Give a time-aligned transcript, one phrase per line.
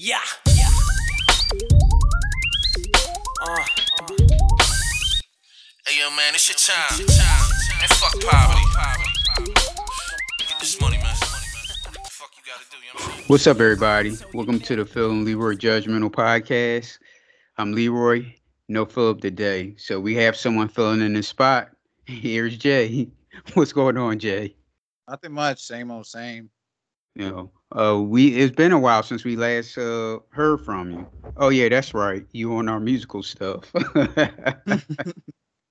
[0.00, 0.18] Yeah.
[0.54, 0.68] yeah.
[3.42, 4.06] Uh, uh.
[5.84, 7.00] Hey yo, man, it's your time.
[7.00, 9.54] And fuck poverty.
[10.38, 11.16] Get this money, man.
[11.16, 13.24] Fuck you gotta do, you know what I'm saying?
[13.26, 14.16] What's up, everybody?
[14.34, 16.98] Welcome to the Phil and Leroy Judgmental Podcast.
[17.56, 18.32] I'm Leroy,
[18.68, 19.74] no Philip today.
[19.78, 21.70] So we have someone filling in the spot.
[22.04, 23.08] Here's Jay.
[23.54, 24.54] What's going on, Jay?
[25.08, 25.60] Nothing much.
[25.60, 26.50] Same old same.
[27.18, 31.06] You know, uh, we it's been a while since we last uh heard from you.
[31.36, 32.24] Oh yeah, that's right.
[32.32, 33.64] You on our musical stuff.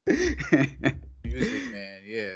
[0.06, 2.02] Music, man.
[2.06, 2.34] Yeah.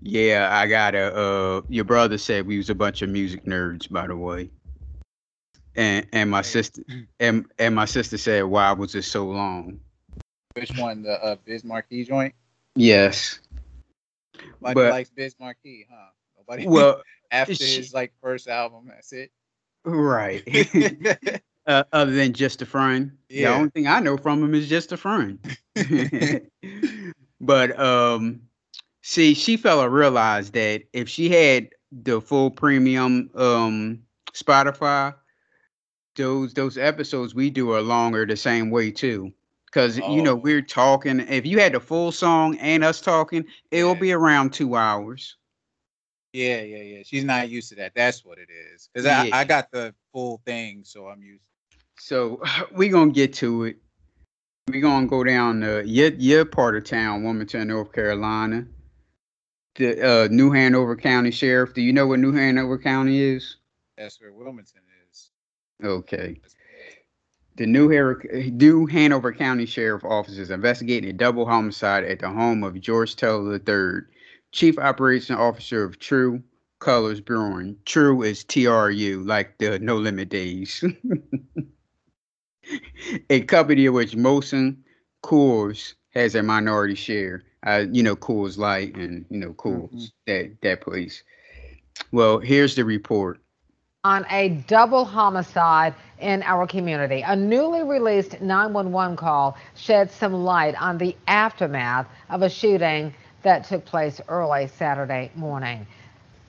[0.00, 1.14] yeah, I got a.
[1.14, 4.50] Uh, your brother said we was a bunch of music nerds, by the way.
[5.76, 6.82] And and my sister
[7.20, 9.78] and and my sister said, "Why was it so long?"
[10.54, 11.02] Which one?
[11.02, 12.34] The uh, Biz Markie joint?
[12.74, 13.40] Yes.
[14.60, 16.10] Nobody But- likes Biz Markie, huh?
[16.38, 16.66] Nobody.
[16.66, 19.30] Well, after she- his like first album, that's it.
[19.84, 20.42] right.
[21.66, 23.12] uh, other than just a friend.
[23.28, 23.50] yeah.
[23.50, 25.38] The only thing I know from him is just a friend.
[27.40, 28.40] but um,
[29.02, 34.00] see, she fella realized that if she had the full premium um
[34.34, 35.14] Spotify,
[36.16, 39.32] those those episodes we do are longer the same way too.
[39.70, 40.36] Cause you know Oh.
[40.36, 41.20] we're talking.
[41.20, 44.00] If you had the full song and us talking, it'll Yeah.
[44.00, 45.36] be around two hours.
[46.32, 47.02] Yeah, yeah, yeah.
[47.04, 47.92] She's not used to that.
[47.94, 48.88] That's what it is.
[48.94, 49.28] Cause Yeah.
[49.32, 51.42] I, I got the full thing, so I'm used.
[51.98, 53.76] So we gonna get to it.
[54.68, 58.66] We gonna go down uh your your part of town, Wilmington, North Carolina.
[59.76, 61.72] The uh, New Hanover County Sheriff.
[61.72, 63.56] Do you know what New Hanover County is?
[63.96, 65.30] That's where Wilmington is.
[65.84, 66.40] Okay.
[67.56, 72.28] The New, Har- New Hanover County Sheriff Office is investigating a double homicide at the
[72.28, 74.02] home of George Taylor III,
[74.52, 76.42] Chief Operation Officer of True
[76.78, 77.76] Colors Brewing.
[77.84, 80.84] True is TRU, like the No Limit Days.
[83.30, 84.76] a company in which Molson
[85.22, 87.44] Coors has a minority share.
[87.66, 91.22] Uh, you know, Coors Light and, you know, Coors, that, that place.
[92.12, 93.40] Well, here's the report.
[94.04, 97.22] on a double homicide in our community.
[97.26, 103.12] A newly released 911 call sheds some light on the aftermath of a shooting
[103.42, 105.86] that took place early Saturday morning.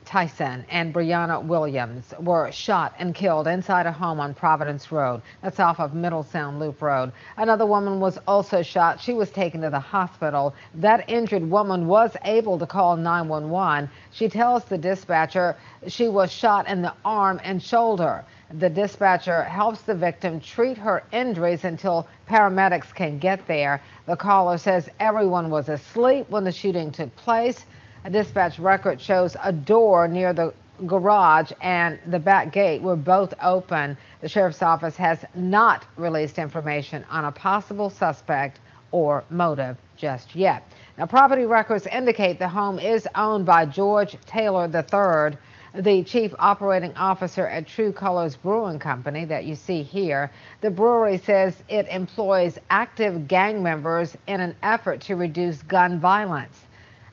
[0.10, 5.22] Tyson and Brianna Williams were shot and killed inside a home on Providence Road.
[5.44, 7.12] That's off of Middle Sound Loop Road.
[7.38, 9.00] Another woman was also shot.
[9.00, 10.56] She was taken to the hospital.
[10.74, 13.88] That injured woman was able to call 911.
[14.12, 15.56] She tells the dispatcher
[15.88, 18.26] she was shot in the arm and shoulder.
[18.52, 23.80] The dispatcher helps the victim treat her injuries until paramedics can get there.
[24.08, 27.66] The caller says everyone was asleep when the shooting took place.
[28.06, 30.54] A dispatch record shows a door near the
[30.88, 33.96] garage and the back gate were both open.
[34.22, 38.60] The sheriff's office has not released information on a possible suspect
[38.92, 40.64] or motive just yet.
[40.98, 45.38] Now, property records indicate the home is owned by George Taylor III,
[45.74, 50.32] the chief operating officer at True Colors Brewing Company that you see here.
[50.62, 56.66] The brewery says it employs active gang members in an effort to reduce gun violence.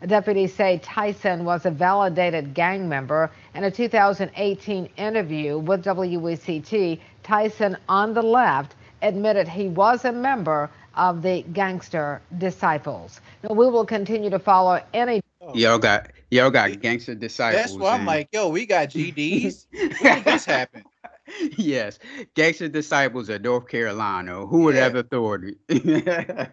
[0.06, 3.30] Deputies say Tyson was a validated gang member.
[3.54, 10.70] In a 2018 interview with WECT, Tyson on the left admitted he was a member
[10.94, 13.20] of the gangster disciples.
[13.42, 15.20] Now, we will continue to follow any
[15.54, 17.62] Y'all got y'all got gangster disciples.
[17.62, 19.66] That's why I'm and- like, yo, we got GDs.
[19.72, 20.84] when did this happen?
[21.56, 21.98] yes,
[22.34, 24.46] gangster disciples of North Carolina.
[24.46, 24.82] Who would Yeah.
[24.84, 25.56] have authority?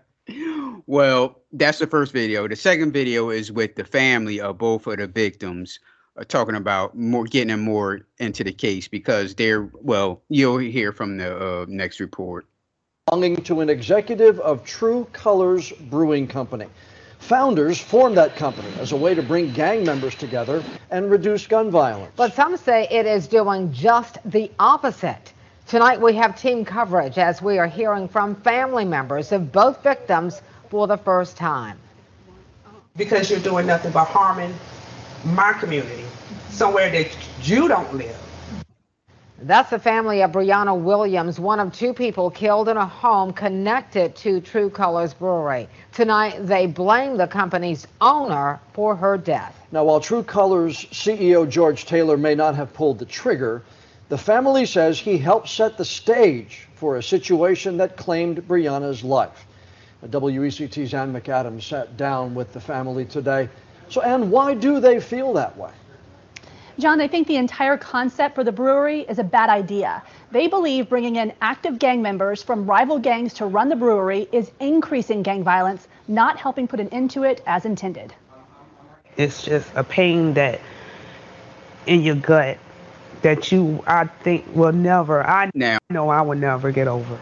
[0.87, 2.47] well, that's the first video.
[2.47, 5.79] The second video is with the family of both of the victims,
[6.17, 10.21] uh, talking about more getting them more into the case because they're well.
[10.29, 12.45] You'll hear from the uh, next report.
[13.07, 16.67] belonging to an executive of True Colors Brewing Company.
[17.27, 21.71] Founders formed that company as a way to bring gang members together and reduce gun
[21.71, 22.11] violence.
[22.17, 25.31] But some say it is doing just the opposite.
[25.65, 30.41] Tonight we have team coverage as we are hearing from family members of both victims
[30.69, 31.79] for the first time.
[32.97, 34.53] because you're doing nothing but harming
[35.25, 36.03] my community,
[36.49, 37.09] somewhere that
[37.41, 38.17] you don't live.
[39.41, 44.15] That's the family of Brianna Williams, one of two people killed in a home connected
[44.17, 45.67] to True Colors Brewery.
[45.91, 49.55] Tonight they blame the company's owner for her death.
[49.71, 53.63] Now, while True Colors CEO George Taylor may not have pulled the trigger,
[54.09, 59.47] the family says he helped set the stage for a situation that claimed Brianna's life.
[60.03, 63.49] WECT's Ann McAdams sat down with the family today.
[63.89, 65.71] So, Ann, why do they feel that way?
[66.79, 70.01] John, they think the entire concept for the brewery is a bad idea.
[70.31, 74.51] They believe bringing in active gang members from rival gangs to run the brewery is
[74.59, 78.13] increasing gang violence, not helping put an end to it as intended.
[79.17, 80.59] It's just a pain that
[81.85, 82.57] in your gut
[83.21, 87.19] that you, I think, will never, I Now, know I will never get over.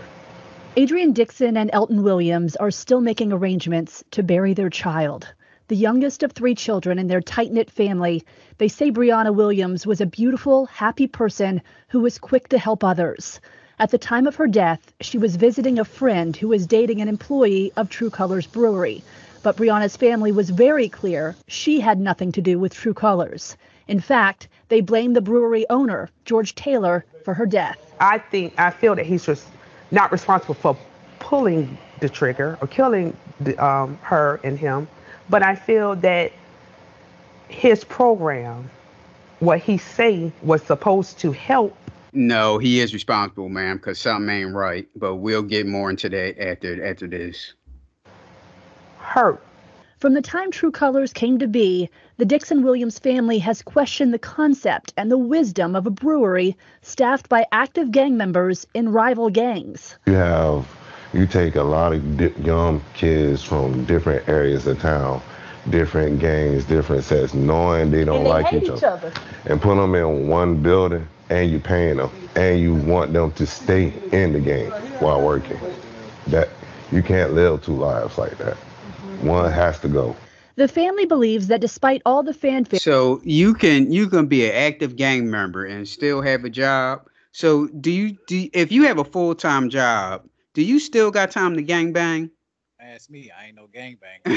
[0.77, 5.27] Adrian Dixon and Elton Williams are still making arrangements to bury their child.
[5.71, 8.25] The youngest of three children in their tight knit family,
[8.57, 13.39] they say Brianna Williams was a beautiful, happy person who was quick to help others.
[13.79, 17.07] At the time of her death, she was visiting a friend who was dating an
[17.07, 19.01] employee of True Colors Brewery.
[19.43, 23.55] But Brianna's family was very clear she had nothing to do with True Colors.
[23.87, 27.77] In fact, they blamed the brewery owner, George Taylor, for her death.
[27.97, 29.47] I think, I feel that he's just
[29.89, 30.77] not responsible for
[31.19, 34.89] pulling the trigger or killing the, um, her and him,
[35.29, 36.31] but I feel that
[37.47, 38.69] his program,
[39.39, 41.75] what he say was supposed to help
[42.13, 44.87] no, he is responsible, ma'am, because something ain't right.
[44.95, 47.53] But we'll get more into that after after this.
[48.99, 49.41] hurt.
[49.99, 51.87] From the time True Colors came to be,
[52.17, 57.29] the Dixon Williams family has questioned the concept and the wisdom of a brewery staffed
[57.29, 59.95] by active gang members in rival gangs.
[60.07, 60.67] You have,
[61.13, 65.21] you take a lot of di- young kids from different areas of town,
[65.69, 69.11] different gangs, different sets, knowing they don't like each, other,
[69.45, 73.45] and put them in one building, and you paying them, and you want them to
[73.45, 75.59] stay in the game while working.
[76.27, 76.49] That
[76.91, 78.55] you can't live two lives like that.
[79.21, 80.15] One has to go.
[80.55, 84.53] The family believes that despite all the fanfare, So you can you can be an
[84.53, 87.07] active gang member and still have a job.
[87.31, 91.31] So do you do if you have a full time job, do you still got
[91.31, 92.29] time to gang bang?
[92.79, 94.33] Ask me, I ain't no gangbanger.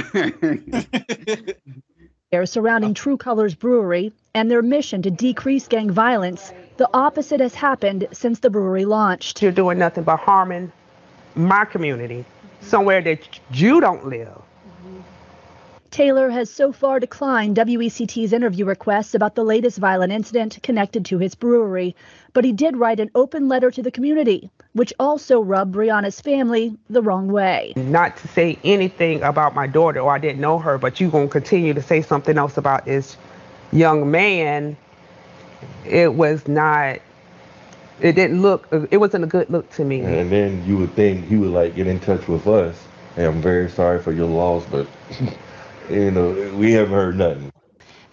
[2.46, 2.94] surrounding uh.
[2.94, 8.40] True Colors Brewery and their mission to decrease gang violence, the opposite has happened since
[8.40, 9.42] the brewery launched.
[9.42, 10.72] You're doing nothing but harming
[11.34, 12.24] my community,
[12.60, 14.42] somewhere that you don't live.
[15.90, 21.18] Taylor has so far declined WECT's interview requests about the latest violent incident connected to
[21.18, 21.94] his brewery,
[22.34, 26.76] but he did write an open letter to the community, which also rubbed Brianna's family
[26.90, 27.72] the wrong way.
[27.76, 31.28] Not to say anything about my daughter or I didn't know her, but you gonna
[31.28, 33.16] continue to say something else about this
[33.72, 34.76] young man.
[35.86, 36.98] It was not.
[38.00, 38.68] It didn't look.
[38.90, 40.00] It wasn't a good look to me.
[40.00, 42.76] And then you would think he would like get in touch with us.
[43.16, 44.88] And I'm very sorry for your loss, but
[45.90, 47.53] you know we haven't heard nothing.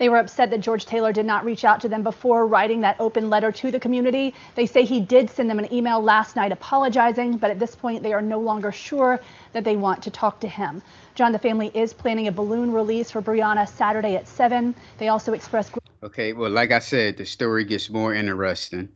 [0.01, 2.95] They were upset that George Taylor did not reach out to them before writing that
[2.99, 4.33] open letter to the community.
[4.55, 8.01] They say he did send them an email last night apologizing, but at this point
[8.01, 9.19] they are no longer sure
[9.53, 10.81] that they want to talk to him.
[11.13, 14.73] John, the family is planning a balloon release for Brianna Saturday at 7.
[14.97, 15.71] They also expressed
[16.01, 18.89] Okay, well, like I said, the story gets more interesting.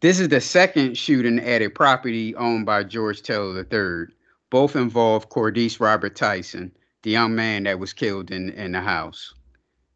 [0.00, 4.14] This is the second shooting at a property owned by George Taylor III.
[4.48, 6.72] Both involve Cordese Robert Tyson,
[7.02, 9.34] the young man that was killed in, in the house.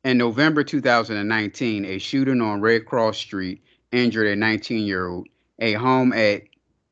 [0.04, 3.62] In November 2019, a shooting on Red Cross Street
[3.92, 5.28] injured a 19 year old.
[5.60, 6.42] A home at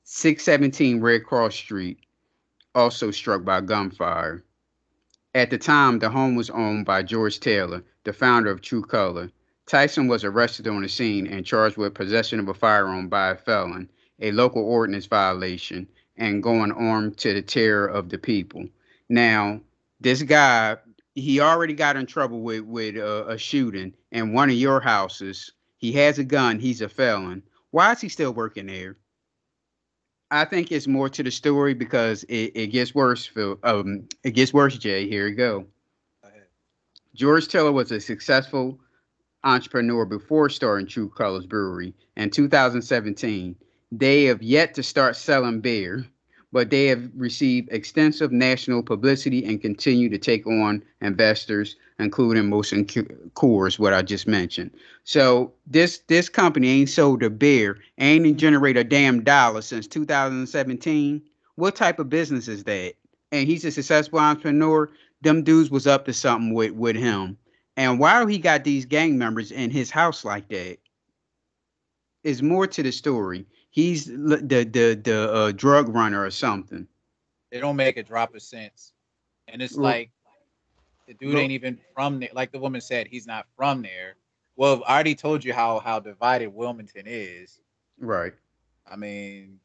[0.05, 1.99] 617 Red Cross Street
[2.73, 4.45] also struck by gunfire.
[5.35, 9.33] At the time, the home was owned by George Taylor, the founder of True Color.
[9.67, 13.37] Tyson was arrested on the scene and charged with possession of a firearm by a
[13.37, 13.91] felon,
[14.21, 18.69] a local ordinance violation, and going armed to the terror of the people.
[19.08, 19.61] Now,
[20.01, 20.77] this guy,
[21.14, 25.50] he already got in trouble with with uh, a shooting in one of your houses.
[25.76, 26.58] He has a gun.
[26.58, 27.43] He's a felon.
[27.70, 28.96] Why is he still working there?
[30.31, 33.26] I think it's more to the story because it, it gets worse.
[33.26, 33.58] Phil.
[33.64, 35.08] Um, it gets worse, Jay.
[35.08, 35.67] Here we go.
[37.14, 38.79] George Taylor was a successful
[39.43, 43.56] entrepreneur before starting True Colors Brewery in 2017.
[43.93, 46.06] They have yet to start selling beer,
[46.53, 52.85] but they have received extensive national publicity and continue to take on investors, including Molson
[53.35, 54.73] Coors, what I just mentioned.
[55.05, 61.23] So this this company ain't sold a beer, ain't generated a damn dollar since 2017.
[61.55, 62.95] What type of business is that?
[63.33, 64.91] And he's a successful entrepreneur.
[65.23, 67.37] Them dudes was up to something with with him.
[67.77, 70.79] And why he got these gang members in his house like that?
[72.25, 73.47] Is more to the story.
[73.70, 76.86] He's the the the uh, drug runner or something.
[77.50, 78.93] They don't make a drop of sense,
[79.48, 80.10] and it's like
[81.06, 82.31] the dude ain't even from there.
[82.32, 84.17] Like the woman said, he's not from there.
[84.56, 87.60] Well, I already told you how how divided Wilmington is.
[87.98, 88.32] Right.
[88.91, 89.60] I mean,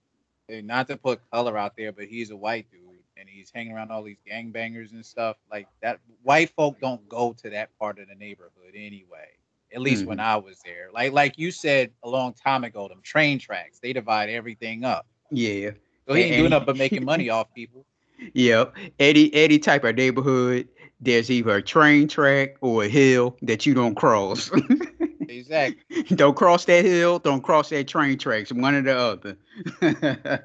[0.50, 2.82] not to put color out there, but he's a white dude
[3.18, 6.00] and he's hanging around all these gangbangers and stuff like that.
[6.24, 9.30] White folk don't go to that part of the neighborhood anyway.
[9.74, 10.10] At least mm-hmm.
[10.10, 10.90] when I was there.
[10.94, 15.06] Like like you said a long time ago, them train tracks, they divide everything up.
[15.32, 15.72] Yeah.
[16.08, 17.86] So he ain't doing nothing but making money off people.
[18.34, 18.76] Yep.
[18.98, 20.70] Any any type of neighborhood,
[21.02, 24.50] there's either a train track or a hill that you don't cross.
[25.28, 26.04] exactly.
[26.16, 29.38] don't cross that hill, don't cross that train tracks, one or the other.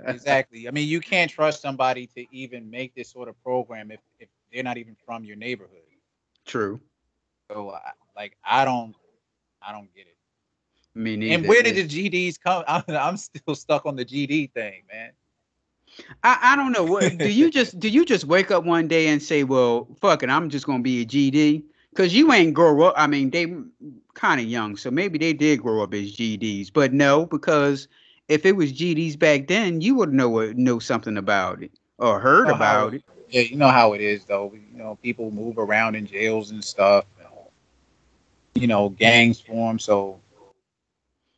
[0.06, 0.66] exactly.
[0.68, 4.28] I mean, you can't trust somebody to even make this sort of program if, if
[4.52, 5.78] they're not even from your neighborhood.
[6.46, 6.80] True.
[7.50, 7.76] So,
[8.16, 8.94] like, I don't,
[9.62, 10.16] I don't get it.
[10.94, 11.34] Me neither.
[11.34, 12.64] And where did the GDs come?
[12.68, 15.12] I'm, I'm still stuck on the GD thing, man.
[16.22, 16.84] I, I don't know.
[16.84, 17.88] What do you just do?
[17.88, 21.02] You just wake up one day and say, "Well, fuck it, I'm just gonna be
[21.02, 22.94] a GD." Because you ain't grow up.
[22.96, 23.52] I mean, they
[24.14, 26.72] kind of young, so maybe they did grow up as GDs.
[26.72, 27.88] But no, because
[28.28, 32.46] if it was GDs back then, you would know know something about it or heard
[32.46, 33.02] you know about it.
[33.28, 34.52] Yeah, you know how it is though.
[34.54, 37.04] You know, people move around in jails and stuff.
[38.54, 39.78] You know, gangs form.
[39.78, 40.20] So,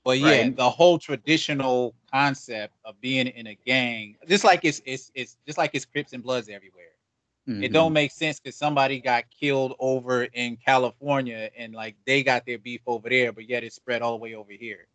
[0.05, 0.57] but yeah, right.
[0.57, 5.59] the whole traditional concept of being in a gang, just like it's it's it's just
[5.59, 6.87] like it's Crips and Bloods everywhere.
[7.49, 7.65] Mm-hmm.
[7.65, 12.47] It don't make sense because somebody got killed over in California and like they got
[12.47, 14.87] their beef over there, but yet it's spread all the way over here.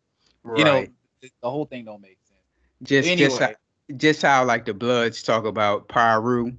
[0.42, 0.58] Right.
[0.58, 0.86] You know,
[1.20, 2.40] the whole thing don't make sense.
[2.82, 3.28] Just anyway.
[3.28, 3.54] just how,
[3.96, 6.52] just how like the Bloods talk about Piru.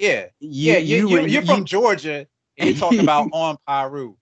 [0.00, 2.26] Yeah, you, yeah, you, you, you, are from Georgia
[2.58, 4.14] and you talking about on Piru.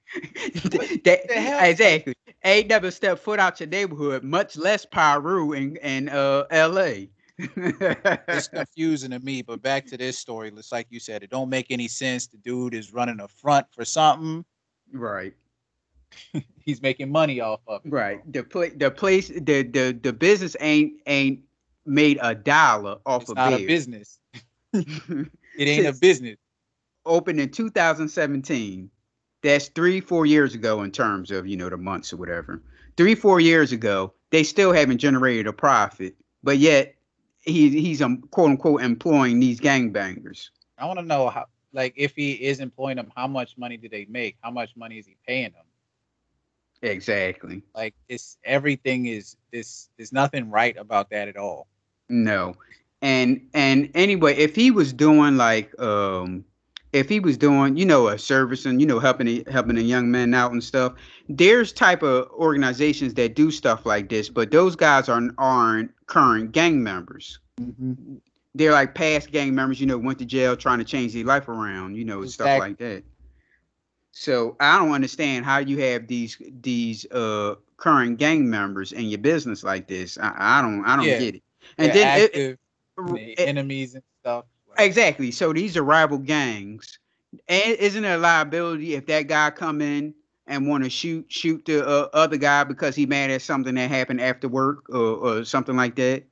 [1.05, 2.15] that, exactly.
[2.45, 7.07] Ain't never stepped foot out your neighborhood, much less Piru in, in uh, LA.
[7.39, 10.53] it's confusing to me, but back to this story.
[10.57, 12.27] It's like you said, it don't make any sense.
[12.27, 14.45] The dude is running a front for something.
[14.93, 15.35] Right.
[16.65, 17.91] He's making money off of it.
[17.91, 18.33] Right.
[18.33, 21.41] The pla- the place the the the business ain't ain't
[21.87, 24.21] made a dollar off it's of not a business.
[24.73, 26.37] it ain't a business.
[27.07, 28.91] Opened in 2017
[29.45, 32.63] that's three, four years ago in terms of, you know, the months or whatever.
[32.97, 36.95] Three, four years ago, they still haven't generated a profit, but yet
[37.43, 40.49] he he's um, quote unquote employing these gangbangers.
[40.79, 41.45] I want to know how,
[41.75, 44.37] like, if he is employing them, how much money do they make?
[44.41, 45.65] How much money is he paying them?
[46.81, 47.63] Exactly.
[47.75, 49.91] Like, it's everything is this.
[49.99, 51.67] There's nothing right about that at all.
[52.09, 52.57] No,
[53.03, 56.47] and and anyway, if he was doing like um
[56.95, 60.11] if he was doing, you know, a service and you know helping helping a young
[60.11, 60.95] man out and stuff,
[61.29, 66.53] there's type of organizations that do stuff like this, but those guys aren't aren't current
[66.53, 67.41] gang members.
[67.61, 68.17] Mm-hmm.
[68.55, 71.49] They're like past gang members, you know, went to jail trying to change their life
[71.49, 72.53] around, you know, exactly.
[72.53, 73.03] stuff like that.
[74.13, 79.19] So I don't understand how you have these these uh current gang members in your
[79.19, 80.17] business like this.
[80.17, 81.19] I, I don't I don't yeah.
[81.19, 81.43] get it.
[81.77, 82.59] And They're then active,
[82.99, 84.45] it, it, enemies and stuff.
[84.79, 85.31] Exactly.
[85.31, 86.99] So these are rival gangs.
[87.49, 90.15] And isn't it a liability if that guy come in
[90.47, 93.91] and want to shoot shoot the uh, other guy because he mad at something that
[93.91, 96.25] happened after work or, or something like that?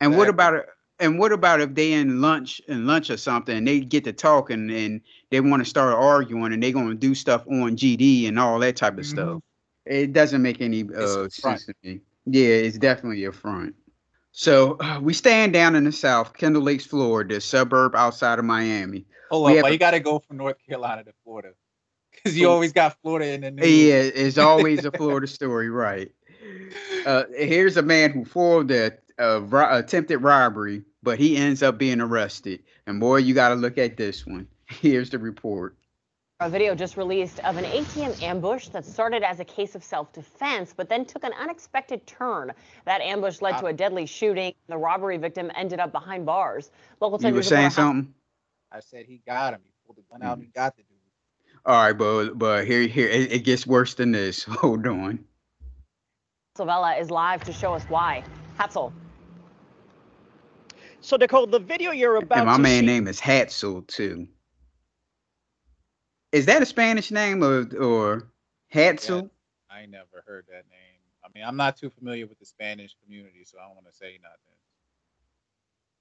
[0.00, 0.18] And exactly.
[0.18, 0.66] what about it?
[1.00, 4.12] And what about if they in lunch and lunch or something and they get to
[4.12, 5.00] talking and
[5.30, 8.58] they want to start arguing and they going to do stuff on GD and all
[8.60, 9.14] that type of mm-hmm.
[9.14, 9.42] stuff?
[9.86, 12.00] It doesn't make any uh, sense to me.
[12.26, 13.74] Yeah, it's definitely a front.
[14.36, 19.06] So uh, we stand down in the South, Kendall Lakes, Florida, suburb outside of Miami.
[19.30, 21.50] Hold on, you got to go from North Carolina to Florida
[22.10, 23.70] because you always got Florida in the news.
[23.70, 26.10] Yeah, it's always a Florida story, right?
[27.06, 31.78] Uh, here's a man who foiled the uh, ro- attempted robbery, but he ends up
[31.78, 32.60] being arrested.
[32.88, 34.48] And boy, you got to look at this one.
[34.66, 35.76] Here's the report.
[36.40, 40.74] A video just released of an ATM ambush that started as a case of self-defense,
[40.76, 42.52] but then took an unexpected turn.
[42.86, 44.52] That ambush led to a deadly shooting.
[44.66, 46.72] The robbery victim ended up behind bars.
[47.00, 48.12] Local you were saying something?
[48.72, 49.60] I said he got him.
[49.62, 50.54] He pulled the gun out and he mm.
[50.54, 50.98] got the dude.
[51.64, 54.42] All right, but but here here it, it gets worse than this.
[54.48, 55.24] Hold on.
[56.58, 58.24] Savella is live to show us why.
[58.58, 58.92] Hatzel.
[61.00, 64.26] So Nicole, the video you're about and my man see- name is Hatzel too.
[66.34, 68.26] Is that a Spanish name or or
[68.74, 69.30] Hatzel?
[69.70, 70.98] Yeah, I never heard that name.
[71.24, 73.94] I mean, I'm not too familiar with the Spanish community, so I don't want to
[73.94, 74.58] say nothing.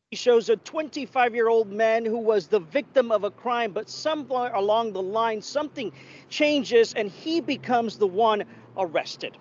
[0.10, 3.88] He shows a 25 year old man who was the victim of a crime, but
[3.88, 5.92] somewhere along the line, something
[6.30, 8.44] changes and he becomes the one
[8.76, 9.38] arrested.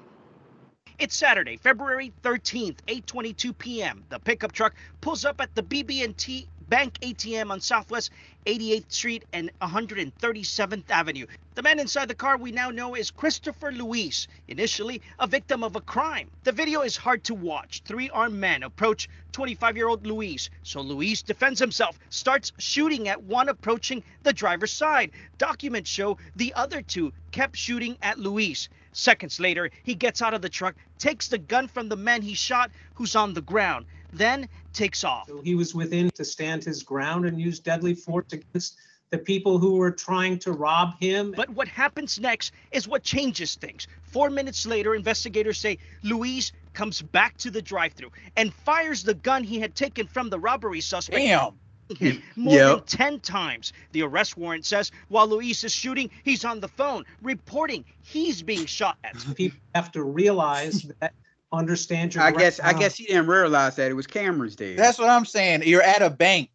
[0.98, 4.04] It's Saturday, February 13th, 8:22 p.m.
[4.10, 8.12] The pickup truck pulls up at the BB&T Bank ATM on Southwest
[8.46, 11.26] 88th Street and 137th Avenue.
[11.54, 15.76] The man inside the car we now know is Christopher Luis, initially a victim of
[15.76, 16.30] a crime.
[16.44, 17.82] The video is hard to watch.
[17.84, 20.48] Three armed men approach 25 year old Luis.
[20.62, 25.10] So Luis defends himself, starts shooting at one approaching the driver's side.
[25.36, 28.70] Documents show the other two kept shooting at Luis.
[28.92, 32.32] Seconds later, he gets out of the truck, takes the gun from the man he
[32.32, 35.30] shot who's on the ground, then takes off.
[35.42, 38.78] He was within to stand his ground and use deadly force against
[39.10, 41.34] the people who were trying to rob him.
[41.36, 43.86] But what happens next is what changes things.
[44.02, 49.14] Four minutes later, investigators say Luis comes back to the drive through and fires the
[49.14, 51.18] gun he had taken from the robbery suspect.
[51.18, 51.52] Damn
[51.98, 52.76] him more yep.
[52.78, 53.72] than 10 times.
[53.92, 58.66] The arrest warrant says while Luis is shooting, he's on the phone reporting he's being
[58.66, 59.16] shot at.
[59.36, 61.12] People have to realize that
[61.52, 64.74] understand your I guess I guess he didn't realize that it was cameras there.
[64.76, 65.62] That's what I'm saying.
[65.64, 66.50] You're at a bank.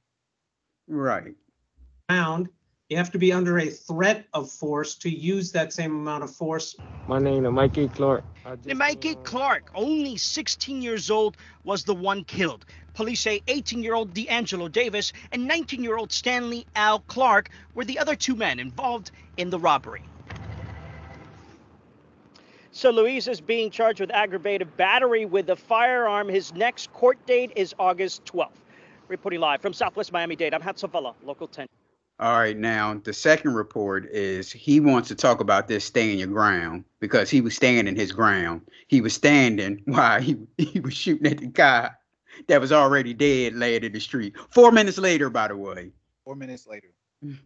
[0.88, 1.36] Right.
[2.10, 2.50] Found
[2.90, 6.34] you have to be under a threat of force to use that same amount of
[6.34, 6.76] force.
[7.08, 8.24] My name is Mikey Clark.
[8.74, 11.36] Mikey Clark, only 16 years old,
[11.66, 12.66] was the one killed.
[12.94, 17.84] Police say 18 year old D'Angelo Davis and 19 year old Stanley Al Clark were
[17.84, 20.04] the other two men involved in the robbery.
[22.78, 26.30] So Luis is being charged with aggravated battery with a firearm.
[26.30, 28.52] His next court date is August 12th.
[29.08, 31.66] Reporting live from Southwest Miami-Dade, I'm Hatzel Vela, Local 10.
[32.20, 36.28] All right, now the second report is he wants to talk about this staying your
[36.28, 38.62] ground because he was standing his ground.
[38.86, 41.90] He was standing while he, he was shooting at the guy
[42.48, 44.36] that was already dead laying in the street.
[44.52, 45.94] Four minutes later, by the way.
[46.24, 46.90] Four minutes later.
[47.26, 47.40] Mm.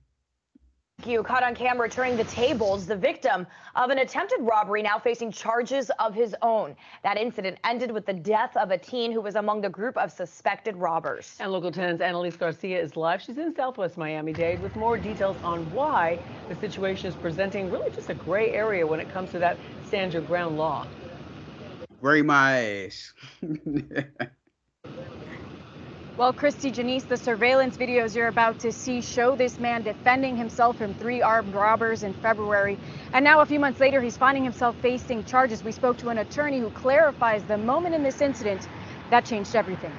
[1.05, 5.31] You caught on camera turning the tables, the victim of an attempted robbery now facing
[5.31, 6.75] charges of his own.
[7.03, 10.12] That incident ended with the death of a teen who was among the group of
[10.12, 11.36] suspected robbers.
[11.39, 13.22] And local 10's Annalise Garcia is live.
[13.22, 18.10] She's in Southwest Miami-Dade with more details on why the situation is presenting really just
[18.10, 20.86] a gray area when it comes to that stand your ground law.
[22.00, 23.13] Gray my ass.
[26.22, 30.78] Well, Christy Janice, the surveillance videos you're about to see show this man defending himself
[30.78, 32.78] from three armed robbers in February.
[33.12, 35.63] And now, a few months later, he's finding himself facing charges.
[35.63, 38.68] We spoke to an attorney who clarifies the moment in this incident
[39.10, 39.92] that changed everything.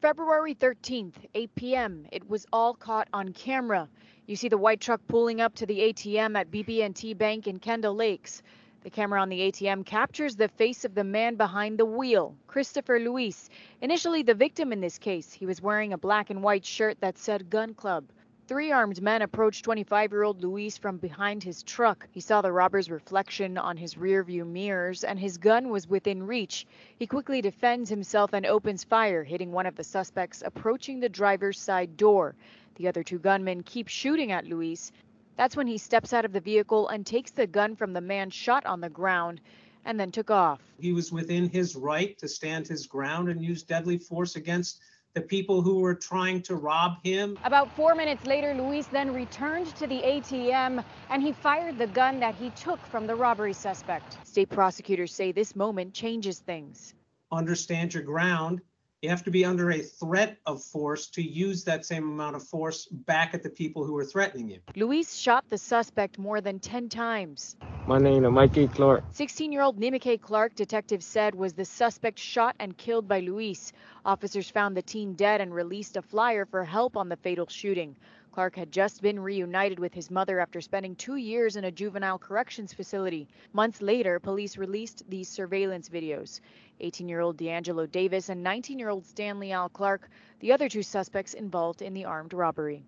[0.00, 2.06] February 13th, 8 p.m.
[2.10, 3.86] It was all caught on camera.
[4.26, 7.94] You see the white truck pulling up to the ATM at BB&T Bank in Kendall
[7.94, 8.42] Lakes.
[8.84, 13.00] The camera on the ATM captures the face of the man behind the wheel, Christopher
[13.00, 13.48] Luis.
[13.80, 17.16] Initially the victim in this case, he was wearing a black and white shirt that
[17.16, 18.04] said Gun Club.
[18.46, 22.06] Three armed men approached 25 year old Luis from behind his truck.
[22.12, 26.66] He saw the robber's reflection on his rearview mirrors and his gun was within reach.
[26.98, 31.58] He quickly defends himself and opens fire, hitting one of the suspects approaching the driver's
[31.58, 32.34] side door.
[32.74, 34.92] The other two gunmen keep shooting at Luis.
[35.36, 38.30] That's when he steps out of the vehicle and takes the gun from the man
[38.30, 39.40] shot on the ground
[39.84, 40.60] and then took off.
[40.78, 44.80] He was within his right to stand his ground and use deadly force against
[45.14, 47.38] the people who were trying to rob him.
[47.44, 52.18] About four minutes later, Luis then returned to the ATM and he fired the gun
[52.20, 54.18] that he took from the robbery suspect.
[54.26, 56.94] State prosecutors say this moment changes things.
[57.30, 58.60] Understand your ground
[59.04, 62.42] you have to be under a threat of force to use that same amount of
[62.42, 64.58] force back at the people who are threatening you.
[64.76, 67.56] Luis shot the suspect more than 10 times.
[67.86, 69.04] My name is Mikey Clark.
[69.12, 73.74] 16 year old Nimike Clark, detectives said, was the suspect shot and killed by Luis.
[74.06, 77.94] Officers found the teen dead and released a flyer for help on the fatal shooting.
[78.34, 82.18] Clark had just been reunited with his mother after spending two years in a juvenile
[82.18, 83.28] corrections facility.
[83.52, 86.40] Months later, police released these surveillance videos.
[86.80, 90.08] 18 year old D'Angelo Davis and 19 year old Stanley Al Clark,
[90.40, 92.84] the other two suspects involved in the armed robbery.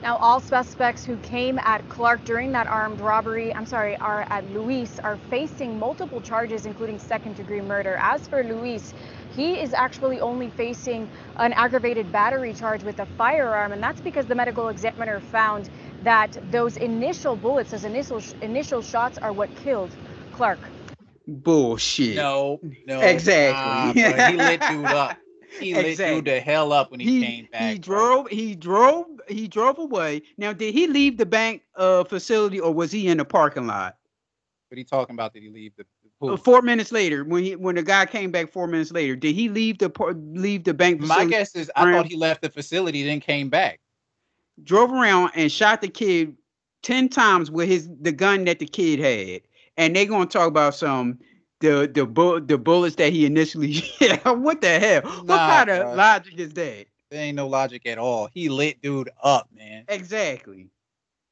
[0.00, 4.48] Now, all suspects who came at Clark during that armed robbery, I'm sorry, are at
[4.52, 7.98] Luis, are facing multiple charges, including second degree murder.
[8.00, 8.94] As for Luis,
[9.34, 14.26] he is actually only facing an aggravated battery charge with a firearm, and that's because
[14.26, 15.68] the medical examiner found
[16.04, 19.90] that those initial bullets, those initial initial shots, are what killed
[20.32, 20.60] Clark.
[21.28, 22.16] Bullshit.
[22.16, 23.00] No, no.
[23.02, 24.02] Exactly.
[24.02, 25.16] Nah, he lit dude up.
[25.60, 26.14] He exactly.
[26.16, 27.72] lit dude the hell up when he, he came back.
[27.72, 28.26] He drove.
[28.26, 28.36] Bro.
[28.36, 29.06] He drove.
[29.28, 30.22] He drove away.
[30.36, 33.96] Now, did he leave the bank uh, facility or was he in the parking lot?
[34.68, 35.32] What are you talking about?
[35.32, 35.84] Did he leave the?
[36.20, 39.34] Uh, four minutes later, when he when the guy came back four minutes later, did
[39.34, 39.90] he leave the
[40.32, 41.00] leave the bank?
[41.00, 43.80] My guess is I thought he left the facility, then came back.
[44.62, 46.36] Drove around and shot the kid
[46.82, 49.42] ten times with his the gun that the kid had
[49.78, 51.18] and they're gonna talk about some
[51.60, 55.02] the the bu- the bullets that he initially yeah, what the hell?
[55.04, 56.86] Nah, what kind of logic is that?
[57.10, 58.28] There ain't no logic at all.
[58.34, 59.84] He lit dude up, man.
[59.88, 60.68] Exactly.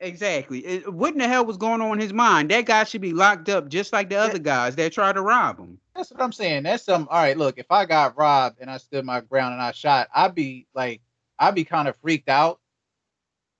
[0.01, 0.61] Exactly.
[0.61, 2.51] It, what in the hell was going on in his mind?
[2.51, 5.59] That guy should be locked up just like the other guys that tried to rob
[5.59, 5.79] him.
[5.95, 6.65] That's what I'm saying.
[6.65, 9.63] That's some all right, look, if I got robbed and I stood my ground and
[9.63, 11.01] I shot, I'd be like
[11.39, 12.61] I'd be kind of freaked out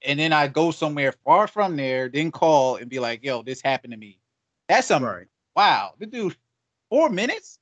[0.03, 3.61] and then I go somewhere far from there, then call and be like, "Yo, this
[3.63, 4.19] happened to me."
[4.69, 5.09] That's something.
[5.09, 5.27] Right.
[5.55, 6.37] Wow, the dude,
[6.91, 7.59] four minutes.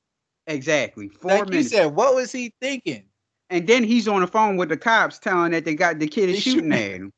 [0.47, 1.71] Exactly, four like minutes.
[1.71, 3.03] You said, what was he thinking?
[3.49, 6.29] And then he's on the phone with the cops, telling that they got the kid
[6.29, 7.13] is shooting at him.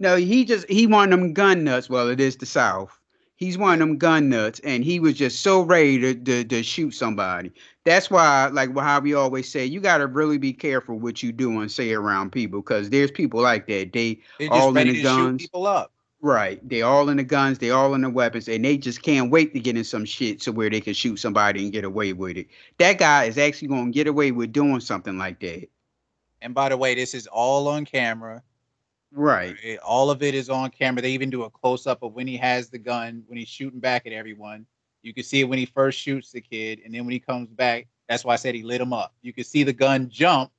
[0.00, 1.90] No, he just he one of them gun nuts.
[1.90, 2.98] Well, it is the South.
[3.36, 6.62] He's one of them gun nuts, and he was just so ready to, to, to
[6.62, 7.50] shoot somebody.
[7.84, 11.32] That's why, like how we always say, you got to really be careful what you
[11.32, 13.92] do and say around people, because there's people like that.
[13.92, 15.42] They all in the guns.
[15.42, 15.92] people up.
[16.22, 16.66] Right.
[16.66, 19.52] They all in the guns, they all in the weapons, and they just can't wait
[19.54, 22.36] to get in some shit to where they can shoot somebody and get away with
[22.36, 22.46] it.
[22.78, 25.68] That guy is actually gonna get away with doing something like that.
[26.40, 28.40] And by the way, this is all on camera.
[29.10, 29.56] Right.
[29.64, 31.02] It- all of it is on camera.
[31.02, 33.80] They even do a close up of when he has the gun, when he's shooting
[33.80, 34.64] back at everyone.
[35.02, 37.48] You can see it when he first shoots the kid, and then when he comes
[37.48, 39.12] back, that's why I said he lit him up.
[39.22, 40.52] You can see the gun jump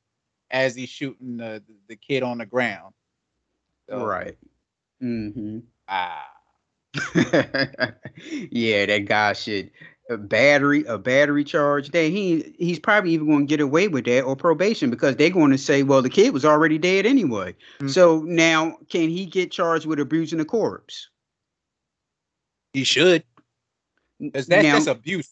[0.52, 2.94] as he's shooting the, the kid on the ground.
[3.88, 4.38] So, Right.
[5.04, 5.60] Mm-hmm.
[5.88, 6.28] Ah.
[8.52, 9.72] yeah, that guy should
[10.10, 11.92] a battery, a battery charge.
[11.92, 15.30] Then he he's probably even going to get away with that or probation because they're
[15.30, 17.56] going to say, well, the kid was already dead anyway.
[17.88, 21.10] So now, can he get charged with abusing a corpse?
[22.74, 23.24] He should.
[24.20, 25.30] That's, that's, Now- that's abuse.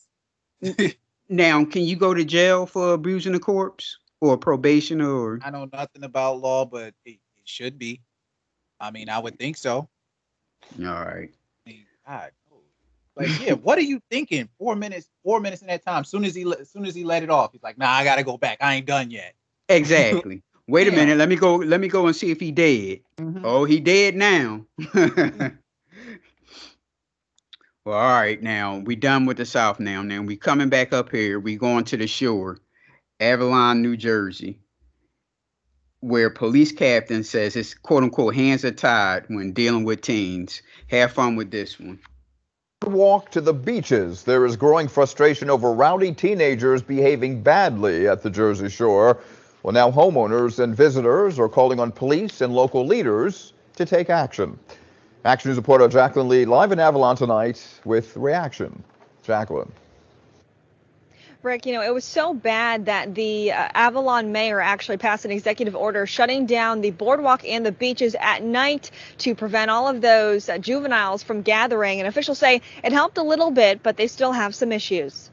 [1.30, 5.40] Now, can you go to jail for abusing a corpse or probation or?
[5.42, 8.02] I know nothing about law, but it, it should be.
[8.82, 9.88] I mean, I would think so.
[10.80, 11.30] All right.
[12.08, 12.32] God,
[13.16, 14.50] like, yeah, what are you thinking?
[14.58, 16.04] Four minutes, four minutes in that time.
[16.04, 18.24] Soon as he, as soon as he let it off, he's like, "Nah, I gotta
[18.24, 18.58] go back.
[18.62, 19.34] I ain't done yet."
[19.70, 20.42] Exactly.
[20.68, 21.18] Wait a minute.
[21.18, 21.58] Let me go.
[21.58, 23.02] Let me go and see if he dead.
[23.18, 23.46] Mm-hmm.
[23.46, 24.66] Oh, he dead now.
[24.80, 25.48] Mm-hmm.
[27.86, 28.42] well, all right.
[28.42, 29.80] Now we done with the South.
[29.80, 31.40] Now, now we coming back up here.
[31.40, 32.60] We going to the shore,
[33.20, 34.60] Avalon, New Jersey,
[36.02, 40.62] where police captain says his quote unquote hands are tied when dealing with teens.
[40.88, 42.00] Have fun with this one.
[42.86, 44.24] Walk to the beaches.
[44.24, 49.20] There is growing frustration over rowdy teenagers behaving badly at the Jersey Shore.
[49.62, 54.58] Well, now homeowners and visitors are calling on police and local leaders to take action.
[55.24, 58.84] Action News reporter Jacqueline Lee live in Avalon tonight with reaction.
[59.22, 59.72] Jacqueline.
[61.44, 65.32] Rick, you know, it was so bad that the uh, Avalon mayor actually passed an
[65.32, 70.02] executive order shutting down the boardwalk and the beaches at night to prevent all of
[70.02, 72.00] those uh, juveniles from gathering.
[72.00, 75.31] And officials say it helped a little bit, but they still have some issues.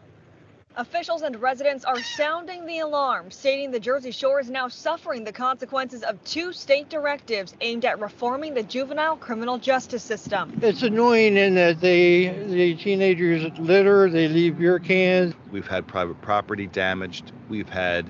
[0.79, 5.33] Officials and residents are sounding the alarm, stating the Jersey Shore is now suffering the
[5.33, 10.57] consequences of two state directives aimed at reforming the juvenile criminal justice system.
[10.63, 15.35] It's annoying in that they the teenagers litter, they leave beer cans.
[15.51, 17.33] We've had private property damaged.
[17.49, 18.07] We've had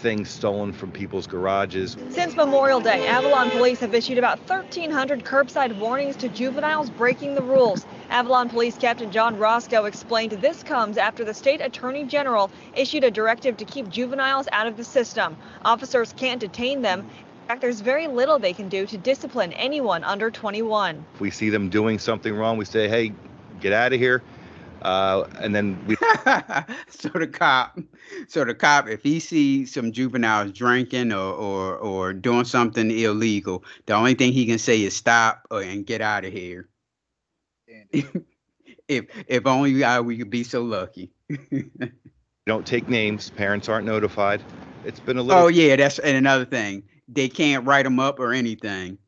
[0.00, 1.96] things stolen from people's garages.
[2.10, 7.42] Since Memorial Day, Avalon police have issued about 1,300 curbside warnings to juveniles breaking the
[7.42, 7.84] rules.
[8.08, 13.10] Avalon Police Captain John Roscoe explained this comes after the state attorney general issued a
[13.10, 15.36] directive to keep juveniles out of the system.
[15.64, 17.00] Officers can't detain them.
[17.00, 21.04] In fact, there's very little they can do to discipline anyone under 21.
[21.14, 23.12] If we see them doing something wrong, we say, hey,
[23.60, 24.22] get out of here.
[24.82, 25.94] Uh, and then we
[26.88, 27.78] so the cop,
[28.28, 33.62] so the cop, if he sees some juveniles drinking or or or doing something illegal,
[33.86, 36.68] the only thing he can say is stop or, and get out of here.
[38.88, 41.10] if if only I we could be so lucky.
[42.46, 43.30] don't take names.
[43.30, 44.42] Parents aren't notified.
[44.84, 45.44] It's been a little.
[45.44, 46.84] Oh yeah, that's and another thing.
[47.06, 48.98] They can't write them up or anything.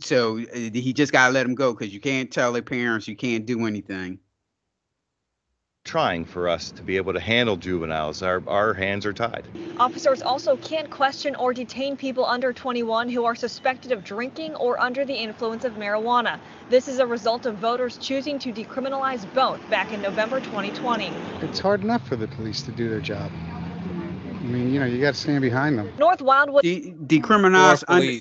[0.00, 3.16] So uh, he just gotta let them go because you can't tell their parents you
[3.16, 4.18] can't do anything.
[5.84, 8.22] Trying for us to be able to handle juveniles.
[8.22, 9.48] Our, our hands are tied.
[9.78, 14.78] Officers also can't question or detain people under 21 who are suspected of drinking or
[14.78, 16.38] under the influence of marijuana.
[16.68, 21.10] This is a result of voters choosing to decriminalize both back in November 2020.
[21.40, 23.32] It's hard enough for the police to do their job.
[23.32, 25.92] I mean, you know, you got to stand behind them.
[25.98, 26.62] North Wildwood.
[26.62, 28.12] De- decriminalize More under,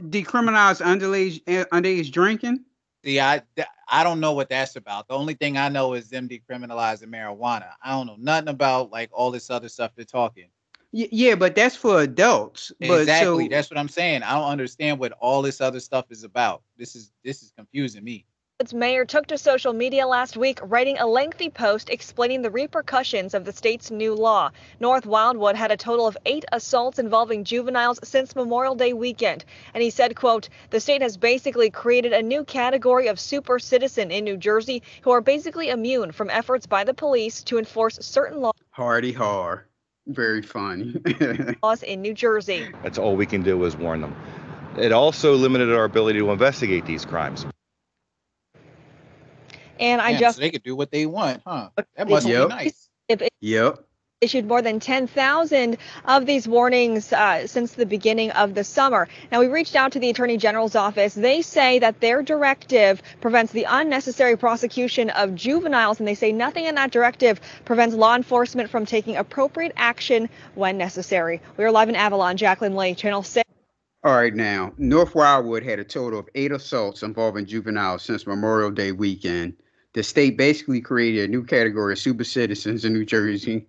[0.00, 2.64] decriminalize underage uh, underage drinking.
[3.04, 3.42] See, I
[3.88, 5.08] I don't know what that's about.
[5.08, 7.70] The only thing I know is them decriminalizing marijuana.
[7.82, 10.48] I don't know nothing about like all this other stuff they're talking.
[10.92, 12.70] Yeah, but that's for adults.
[12.78, 13.44] But exactly.
[13.44, 14.22] so That's what I'm saying.
[14.22, 16.62] I don't understand what all this other stuff is about.
[16.76, 18.26] This is this is confusing me.
[18.62, 23.34] Its mayor took to social media last week, writing a lengthy post explaining the repercussions
[23.34, 24.52] of the state's new law.
[24.78, 29.44] North Wildwood had a total of eight assaults involving juveniles since Memorial Day weekend.
[29.74, 34.12] And he said, quote, the state has basically created a new category of super citizen
[34.12, 38.40] in New Jersey who are basically immune from efforts by the police to enforce certain
[38.40, 38.54] laws.
[38.70, 39.66] hardy har.
[40.06, 41.02] Very funny.
[41.64, 42.68] laws in New Jersey.
[42.84, 44.14] That's all we can do is warn them.
[44.78, 47.44] it also limited our ability to investigate these crimes.
[49.82, 51.70] And I Damn, just so they could do what they want, huh?
[51.96, 52.48] That must Yep.
[52.48, 52.88] be nice.
[53.08, 53.84] if it Yep.
[54.20, 59.08] issued more than 10,000 of these warnings uh, since the beginning of the summer.
[59.32, 61.14] Now, we reached out to the Attorney General's office.
[61.14, 66.66] They say that their directive prevents the unnecessary prosecution of juveniles, and they say nothing
[66.66, 71.40] in that directive prevents law enforcement from taking appropriate action when necessary.
[71.56, 72.36] We are live in Avalon.
[72.36, 73.42] Jacqueline Lee, Channel 6.
[74.04, 78.70] All right, now, North Wildwood had a total of eight assaults involving juveniles since Memorial
[78.70, 79.54] Day weekend.
[79.94, 83.66] The state basically created a new category of super citizens in New Jersey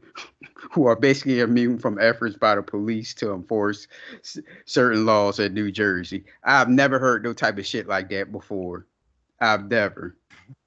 [0.72, 3.88] who are basically immune from efforts by the police to enforce
[4.20, 6.24] s- certain laws in New Jersey.
[6.46, 8.88] I've never heard no type of shit like that before.
[9.42, 10.16] I've never.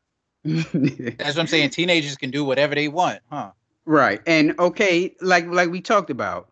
[0.45, 1.71] That's what I'm saying.
[1.71, 3.53] Teenagers can do whatever they want, huh?
[3.87, 4.21] Right.
[4.27, 6.51] And okay, like like we talked about.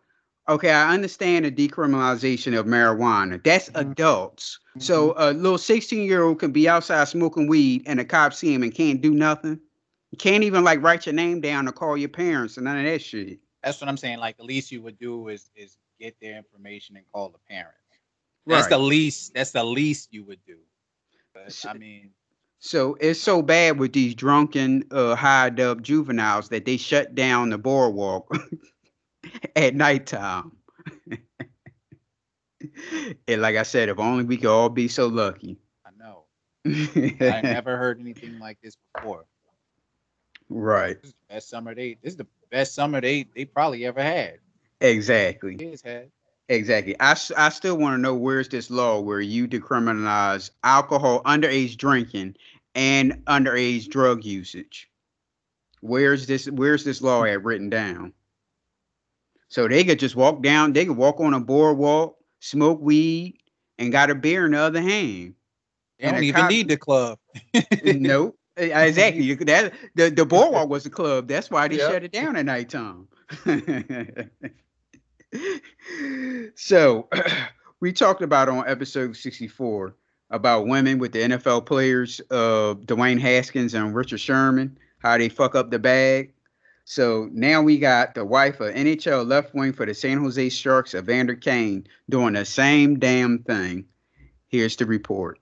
[0.49, 3.43] Okay, I understand the decriminalization of marijuana.
[3.43, 4.59] That's adults.
[4.79, 8.75] So a little 16-year-old can be outside smoking weed and the cops see him and
[8.75, 9.59] can't do nothing.
[10.19, 13.01] Can't even like write your name down or call your parents and none of that
[13.01, 13.39] shit.
[13.63, 14.19] That's what I'm saying.
[14.19, 17.79] Like the least you would do is is get their information and call the parents.
[18.47, 19.33] That's the least.
[19.35, 20.59] That's the least you would do.
[21.33, 22.11] But I mean,
[22.59, 27.51] So it's so bad with these drunken, uh, high up juveniles that they shut down
[27.51, 28.29] the boardwalk
[29.57, 30.53] at nighttime.
[33.29, 35.59] and like I said, if only we could all be so lucky.
[35.85, 36.25] I know.
[36.67, 39.25] I never heard anything like this before.
[40.49, 41.01] right.
[41.01, 41.97] This is the best summer they.
[42.03, 44.39] This is the best summer they they probably ever had.
[44.81, 45.57] Exactly.
[45.57, 46.11] Kids had.
[46.49, 46.95] Exactly.
[47.01, 52.37] I, I still want to know where's this law where you decriminalize alcohol, underage drinking,
[52.75, 54.91] and underage drug usage.
[55.81, 56.47] Where's this?
[56.51, 58.13] Where's this law at written down?
[59.55, 60.73] So they could just walk down.
[60.73, 63.38] They could walk on a boardwalk, smoke weed,
[63.79, 65.35] and got a beer in the other hand.
[66.01, 67.21] They And don't even cop- need the club.
[67.85, 68.37] nope.
[68.57, 69.23] Eh, Exactly.
[69.23, 71.29] You could that the, the boardwalk was the club.
[71.29, 71.93] That's why they Yep.
[71.93, 73.07] shut it down at nighttime.
[76.57, 77.09] so
[77.81, 79.95] we talked about on episode 64
[80.31, 85.55] about women with the NFL players, uh Dwayne Haskins and Richard Sherman, how they fuck
[85.55, 86.33] up the bag.
[86.87, 90.94] So now we got the wife of NHL left wing for the San Jose Sharks,
[90.94, 93.87] Evander Kane, doing the same damn thing.
[94.49, 95.38] Here's the report.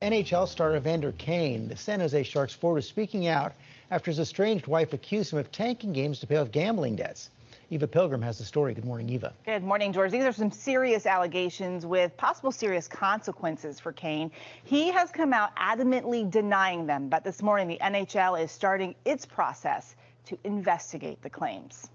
[0.00, 3.54] NHL star Evander Kane, the San Jose Sharks forward, is speaking out
[3.90, 7.30] after his estranged wife accused him of tanking games to pay off gambling debts.
[7.70, 8.72] Eva Pilgrim has the story.
[8.72, 9.32] Good morning, Eva.
[9.44, 10.12] Good morning, George.
[10.12, 14.30] These are some serious allegations with possible serious consequences for Kane.
[14.62, 19.26] He has come out adamantly denying them, but this morning the NHL is starting its
[19.26, 19.96] process
[20.26, 21.88] to investigate the claims.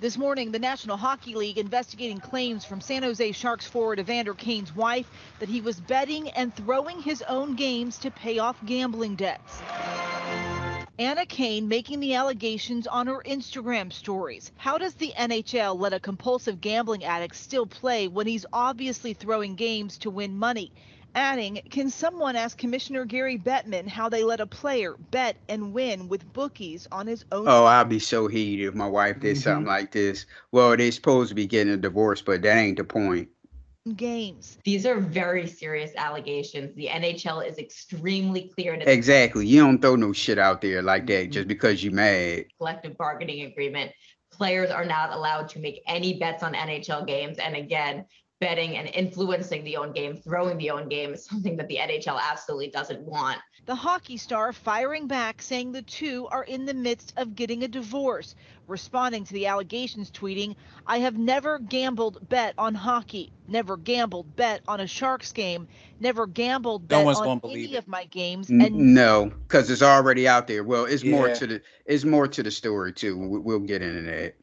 [0.00, 4.74] This morning, the National Hockey League investigating claims from San Jose Sharks forward Evander Kane's
[4.74, 5.06] wife
[5.40, 9.60] that he was betting and throwing his own games to pay off gambling debts.
[10.98, 14.52] Anna Kane making the allegations on her Instagram stories.
[14.56, 19.54] How does the NHL let a compulsive gambling addict still play when he's obviously throwing
[19.54, 20.72] games to win money?
[21.14, 26.08] Adding, can someone ask Commissioner Gary Bettman how they let a player bet and win
[26.08, 27.48] with bookies on his own?
[27.48, 29.68] Oh, I'd be so heated if my wife did something mm-hmm.
[29.68, 30.26] like this.
[30.52, 33.28] Well, they're supposed to be getting a divorce, but that ain't the point.
[33.96, 34.58] games.
[34.64, 36.76] These are very serious allegations.
[36.76, 39.46] The NHL is extremely clear in its Exactly.
[39.46, 41.48] You don't throw no shit out there like that just mm-hmm.
[41.48, 42.44] because you mad.
[42.58, 43.90] collective bargaining agreement.
[44.30, 47.38] Players are not allowed to make any bets on NHL games.
[47.38, 48.06] And again,
[48.40, 52.18] betting and influencing the own game, throwing the own game is something that the NHL
[52.20, 53.38] absolutely doesn't want.
[53.66, 57.68] The hockey star firing back, saying the two are in the midst of getting a
[57.68, 58.34] divorce.
[58.66, 64.62] Responding to the allegations, tweeting, I have never gambled bet on hockey, never gambled bet
[64.66, 65.68] on a Sharks game,
[66.00, 67.78] never gambled No bet one's on gonna any it.
[67.78, 70.64] of my games, N- and no, because it's already out there.
[70.64, 73.18] Well, it's more to the it's more to the story too.
[73.18, 74.34] We- We'll get into that.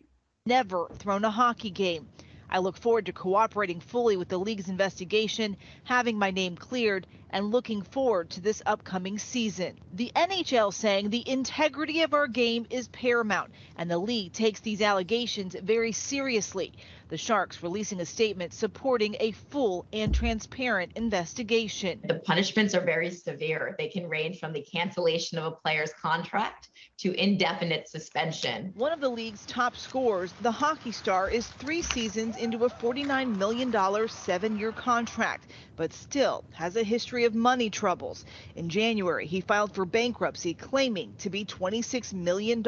[0.46, 2.08] never thrown a hockey game.
[2.50, 7.52] I look forward to cooperating fully with the league's investigation, having my name cleared, and
[7.52, 9.78] looking forward to this upcoming season.
[9.94, 14.82] The NHL saying the integrity of our game is paramount, and the league takes these
[14.82, 16.74] allegations very seriously.
[17.10, 22.02] The Sharks releasing a statement supporting a full and transparent investigation.
[22.04, 23.76] The punishments are very severe.
[23.78, 28.74] They can range from the cancellation of a player's contract to indefinite suspension.
[28.76, 33.38] One of the league's top scorers, the hockey star, is three seasons into a $49
[33.38, 38.26] million seven year contract, but still has a history history of money troubles.
[38.56, 42.64] In January, he filed for bankruptcy, claiming to be $26 million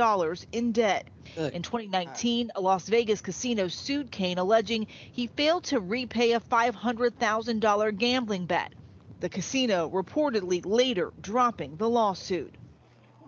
[0.51, 1.07] in debt.
[1.37, 7.97] In 2019, a Las Vegas casino sued Kane, alleging he failed to repay a $500,000
[7.97, 8.73] gambling bet.
[9.19, 12.55] The casino reportedly later dropping the lawsuit.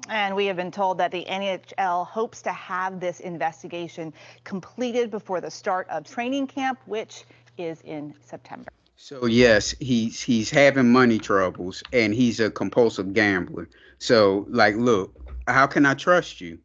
[0.10, 5.40] And we have been told that the NHL hopes to have this investigation completed before
[5.40, 7.26] the start of training camp, which
[7.60, 8.72] is in September.
[9.04, 13.68] So yes, he's he's having money troubles and he's a compulsive gambler.
[13.98, 15.12] So like, look,
[15.48, 16.60] how can I trust you?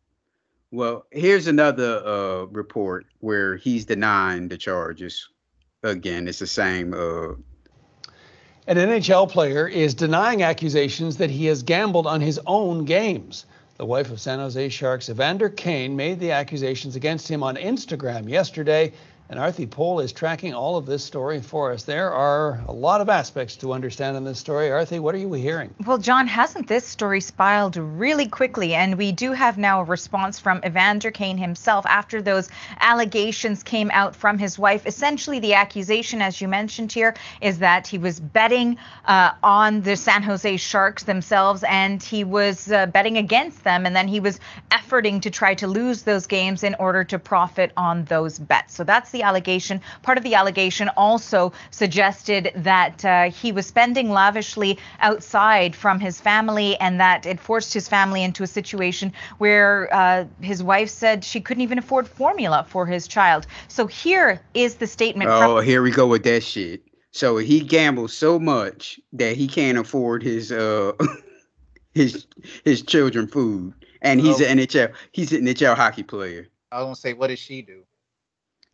[0.70, 5.30] Well, here's another uh, report where he's denying the charges.
[5.82, 6.92] Again, it's the same.
[6.92, 7.36] Uh,
[8.66, 13.46] An NHL player is denying accusations that he has gambled on his own games.
[13.78, 18.28] The wife of San Jose Sharks, Evander Kane, made the accusations against him on Instagram
[18.28, 18.92] yesterday
[19.28, 21.82] and Arthi Pole is tracking all of this story for us.
[21.82, 24.68] There are a lot of aspects to understand in this story.
[24.68, 25.74] Arthi, what are you hearing?
[25.84, 28.74] Well, John, hasn't this story spiraled really quickly?
[28.74, 32.48] And we do have now a response from Evander Kane himself after those
[32.80, 34.86] allegations came out from his wife.
[34.86, 39.96] Essentially, the accusation, as you mentioned here, is that he was betting uh, on the
[39.96, 43.86] San Jose Sharks themselves and he was uh, betting against them.
[43.86, 44.38] And then he was
[44.70, 48.74] efforting to try to lose those games in order to profit on those bets.
[48.74, 49.80] So that's the allegation.
[50.02, 56.20] Part of the allegation also suggested that uh, he was spending lavishly outside from his
[56.20, 61.24] family and that it forced his family into a situation where uh, his wife said
[61.24, 63.46] she couldn't even afford formula for his child.
[63.68, 65.30] So here is the statement.
[65.30, 66.82] Oh, here we go with that shit.
[67.12, 70.92] So he gambles so much that he can't afford his uh
[71.94, 72.26] his
[72.62, 76.48] his children food, and he's an NHL he's an NHL hockey player.
[76.70, 77.84] I was gonna say, what does she do?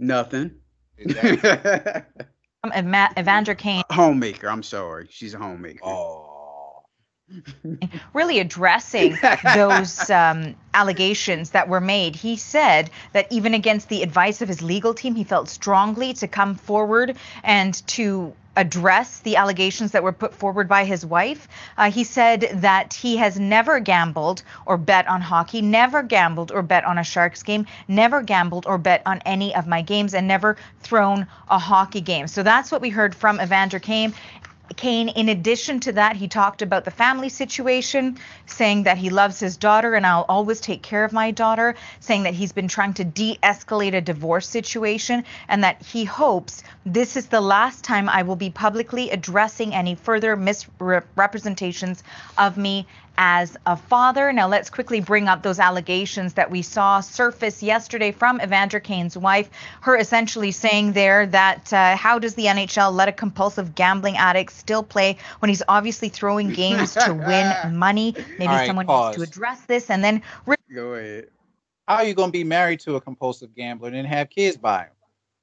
[0.03, 0.57] Nothing.
[0.99, 1.49] Exactly.
[2.65, 3.85] um, Evander Kane.
[3.88, 4.49] Homemaker.
[4.49, 5.07] I'm sorry.
[5.09, 5.85] She's a homemaker.
[5.85, 6.83] Oh.
[8.12, 9.17] really addressing
[9.55, 12.17] those um, allegations that were made.
[12.17, 16.27] He said that even against the advice of his legal team, he felt strongly to
[16.27, 21.49] come forward and to address the allegations that were put forward by his wife.
[21.79, 26.62] Uh, he said that he has never gambled or bet on hockey, never gambled or
[26.62, 30.29] bet on a Sharks game, never gambled or bet on any of my games, and
[30.29, 32.29] never thrown a hockey game.
[32.29, 34.12] So that's what we heard from Evander Kane.
[34.73, 39.41] Kane, in addition to that, he talked about the family situation, saying that he loves
[39.41, 42.95] his daughter and I'll always take care of my daughter, saying that he's been trying
[42.95, 48.09] to de escalate a divorce situation and that he hopes this is the last time
[48.09, 52.03] I will be publicly addressing any further misrepresentations
[52.37, 52.87] of me
[53.18, 54.33] as a father.
[54.33, 59.16] Now, let's quickly bring up those allegations that we saw surface yesterday from Evander Kane's
[59.16, 59.51] wife.
[59.81, 64.53] Her essentially saying there that uh, how does the NHL let a compulsive gambling addict
[64.53, 68.14] still play when he's obviously throwing games to win money?
[68.38, 69.16] Maybe right, someone pause.
[69.16, 70.22] needs to address this and then.
[70.75, 71.29] Go ahead.
[71.87, 74.85] How are you going to be married to a compulsive gambler and have kids by
[74.85, 74.90] him?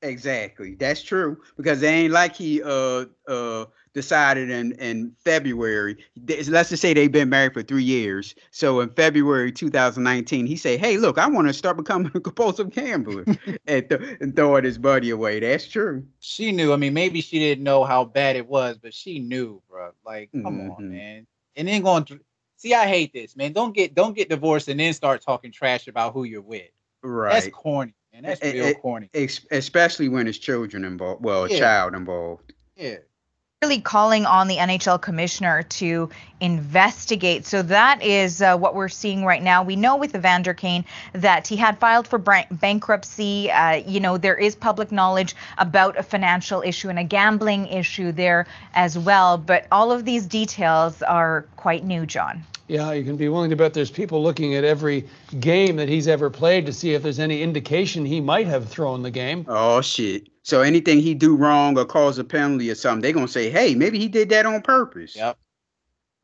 [0.01, 0.75] Exactly.
[0.75, 1.41] That's true.
[1.58, 5.97] Because it ain't like he uh uh decided in in February.
[6.28, 8.36] Let's just say they've been married for three years.
[8.52, 12.69] So in February 2019, he said, "Hey, look, I want to start becoming a compulsive
[12.69, 13.25] gambler,"
[13.67, 15.39] and, th- and throwing his buddy away.
[15.39, 16.06] That's true.
[16.19, 16.73] She knew.
[16.73, 19.91] I mean, maybe she didn't know how bad it was, but she knew, bro.
[20.06, 20.71] Like, come mm-hmm.
[20.71, 21.28] on, man.
[21.56, 22.19] And then going through.
[22.58, 23.54] See, I hate this, man.
[23.54, 26.69] Don't get don't get divorced and then start talking trash about who you're with.
[27.02, 27.34] Right.
[27.34, 29.10] That's corny, and that's real it, corny.
[29.13, 31.23] Especially when it's children involved.
[31.23, 32.54] Well, a child involved.
[32.75, 32.97] Yeah
[33.62, 37.45] really calling on the NHL commissioner to investigate.
[37.45, 39.63] So that is uh, what we're seeing right now.
[39.63, 43.52] We know with Evander Kane that he had filed for bankruptcy.
[43.52, 48.13] Uh, you know, there is public knowledge about a financial issue and a gambling issue
[48.13, 49.38] there as well.
[49.38, 52.45] But all of these details are quite new, John.
[52.69, 55.06] Yeah, you can be willing to bet there's people looking at every
[55.41, 59.02] game that he's ever played to see if there's any indication he might have thrown
[59.02, 59.43] the game.
[59.50, 60.30] Oh shit.
[60.43, 63.75] So anything he do wrong or cause a penalty or something, they're gonna say, hey,
[63.75, 65.15] maybe he did that on purpose.
[65.15, 65.38] Yep.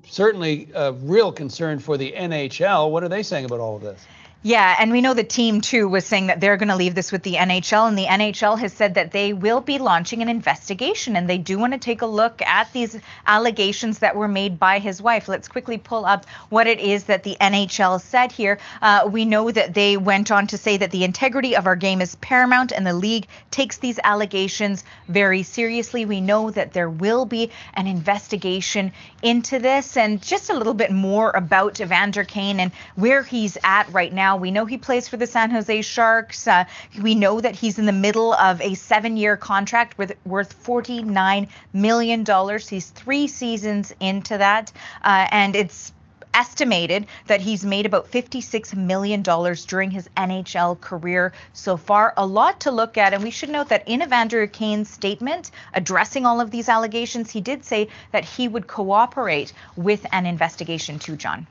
[0.08, 2.92] Certainly a real concern for the NHL.
[2.92, 4.06] What are they saying about all of this?
[4.48, 7.12] Yeah, and we know the team too was saying that they're going to leave this
[7.12, 11.16] with the NHL, and the NHL has said that they will be launching an investigation,
[11.16, 14.78] and they do want to take a look at these allegations that were made by
[14.78, 15.28] his wife.
[15.28, 18.60] Let's quickly pull up what it is that the NHL said here.
[18.84, 22.00] Uh, we know that they went on to say that the integrity of our game
[22.00, 26.06] is paramount, and the league takes these allegations very seriously.
[26.06, 28.92] We know that there will be an investigation
[29.24, 33.92] into this, and just a little bit more about Evander Kane and where he's at
[33.92, 34.42] right now now.
[34.42, 36.48] We know he plays for the San Jose Sharks.
[36.48, 36.66] Uh,
[37.02, 42.26] we know that he's in the middle of a seven-year contract with worth $49 million.
[42.70, 44.72] He's three seasons into that,
[45.04, 45.94] uh, and it's
[46.34, 52.14] estimated that he's made about $56 million during his NHL career so far.
[52.18, 53.14] A lot to look at.
[53.14, 57.40] And we should note that in Evander Kane's statement addressing all of these allegations, he
[57.40, 61.48] did say that he would cooperate with an investigation too, John.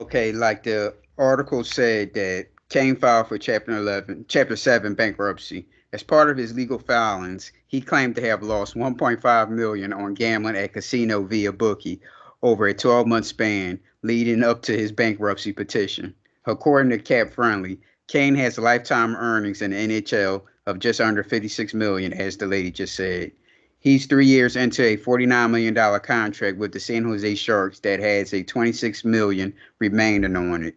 [0.00, 5.66] Okay, like the article said that Kane filed for Chapter 11, Chapter 7 bankruptcy.
[5.92, 10.56] As part of his legal filings, he claimed to have lost 1.5 million on gambling
[10.56, 12.00] at casino via bookie
[12.42, 16.14] over a 12 month span leading up to his bankruptcy petition.
[16.44, 22.12] According to Cap Friendly, Kane has lifetime earnings in NHL of just under 56 million,
[22.12, 23.32] as the lady just said.
[23.78, 28.34] He's three years into a $49 million contract with the San Jose Sharks that has
[28.34, 30.76] a 26 million remaining on it.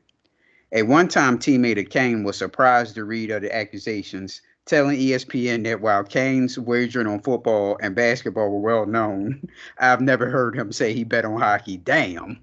[0.71, 5.81] A one-time teammate of Kane was surprised to read of the accusations telling ESPN that
[5.81, 9.41] while Kane's wagering on football and basketball were well known,
[9.79, 11.77] I've never heard him say he bet on hockey.
[11.77, 12.39] Damn.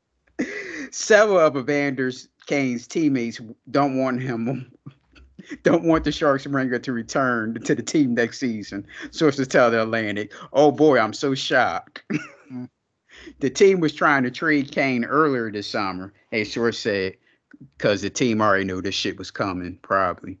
[0.92, 4.70] Several of Evander's Kane's teammates don't want him
[5.62, 8.86] don't want the Sharks ringer to return to the team next season.
[9.10, 10.32] Sources tell the Athletic.
[10.52, 12.02] Oh boy, I'm so shocked.
[12.52, 12.68] Mm.
[13.40, 17.16] the team was trying to trade Kane earlier this summer, a source said,
[17.76, 20.38] because the team already knew this shit was coming, probably.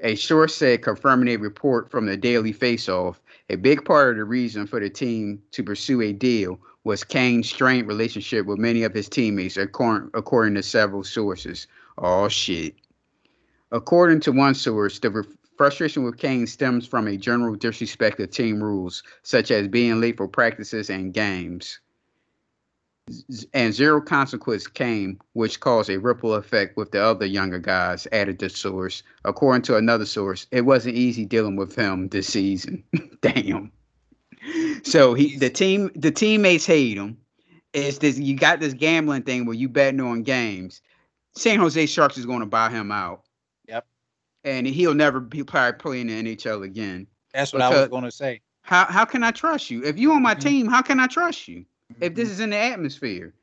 [0.00, 4.24] A source said, confirming a report from the Daily Faceoff, a big part of the
[4.24, 8.92] reason for the team to pursue a deal was Kane's strained relationship with many of
[8.92, 11.68] his teammates, according, according to several sources.
[11.98, 12.74] Oh, shit.
[13.70, 15.24] According to one source, the re-
[15.56, 20.16] frustration with Kane stems from a general disrespect of team rules, such as being late
[20.16, 21.78] for practices and games
[23.52, 28.38] and zero consequence came, which caused a ripple effect with the other younger guys, added
[28.38, 29.02] the source.
[29.24, 32.82] According to another source, it wasn't easy dealing with him this season.
[33.20, 33.72] Damn.
[34.84, 37.16] So he the team the teammates hate him.
[37.72, 40.80] It's this you got this gambling thing where you betting on games.
[41.34, 43.22] San Jose Sharks is going to buy him out.
[43.66, 43.86] Yep.
[44.44, 47.06] And he'll never be probably play in the NHL again.
[47.32, 48.42] That's what I was going to say.
[48.62, 49.84] How how can I trust you?
[49.84, 50.48] If you on my mm-hmm.
[50.48, 51.64] team, how can I trust you?
[52.00, 52.32] If this mm-hmm.
[52.32, 53.34] is in the atmosphere.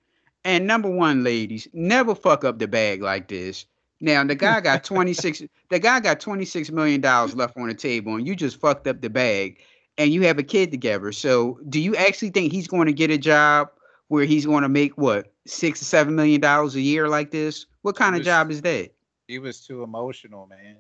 [0.45, 3.65] And number one, ladies, never fuck up the bag like this.
[3.99, 8.15] Now the guy got 26 the guy got 26 million dollars left on the table
[8.15, 9.59] and you just fucked up the bag
[9.97, 11.11] and you have a kid together.
[11.11, 13.69] So do you actually think he's going to get a job
[14.07, 17.65] where he's going to make what six or seven million dollars a year like this?
[17.81, 18.91] What kind was, of job is that?
[19.27, 20.77] He was too emotional, man.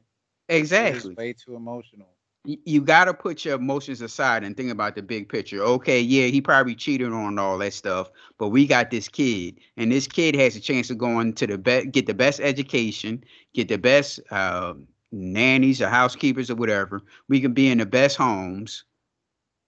[0.47, 1.13] Exactly.
[1.13, 2.07] way too emotional
[2.45, 5.61] you got to put your emotions aside and think about the big picture.
[5.61, 9.91] Okay, yeah, he probably cheated on all that stuff, but we got this kid, and
[9.91, 13.23] this kid has a chance of going to the best, get the best education,
[13.53, 14.73] get the best uh,
[15.11, 17.01] nannies or housekeepers or whatever.
[17.27, 18.85] We can be in the best homes,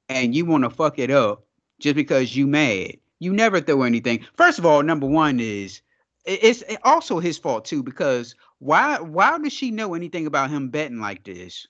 [0.09, 1.45] and you want to fuck it up
[1.80, 2.95] just because you mad.
[3.19, 4.26] You never throw anything.
[4.38, 5.82] First of all, number one is
[6.26, 10.99] it's also his fault too because why why does she know anything about him betting
[10.99, 11.67] like this?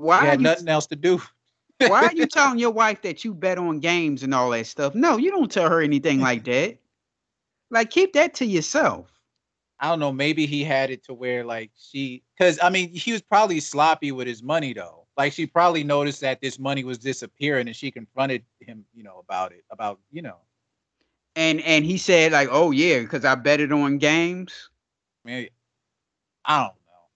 [0.00, 1.20] Why had you, nothing else to do.
[1.78, 4.94] why are you telling your wife that you bet on games and all that stuff?
[4.94, 6.78] No, you don't tell her anything like that.
[7.70, 9.10] Like keep that to yourself.
[9.78, 10.12] I don't know.
[10.12, 14.10] Maybe he had it to where like she, because I mean, he was probably sloppy
[14.10, 15.06] with his money though.
[15.18, 19.18] Like she probably noticed that this money was disappearing, and she confronted him, you know,
[19.18, 20.38] about it, about you know.
[21.36, 24.70] And and he said like, oh yeah, because I bet it on games.
[25.26, 25.50] Maybe
[26.46, 27.08] I don't know.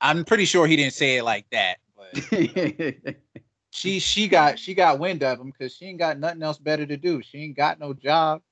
[0.00, 1.78] I'm pretty sure he didn't say it like that
[3.70, 6.86] she she got she got wind of him because she ain't got nothing else better
[6.86, 7.22] to do.
[7.22, 8.42] She ain't got no job.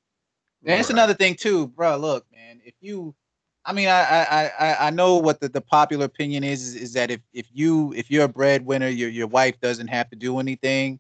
[0.64, 1.96] And that's another thing too, bro.
[1.96, 3.14] Look, man, if you,
[3.64, 6.92] I mean, I I I, I know what the, the popular opinion is, is is
[6.94, 10.38] that if if you if you're a breadwinner, your your wife doesn't have to do
[10.38, 10.98] anything.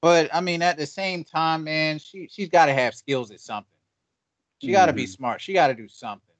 [0.00, 3.40] But I mean, at the same time, man, she she's got to have skills at
[3.40, 3.68] something.
[4.58, 5.10] She got to be mm-hmm.
[5.10, 5.40] smart.
[5.40, 6.34] She got to do something,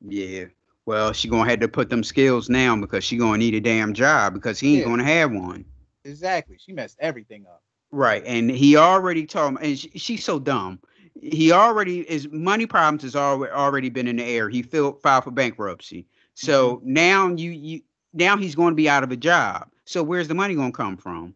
[0.00, 0.12] man.
[0.12, 0.44] Yeah.
[0.90, 3.94] Well, she gonna have to put them skills now because she gonna need a damn
[3.94, 4.86] job because he ain't yeah.
[4.86, 5.64] gonna have one.
[6.04, 6.56] Exactly.
[6.58, 7.62] She messed everything up.
[7.92, 10.80] Right, and he already told me, and she, she's so dumb.
[11.14, 14.48] He already his money problems has already already been in the air.
[14.48, 16.08] He filed filed for bankruptcy.
[16.34, 16.92] So mm-hmm.
[16.92, 17.82] now you you
[18.12, 19.68] now he's going to be out of a job.
[19.84, 21.34] So where's the money going to come from?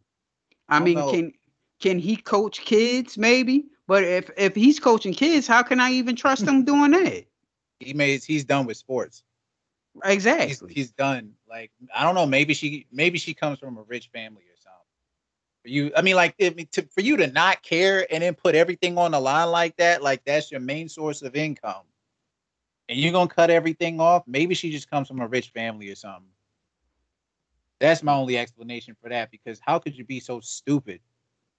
[0.68, 1.12] I, I mean, know.
[1.12, 1.32] can
[1.78, 3.66] can he coach kids maybe?
[3.86, 7.26] But if if he's coaching kids, how can I even trust him doing that?
[7.78, 9.22] He made he's done with sports.
[10.02, 10.48] Exactly.
[10.48, 11.32] He's, he's, done.
[11.48, 12.26] Like I don't know.
[12.26, 14.80] Maybe she maybe she comes from a rich family or something.
[15.62, 18.54] For you, I mean, like if, to, for you to not care and then put
[18.54, 21.84] everything on the line like that, like that's your main source of income.
[22.88, 24.24] and you're gonna cut everything off.
[24.26, 26.30] Maybe she just comes from a rich family or something.
[27.80, 29.30] That's my only explanation for that.
[29.30, 31.00] Because how could you be so stupid?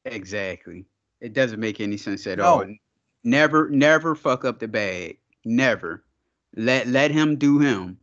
[0.05, 0.85] Exactly.
[1.21, 2.45] It doesn't make any sense at no.
[2.45, 2.65] all.
[3.23, 5.19] Never, never fuck up the bag.
[5.45, 6.03] Never.
[6.55, 7.99] Let let him do him.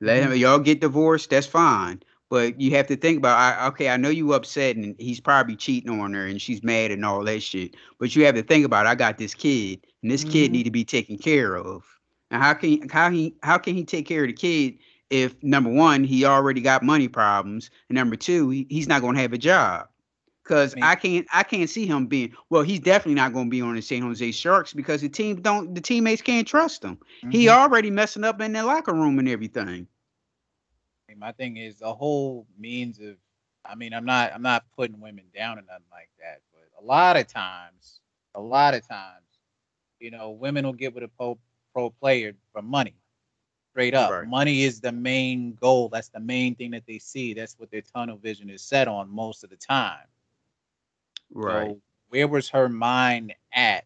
[0.00, 0.32] Let mm-hmm.
[0.32, 0.38] him.
[0.38, 1.30] Y'all get divorced.
[1.30, 2.02] That's fine.
[2.28, 5.54] But you have to think about, I, okay, I know you upset and he's probably
[5.54, 7.76] cheating on her and she's mad and all that shit.
[8.00, 10.32] But you have to think about, I got this kid and this mm-hmm.
[10.32, 11.84] kid need to be taken care of.
[12.30, 14.78] And how can how he how can he take care of the kid
[15.10, 19.14] if number one he already got money problems and number two he, he's not going
[19.14, 19.86] to have a job
[20.46, 23.60] because I can't I can't see him being well he's definitely not going to be
[23.60, 26.96] on the San Jose Sharks because the team don't the teammates can't trust him.
[26.96, 27.30] Mm-hmm.
[27.30, 29.86] He already messing up in the locker room and everything
[31.18, 33.16] my thing is the whole means of
[33.68, 36.84] I mean, I'm not I'm not putting women down or nothing like that, but a
[36.84, 38.00] lot of times,
[38.34, 39.24] a lot of times,
[39.98, 41.38] you know, women will get with a pro,
[41.72, 42.94] pro player for money.
[43.72, 44.10] Straight up.
[44.10, 44.26] Right.
[44.26, 45.88] Money is the main goal.
[45.88, 47.34] That's the main thing that they see.
[47.34, 50.06] That's what their tunnel vision is set on most of the time.
[51.32, 51.70] Right.
[51.70, 53.84] So where was her mind at?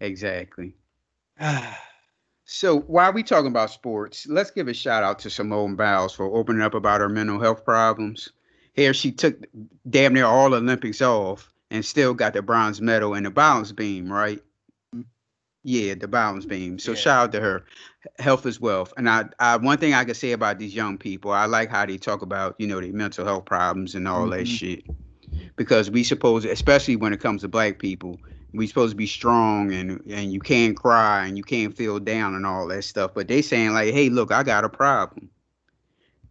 [0.00, 0.76] Exactly.
[2.46, 6.26] So while we talking about sports, let's give a shout out to Simone Biles for
[6.26, 8.30] opening up about her mental health problems.
[8.74, 9.42] Here she took
[9.88, 14.12] damn near all Olympics off and still got the bronze medal in the balance beam,
[14.12, 14.42] right?
[15.64, 16.78] Yeah, the balance beam.
[16.78, 16.96] So yeah.
[16.98, 17.64] shout out to her.
[18.18, 18.92] Health is wealth.
[18.96, 21.86] And I, I one thing I can say about these young people, I like how
[21.86, 24.38] they talk about, you know, their mental health problems and all mm-hmm.
[24.38, 24.84] that shit.
[25.56, 28.20] Because we suppose, especially when it comes to black people,
[28.54, 32.34] we supposed to be strong and and you can't cry and you can't feel down
[32.34, 35.28] and all that stuff but they saying like hey look i got a problem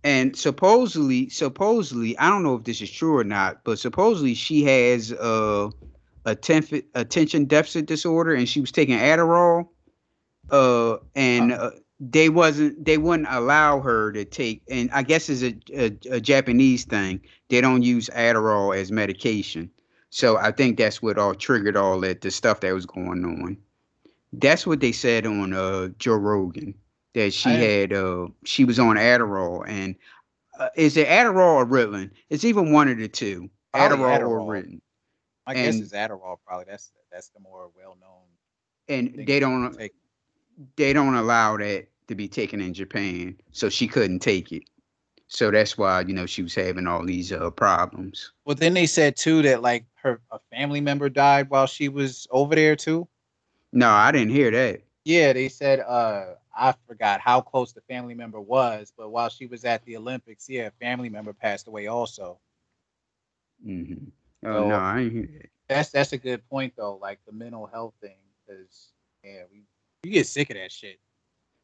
[0.04, 4.64] and supposedly supposedly i don't know if this is true or not but supposedly she
[4.64, 5.70] has uh
[6.26, 6.38] a
[6.96, 9.68] attention deficit disorder and she was taking adderall
[10.52, 15.44] uh and uh, they wasn't they wouldn't allow her to take and i guess it's
[15.44, 17.20] a, a, a japanese thing
[17.50, 19.70] they don't use adderall as medication
[20.14, 23.58] so I think that's what all triggered all that the stuff that was going on.
[24.32, 26.76] That's what they said on uh Joe Rogan
[27.16, 29.96] that she I, had uh she was on Adderall and
[30.60, 32.12] uh, is it Adderall or Ritalin?
[32.30, 34.30] It's even one of the two, Adderall, Adderall.
[34.30, 34.82] or Ritalin.
[35.46, 36.38] My and, guess is Adderall.
[36.46, 38.24] Probably that's that's the more well known.
[38.88, 39.78] And they don't
[40.76, 44.64] they don't allow that to be taken in Japan, so she couldn't take it.
[45.28, 48.32] So that's why you know she was having all these uh, problems.
[48.46, 52.28] Well, then they said too that like her a family member died while she was
[52.32, 53.08] over there too.
[53.72, 54.82] No, I didn't hear that.
[55.06, 59.48] Yeah, they said uh I forgot how close the family member was, but while she
[59.48, 62.40] was at the Olympics, yeah, a family member passed away also.
[63.66, 64.10] Mm-hmm.
[64.46, 65.50] Oh so, no, I ain't hear.
[65.70, 68.90] That's that's a good point though, like the mental health thing, because
[69.24, 69.64] yeah, we
[70.04, 71.00] you get sick of that shit.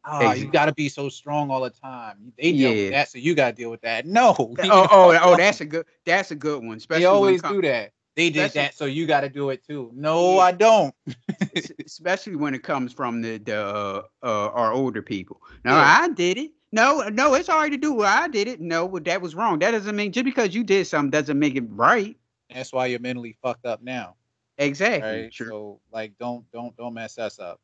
[0.06, 2.32] Oh, you got to be so strong all the time.
[2.38, 2.84] They deal yeah.
[2.84, 4.06] with that, so you got to deal with that.
[4.06, 4.34] No.
[4.72, 5.86] Oh, oh, oh, that's a good.
[6.06, 6.78] That's a good one.
[6.78, 7.92] Especially they always do that.
[8.16, 9.92] They did that, so you got to do it too.
[9.94, 10.42] No, yeah.
[10.42, 10.96] I don't.
[11.86, 15.42] especially when it comes from the the uh, uh, our older people.
[15.64, 16.00] No, yeah.
[16.02, 16.52] I did it.
[16.72, 18.02] No, no, it's all right to do.
[18.04, 18.62] I did it.
[18.62, 19.60] No, but that was wrong.
[19.60, 22.16] That doesn't mean just because you did something doesn't make it right.
[22.54, 24.16] That's why you're mentally fucked up now.
[24.58, 25.24] Exactly.
[25.24, 25.34] Right?
[25.34, 27.60] So like, don't don't don't mess us up.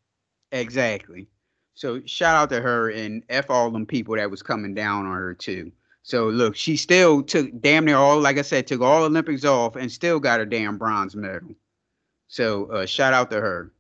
[0.52, 1.28] Exactly.
[1.74, 5.14] So shout out to her and f all them people that was coming down on
[5.14, 5.72] her too.
[6.04, 9.76] So look, she still took damn near all, like I said, took all Olympics off
[9.76, 11.56] and still got a damn bronze medal.
[12.28, 13.72] So uh, shout out to her.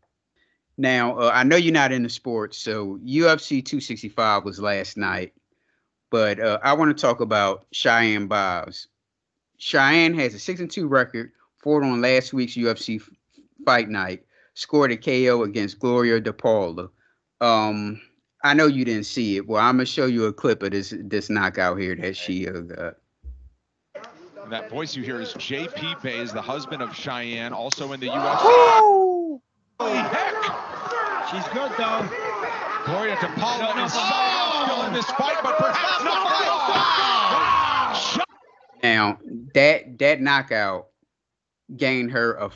[0.77, 5.33] Now uh, I know you're not into sports, so UFC 265 was last night,
[6.11, 8.87] but uh, I want to talk about Cheyanne Buys.
[9.65, 13.01] Cheyanne has a six and two record, fought on last week's UFC
[13.65, 16.89] fight night, scored a KO against Gloria de Paula.
[17.41, 17.99] Um,
[18.43, 19.47] I know you didn't see it.
[19.47, 22.59] Well, I'm gonna show you a clip of this this knockout here that she uh,
[22.59, 22.97] got.
[24.51, 25.95] That voice you hear is J.P.
[26.03, 29.39] Buys, the husband of Cheyanne, also in the UFC.
[29.79, 30.35] Holy heck!
[31.31, 32.07] She's good though.
[32.85, 34.63] Gloria de Paula no, no, is no.
[34.63, 36.25] still in this fight, but perhaps not.
[38.85, 39.17] Now
[39.55, 40.89] that that knockout
[41.75, 42.51] gained her a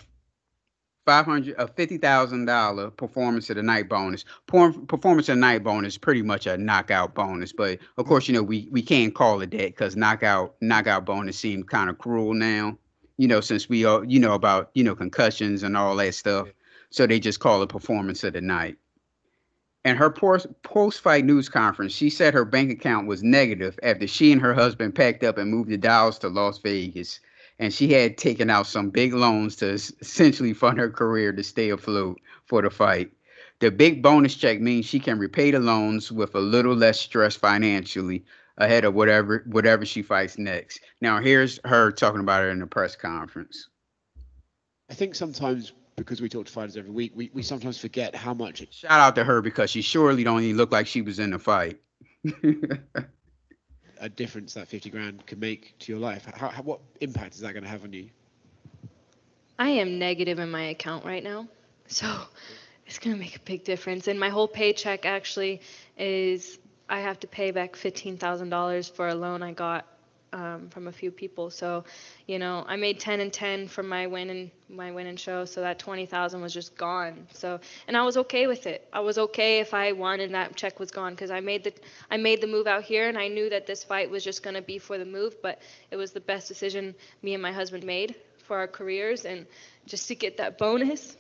[1.08, 4.26] five hundred a fifty thousand dollar performance of the night bonus.
[4.46, 8.44] Performance of the night bonus pretty much a knockout bonus, but of course you know
[8.44, 12.78] we we can't call it that because knockout knockout bonus seemed kind of cruel now.
[13.18, 16.48] You know since we all you know about you know concussions and all that stuff,
[16.92, 18.78] so they just call it performance of the night.
[19.86, 24.32] And her post fight news conference, she said her bank account was negative after she
[24.32, 27.20] and her husband packed up and moved the Dallas to Las Vegas
[27.60, 31.70] and she had taken out some big loans to essentially fund her career to stay
[31.70, 33.12] afloat for the fight.
[33.60, 37.36] The big bonus check means she can repay the loans with a little less stress
[37.36, 38.24] financially
[38.58, 40.80] ahead of whatever whatever she fights next.
[41.02, 43.68] Now here's her talking about it in a press conference.
[44.90, 48.34] I think sometimes because we talk to fighters every week, we, we sometimes forget how
[48.34, 48.62] much.
[48.62, 51.32] It, Shout out to her because she surely don't even look like she was in
[51.32, 51.80] the fight.
[54.00, 56.26] a difference that 50 grand can make to your life.
[56.34, 58.10] How, how, what impact is that going to have on you?
[59.58, 61.48] I am negative in my account right now.
[61.88, 62.08] So
[62.86, 64.08] it's going to make a big difference.
[64.08, 65.62] And my whole paycheck actually
[65.98, 69.86] is I have to pay back $15,000 for a loan I got
[70.34, 71.50] um, from a few people.
[71.50, 71.84] So,
[72.28, 75.46] you know, I made 10 and 10 from my win and my win and show.
[75.46, 77.28] So that 20,000 was just gone.
[77.34, 78.88] So, and I was okay with it.
[78.94, 81.74] I was okay if I won and that check was gone because I made the
[82.12, 84.56] I made the move out here and I knew that this fight was just going
[84.56, 85.42] to be for the move.
[85.42, 85.62] But
[85.92, 89.46] it was the best decision me and my husband made for our careers and
[89.86, 91.16] just to get that bonus.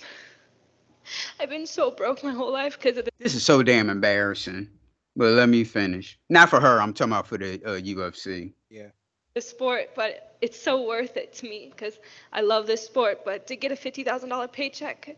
[1.40, 3.12] I've been so broke my whole life because of this.
[3.18, 4.68] This is so damn embarrassing.
[5.16, 6.18] But let me finish.
[6.30, 6.80] Not for her.
[6.80, 8.52] I'm talking about for the uh, UFC.
[8.70, 8.88] Yeah.
[9.34, 11.98] The sport, but it's so worth it to me because
[12.32, 13.24] I love this sport.
[13.24, 15.16] But to get a fifty thousand dollar paycheck,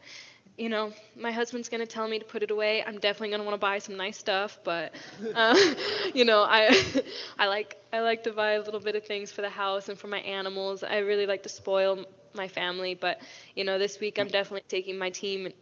[0.57, 2.83] you know, my husband's gonna tell me to put it away.
[2.85, 4.95] I'm definitely gonna want to buy some nice stuff, but
[5.35, 5.57] uh,
[6.15, 6.77] you know, I
[7.39, 9.99] I like I like to buy a little bit of things for the house and
[9.99, 10.83] for my animals.
[10.85, 13.21] I really like to spoil my family, but
[13.57, 15.53] you know, this week I'm definitely taking my team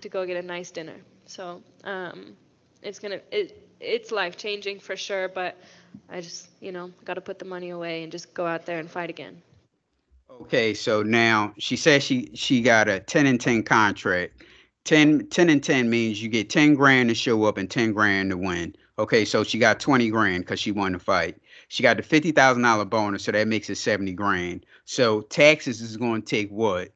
[0.00, 0.96] to go get a nice dinner.
[1.26, 2.36] So um,
[2.82, 5.56] it's gonna it it's life changing for sure, but
[6.08, 8.78] I just, you know, got to put the money away and just go out there
[8.78, 9.40] and fight again.
[10.42, 14.44] Okay, so now she says she she got a 10 and 10 contract.
[14.84, 18.30] 10, 10 and 10 means you get 10 grand to show up and 10 grand
[18.30, 18.74] to win.
[18.98, 21.36] Okay, so she got 20 grand because she won the fight.
[21.68, 24.64] She got the $50,000 bonus, so that makes it 70 grand.
[24.84, 26.90] So taxes is going to take what?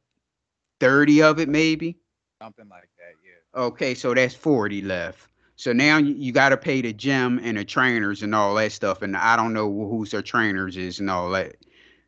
[0.81, 1.99] 30 of it maybe?
[2.43, 3.61] Something like that, yeah.
[3.65, 5.29] Okay, so that's 40 left.
[5.57, 8.73] So now you, you got to pay the gym and the trainers and all that
[8.73, 9.03] stuff.
[9.03, 11.57] And I don't know who's their trainers is and all that.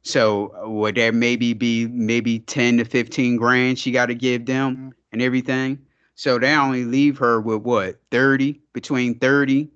[0.02, 4.46] So uh, would that maybe be maybe 10 to 15 grand she got to give
[4.46, 4.88] them mm-hmm.
[5.12, 5.78] and everything?
[6.14, 9.68] So they only leave her with what 30 between 30,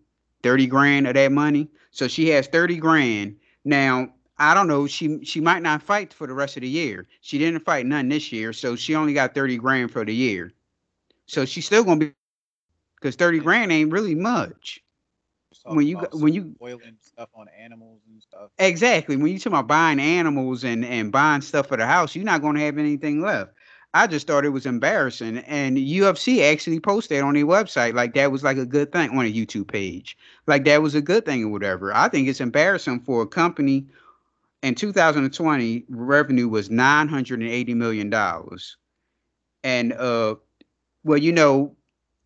[0.42, 1.68] 30 grand of that money.
[1.90, 3.36] So she has 30 grand.
[3.64, 4.08] Now
[4.38, 4.86] I don't know.
[4.86, 7.06] She she might not fight for the rest of the year.
[7.20, 10.54] She didn't fight none this year, so she only got 30 grand for the year.
[11.26, 12.12] So she's still gonna be
[13.00, 14.80] because 30 grand ain't really much.
[15.64, 18.50] When you when you boiling stuff on animals and stuff.
[18.58, 19.16] Exactly.
[19.16, 22.40] When you talk about buying animals and and buying stuff for the house, you're not
[22.40, 23.52] going to have anything left.
[23.92, 28.30] I just thought it was embarrassing, and UFC actually posted on their website like that
[28.30, 31.44] was like a good thing on a YouTube page, like that was a good thing
[31.44, 31.92] or whatever.
[31.94, 33.86] I think it's embarrassing for a company.
[34.62, 38.76] In 2020, revenue was 980 million dollars,
[39.64, 40.36] and uh,
[41.04, 41.74] well, you know,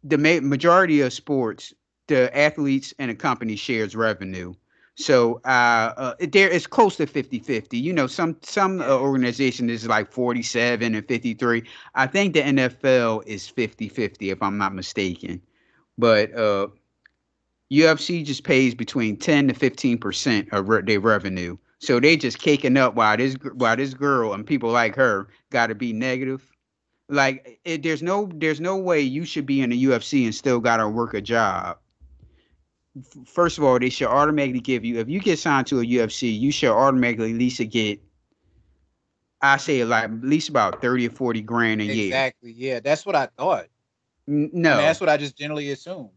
[0.05, 1.73] the ma- majority of sports,
[2.07, 4.55] the athletes and the company shares revenue.
[4.97, 7.73] So uh, uh, there is close to 50-50.
[7.73, 11.65] You know, some some uh, organization is like 47 and 53.
[11.97, 15.41] I think the NFL is 50-50 if I'm not mistaken.
[15.99, 16.69] But uh,
[17.73, 21.57] UFC just pays between 10 to 15 percent of re- their revenue.
[21.81, 25.67] So they just caking up while this while this girl and people like her got
[25.69, 26.54] to be negative.
[27.09, 30.61] Like it, there's no there's no way you should be in the UFC and still
[30.61, 31.79] gotta work a job.
[33.27, 36.39] First of all, they should automatically give you if you get signed to a UFC,
[36.39, 38.01] you should automatically at least get
[39.45, 42.07] I say like at least about 30 or 40 grand a exactly, year.
[42.07, 42.53] Exactly.
[42.53, 43.67] Yeah, that's what I thought.
[44.27, 44.77] N- no.
[44.77, 46.09] Mean, that's what I just generally assume.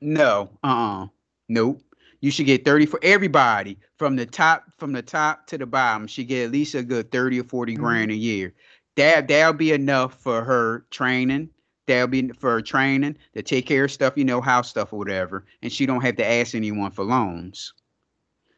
[0.00, 0.50] No.
[0.62, 1.08] Uh-uh.
[1.48, 1.82] Nope.
[2.20, 6.06] You should get 30 for everybody from the top from the top to the bottom.
[6.06, 7.82] Should get at least a good 30 or 40 mm-hmm.
[7.82, 8.54] grand a year
[8.96, 11.50] that that'll be enough for her training.
[11.86, 14.98] That'll be for her training to take care of stuff, you know, house stuff or
[14.98, 17.72] whatever, and she don't have to ask anyone for loans.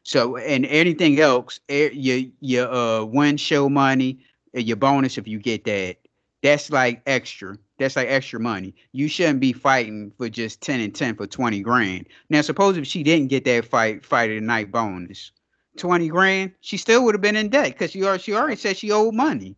[0.03, 4.21] So, and anything else, your your uh win show money,
[4.55, 5.99] your bonus if you get that,
[6.43, 7.59] that's like extra.
[7.79, 8.75] That's like extra money.
[8.93, 12.07] You shouldn't be fighting for just ten and ten for twenty grand.
[12.31, 15.31] Now, suppose if she didn't get that fight fight of the night bonus,
[15.77, 18.77] twenty grand, she still would have been in debt because she already she already said
[18.77, 19.57] she owed money.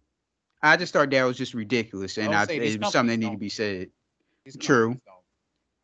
[0.62, 3.38] I just thought that was just ridiculous, and I, it was something that needed to
[3.38, 3.90] be said.
[4.58, 5.00] True,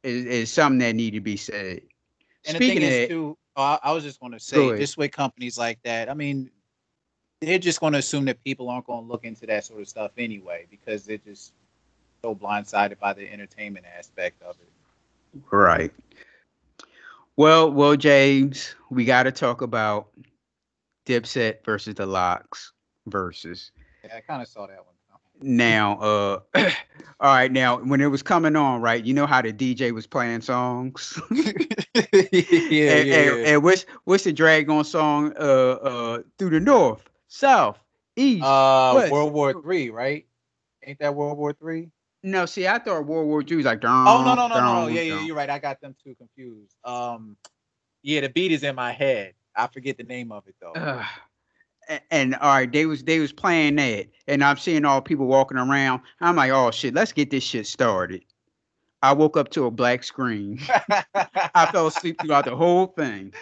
[0.03, 1.81] it, it's something that needed to be said.
[2.47, 5.09] And Speaking the thing is, too, uh, I was just going to say, this way
[5.09, 6.51] companies like that, I mean,
[7.41, 9.89] they're just going to assume that people aren't going to look into that sort of
[9.89, 11.53] stuff anyway because they're just
[12.23, 15.43] so blindsided by the entertainment aspect of it.
[15.51, 15.93] Right.
[17.37, 20.09] Well, well, James, we got to talk about
[21.05, 22.73] Dipset versus the Lox
[23.09, 23.71] Verzuz.
[24.09, 24.97] Yeah, I kind of saw that one.
[25.43, 26.41] Now, uh,
[27.21, 27.51] all right.
[27.53, 29.05] Now, when it was coming on, right?
[29.05, 31.21] You know how the DJ was playing songs.
[31.31, 33.45] yeah, and, yeah, and, yeah.
[33.47, 35.33] and what's what's the drag on song?
[35.39, 37.79] Uh, uh, through the north, south,
[38.17, 38.45] east.
[38.45, 39.13] Uh, west.
[39.13, 40.27] World War Three, right?
[40.85, 41.91] Ain't that World War Three?
[42.23, 43.85] No, see, I thought World War Two was like.
[43.85, 46.75] Oh no no no no no yeah yeah you're right I got them two confused.
[46.85, 47.37] Um,
[48.03, 49.35] yeah the beat is in my head.
[49.55, 51.03] I forget the name of it though.
[51.89, 55.27] And, and all right, they was they was playing that, and I'm seeing all people
[55.27, 56.03] walking around.
[56.21, 58.23] I'm like, oh shit, let's get this shit started.
[59.03, 60.59] I woke up to a black screen.
[61.15, 63.33] I fell asleep throughout the whole thing.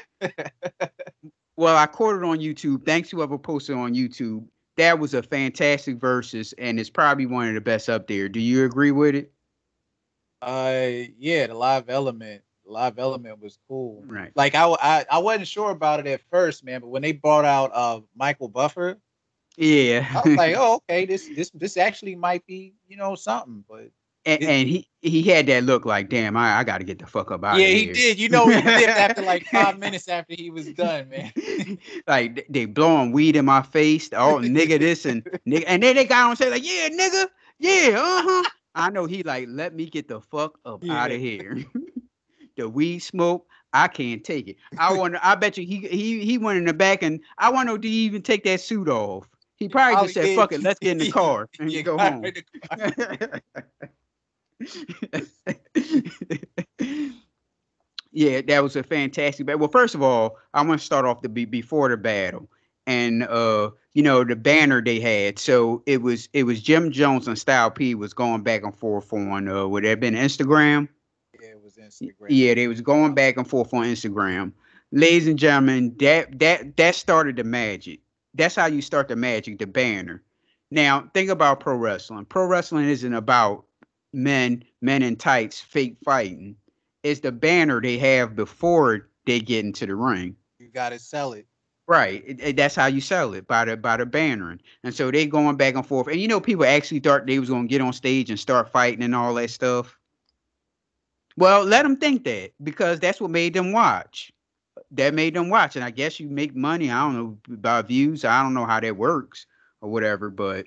[1.56, 2.84] well, I caught it on YouTube.
[2.84, 4.46] Thanks whoever posted on YouTube.
[4.76, 8.28] That was a fantastic Verzuz, and it's probably one of the best up there.
[8.28, 9.32] Do you agree with it?
[10.42, 14.02] Uh, yeah, the live element, live element was cool.
[14.06, 14.32] Right.
[14.34, 17.44] Like I, I, I wasn't sure about it at first, man, but when they brought
[17.44, 18.98] out uh Michael Buffer,
[19.56, 20.06] Yeah.
[20.10, 23.64] I was like, oh, okay, this, this, this actually might be, you know, something.
[23.68, 23.90] But
[24.26, 27.06] and, and he he had that look like, damn, I, I got to get the
[27.06, 27.68] fuck up out of here.
[27.68, 28.18] yeah, he did.
[28.18, 31.30] You know, he did after like five minutes after he was done, man.
[32.06, 34.08] like they- blowing weed in my face.
[34.14, 37.26] Oh, nigga, this and nigga, and then they got on say like, yeah, nigga,
[37.58, 38.50] yeah, uh huh.
[38.74, 41.62] I know he like, let me get the fuck up out of here.
[42.56, 44.56] The weed smoke, I can't take it.
[44.78, 45.18] I wonder.
[45.22, 48.04] I bet you he he he went in the back and I wonder did he
[48.04, 49.28] even take that suit off.
[49.56, 50.36] He probably just said.
[50.36, 52.24] "Fuck it, let's get in the car and Yeah, go home."
[58.12, 59.60] yeah, that was a fantastic battle.
[59.60, 62.48] Well, first of all, I want to start off the be before the battle,
[62.86, 65.38] and uh, you know the banner they had.
[65.38, 69.12] So it was it was Jim Jones and Styles P was going back and forth
[69.12, 70.88] on uh, would it have been Instagram?
[72.00, 72.26] Yeah, Instagram.
[72.28, 74.52] Yeah, they was going back and forth on Instagram.
[74.92, 78.00] Ladies and gentlemen, that that that started the magic.
[78.34, 80.22] That's how you start the magic, the banner.
[80.70, 82.24] Now, think about pro wrestling.
[82.24, 83.64] Pro wrestling isn't about
[84.12, 86.56] men, men in tights, fake fighting.
[87.02, 90.36] It's the banner they have before they get into the ring.
[90.58, 91.46] You gotta sell it.
[91.86, 92.24] Right.
[92.26, 94.60] It- it- that's how you sell it by the by the bannering.
[94.82, 96.08] And so they going back and forth.
[96.08, 99.02] And you know, people actually thought they was gonna get on stage and start fighting
[99.02, 99.98] and all that stuff.
[101.36, 104.32] Well, let them think that because that's what made them watch.
[104.92, 105.76] That made them watch.
[105.76, 106.90] And I guess you make money.
[106.90, 108.24] I don't know by views.
[108.24, 109.46] I don't know how that works
[109.80, 110.30] or whatever.
[110.30, 110.66] But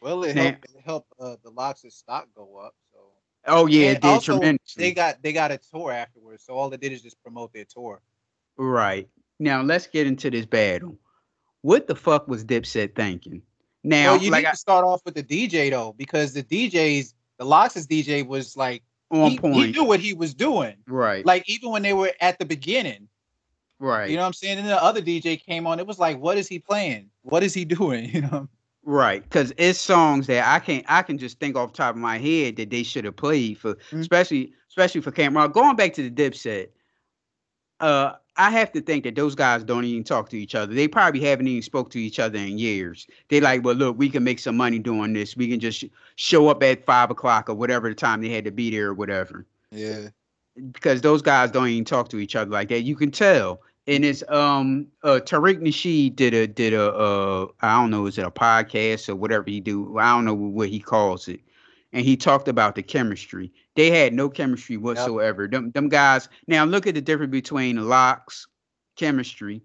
[0.00, 2.74] Well, it Now- helped, it helped uh, the Lox' stock go up.
[2.92, 2.98] So
[3.46, 4.82] oh yeah, And it did also, tremendously.
[4.82, 7.64] They got they got a tour afterwards, so all they did is just promote their
[7.64, 8.00] tour.
[8.56, 9.08] Right.
[9.38, 10.96] Now let's get into this battle.
[11.62, 13.42] What the fuck was Dipset thinking?
[13.84, 16.42] Now, well, you like need I- to start off with the DJ though, because the
[16.42, 19.36] DJs, the Lox' DJ was like On he,
[19.66, 20.74] He knew what he was doing.
[20.86, 23.08] right, Like even when they were at the beginning,
[23.78, 24.10] right.
[24.10, 24.58] you know what I'm saying?
[24.58, 27.10] And the other DJ came on, it was like, what is he playing?
[27.22, 28.10] What is he doing?
[28.10, 28.48] You know?
[28.84, 32.00] Right, because it's songs that I can't I can just think off the top of
[32.00, 34.00] my head that they should have played for, Mm-hmm.
[34.00, 35.52] especially especially for Cam'ron.
[35.52, 36.68] Going back to the Dipset,
[37.80, 40.74] uh, I have to think that those guys don't even talk to each other.
[40.74, 43.06] They probably haven't even spoke to each other in years.
[43.28, 45.36] They like, well, look, we can make some money doing this.
[45.36, 45.84] We can just
[46.16, 48.94] show up at five o'clock or whatever the time they had to be there or
[48.94, 49.46] whatever.
[49.70, 50.08] Yeah.
[50.72, 52.82] Because those guys don't even talk to each other like that.
[52.82, 53.60] You can tell.
[53.86, 58.18] And it's um uh Tariq Nasheed did a did a uh I don't know is
[58.18, 61.40] it a podcast or whatever he do I don't know what he calls it,
[61.96, 63.50] and he talked about the chemistry.
[63.74, 65.48] They had no chemistry whatsoever.
[65.48, 66.28] Them them guys.
[66.46, 68.46] Now look at the difference between Lox
[68.96, 69.62] chemistry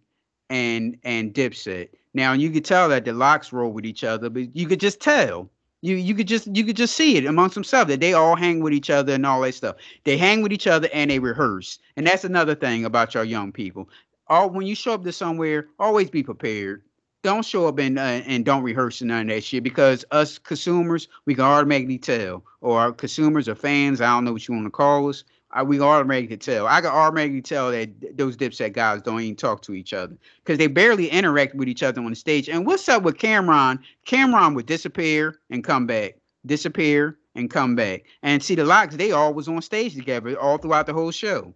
[0.49, 1.89] and and Dipset.
[2.13, 5.01] Now you could tell that the Lox roll with each other, but you could just
[5.01, 5.49] tell.
[5.81, 8.61] You you could just you could just see it amongst themselves that they all hang
[8.61, 9.75] with each other and all that stuff.
[10.05, 11.79] They hang with each other and they rehearse.
[11.97, 13.89] And that's another thing about your young people.
[14.27, 16.83] All when you show up to somewhere, always be prepared.
[17.23, 21.07] Don't show up and uh, and don't rehearse none of that shit because us consumers
[21.25, 24.71] we can automatically tell, or consumers or fans, I don't know what you want to
[24.71, 25.23] call us.
[25.53, 26.67] I, we automatically tell.
[26.67, 30.57] I can automatically tell that those Dipset guys don't even talk to each other because
[30.57, 32.47] they barely interact with each other on the stage.
[32.47, 33.79] And what's up with Cam'ron?
[34.07, 36.15] Cam'ron would disappear and come back,
[36.45, 38.03] disappear and come back.
[38.23, 41.53] And see the Lox, they all was on stage together all throughout the whole show.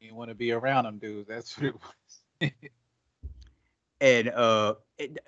[0.00, 1.28] You want to be around them dudes.
[1.28, 2.50] That's what it was.
[4.00, 4.74] And uh,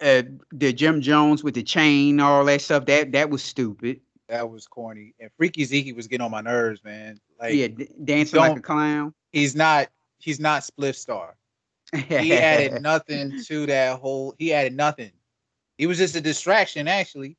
[0.00, 4.00] uh, the Jim Jones with the chain, all that stuff, that that was stupid.
[4.28, 5.14] That was corny.
[5.18, 7.18] And Freaky Zeke was getting on my nerves, man.
[7.40, 9.14] Like yeah, d- dancing like a clown.
[9.32, 9.88] he's not
[10.18, 11.34] he's not Spliff Star.
[11.94, 15.12] He added nothing to that whole he added nothing.
[15.78, 17.36] He was just a distraction, actually.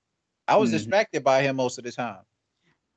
[0.47, 0.73] I was Mhm.
[0.73, 2.21] distracted by him most of the time.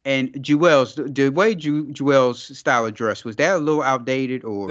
[0.05, 4.43] And Juelz the, the way Ju, Juelz style of dress was that a little outdated
[4.45, 4.71] or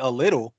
[0.00, 0.54] a little,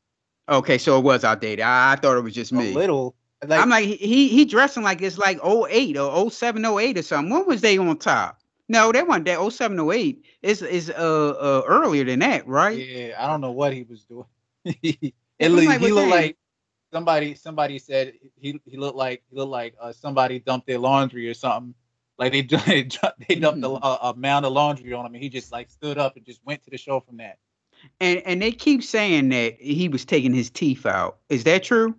[0.52, 0.78] okay?
[0.78, 1.62] So it was outdated.
[1.62, 2.74] I, I thought it was just a me.
[2.74, 3.16] little.
[3.46, 7.34] Like, I'm like he he dressing like it's like 08 or 07, 08 or something.
[7.34, 8.40] When was they on top?
[8.70, 10.24] No, they weren't that 07, 08.
[10.44, 12.78] It's is uh uh earlier than that, right?
[12.78, 14.26] Yeah, I don't know what he was doing.
[14.64, 16.38] it, looked, like, he looked like
[16.94, 21.28] somebody somebody said he he looked like he looked like uh, somebody dumped their laundry
[21.28, 21.74] or something.
[22.18, 22.42] Like they
[23.28, 26.16] they dumped a, a mound of laundry on him, and he just like stood up
[26.16, 27.40] and just went to the show from that.
[28.00, 31.18] And and they keep saying that he was taking his teeth out.
[31.30, 31.96] Is that true?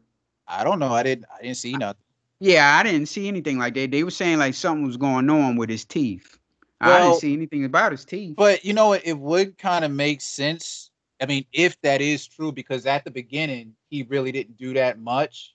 [0.46, 0.92] I don't know.
[0.92, 2.02] I didn't I didn't see nothing.
[2.40, 3.90] Yeah, I didn't see anything like that.
[3.90, 6.38] They were saying like something was going on with his teeth.
[6.80, 8.34] Well, I didn't see anything about his teeth.
[8.36, 10.90] But you know, it would kind of make sense.
[11.20, 14.98] I mean, if that is true, because at the beginning he really didn't do that
[14.98, 15.54] much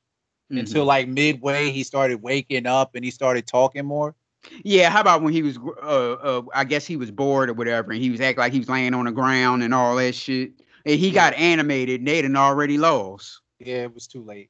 [0.50, 0.60] mm-hmm.
[0.60, 4.16] until like midway he started waking up and he started talking more.
[4.64, 5.58] Yeah, how about when he was?
[5.58, 8.60] Uh, uh, I guess he was bored or whatever, and he was acting like he
[8.60, 10.52] was laying on the ground and all that shit.
[10.86, 11.32] And he yeah.
[11.32, 13.42] got animated, and they'd already lost.
[13.60, 14.50] Yeah, it was too late.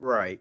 [0.00, 0.40] Right.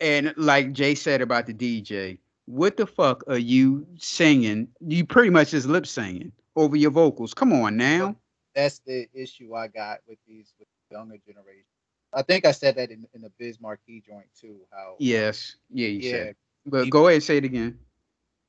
[0.00, 4.68] And like Jay said about the DJ, what the fuck are you singing?
[4.80, 7.34] You pretty much just lip singing over your vocals.
[7.34, 8.16] Come on now.
[8.54, 11.64] That's the issue I got with these with the younger generation.
[12.12, 14.56] I think I said that in, in the Biz Markie joint too.
[14.72, 16.36] How yes, yeah, you yeah, said.
[16.66, 17.78] But go ahead and say it again.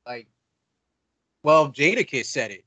[0.05, 0.27] Like,
[1.43, 2.65] well, Jadakiss said it.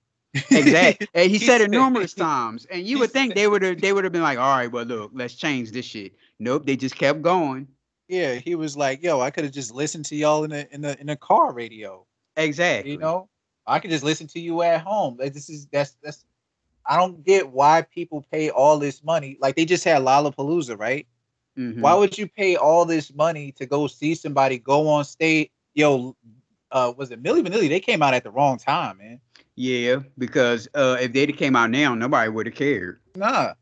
[0.51, 1.07] exactly.
[1.15, 2.67] And he, he said it numerous times.
[2.67, 4.85] And you would think they would have they would have been like, all right, well,
[4.85, 6.13] look, let's change this shit.
[6.39, 7.69] Nope, they just kept going.
[8.09, 10.85] Yeah, he was like, yo, I could have just listened to y'all in a in
[10.85, 12.05] a in a car radio.
[12.37, 12.93] Exactly.
[12.93, 13.29] You know,
[13.67, 15.17] I could just listen to you at home.
[15.19, 16.25] Like, this is that's that's
[16.87, 19.39] I don't get why people pay all this money.
[19.41, 21.07] Like they just had Lollapalooza, right?
[21.59, 21.81] Mm-hmm.
[21.81, 25.51] Why would you pay all this money to go see somebody go on stage?
[25.75, 26.17] Yo,
[26.73, 27.69] uh, was it Milli Vanilli?
[27.69, 29.21] They came out at the wrong time, man.
[29.57, 33.01] Yeah, because uh, if they'd came out now, nobody would have cared.
[33.15, 33.55] Nah.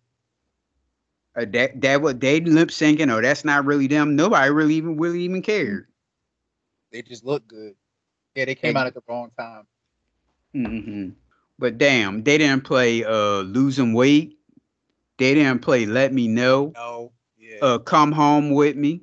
[1.36, 4.16] Uh, that that what they lip syncing, or that's not really them.
[4.16, 5.86] Nobody really even really even cared.
[6.90, 7.74] They just look good.
[8.34, 9.66] Yeah, they came out at the wrong time.
[10.54, 11.10] Mm-hmm.
[11.58, 14.38] But damn, they didn't play uh losing weight.
[15.18, 16.72] They didn't play let me know.
[16.74, 17.12] No.
[17.62, 19.00] Uh, come home with me.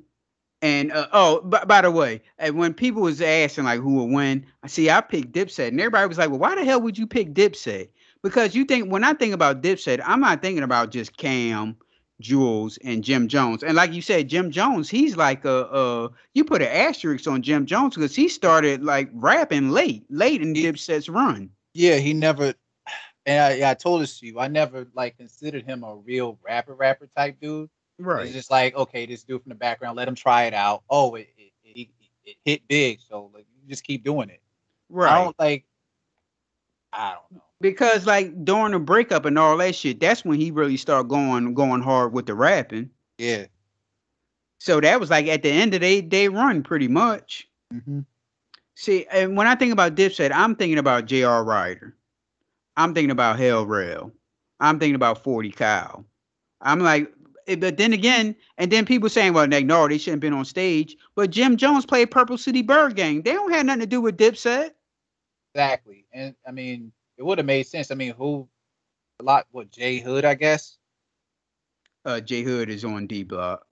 [0.62, 2.20] And uh, oh, b- by the way,
[2.52, 6.06] when people was asking like who would win, I see I picked Dipset, and everybody
[6.06, 7.88] was like, "Well, why the hell would you pick Dipset?"
[8.22, 11.76] Because you think when I think about Dipset, I'm not thinking about just Cam
[12.20, 13.62] Juelz and Jim Jones.
[13.62, 17.42] And like you said, Jim Jones, he's like a, a you put an asterisk on
[17.42, 21.50] Jim Jones because he started like rapping late, late in Dipset's run.
[21.72, 22.54] Yeah, he never.
[23.26, 24.38] And I, I told this to you.
[24.38, 27.70] I never like considered him a real rapper, rapper type dude.
[28.00, 28.24] Right.
[28.24, 30.82] It's just like, okay, this dude from the background, let him try it out.
[30.88, 31.88] Oh, it it, it,
[32.24, 34.40] it hit big, so like, you just keep doing it.
[34.88, 35.12] Right.
[35.12, 35.64] I don't like.
[36.92, 40.50] I don't know because like during the breakup and all that shit, that's when he
[40.50, 42.90] really started going going hard with the rapping.
[43.18, 43.46] Yeah.
[44.58, 47.48] So that was like at the end of they they run pretty much.
[47.72, 48.00] Mm-hmm.
[48.74, 51.44] See, and when I think about Dipset, I'm thinking about J.R.
[51.44, 51.94] Writer.
[52.76, 54.10] I'm thinking about Hell Rell.
[54.58, 56.06] I'm thinking about 40 Cal.
[56.62, 57.12] I'm like,
[57.56, 60.96] but then again, and then people saying, well, they shouldn't have been on stage.
[61.16, 63.22] But Jim Jones played Purple City Byrd Gang.
[63.22, 64.70] They don't have nothing to do with Dipset.
[65.54, 66.06] Exactly.
[66.12, 67.90] And I mean, it would have made sense.
[67.90, 68.48] I mean, who
[69.20, 70.76] a lot what Jay Hood, I guess.
[72.04, 73.66] Uh J Hood is on D block.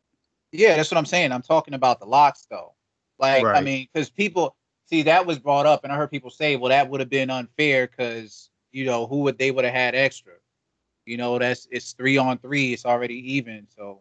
[0.53, 1.33] Yeah, that's what I'm saying.
[1.33, 2.75] I'm talking about the Lox though.
[3.19, 3.57] Like, right.
[3.57, 4.57] I mean, because people
[4.87, 7.31] see that was brought up, and I heard people say, well, that would have been
[7.31, 10.35] unfair because you know who would they would have had extra.
[11.09, 12.73] You know, that's it's three on three.
[12.73, 13.67] It's already even.
[13.75, 14.01] So.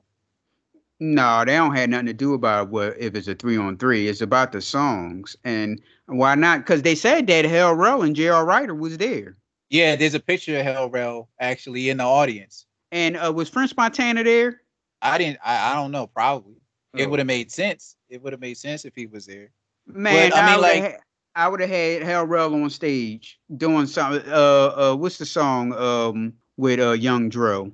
[0.99, 4.07] No, they don't have nothing to do about what if it's a three on three.
[4.07, 6.59] It's about the songs, and why not?
[6.59, 8.45] Because they said that Hell Rell and J.R.
[8.45, 9.37] Writer was there.
[9.69, 12.65] Yeah, there's a picture of Hell Rell actually in the audience.
[12.91, 14.61] And uh, was French Montana there?
[15.01, 15.39] I didn't.
[15.43, 16.07] I, I don't know.
[16.07, 16.55] Probably.
[16.93, 16.99] Oh.
[16.99, 17.95] It would have made sense.
[18.09, 19.51] It would have made sense if he was there.
[19.85, 20.97] Man, but, I, I mean, like, had,
[21.35, 24.29] I would have had Hell Rell on stage doing something.
[24.31, 25.73] Uh, uh, what's the song?
[25.73, 27.71] Um, with uh, Young Dro.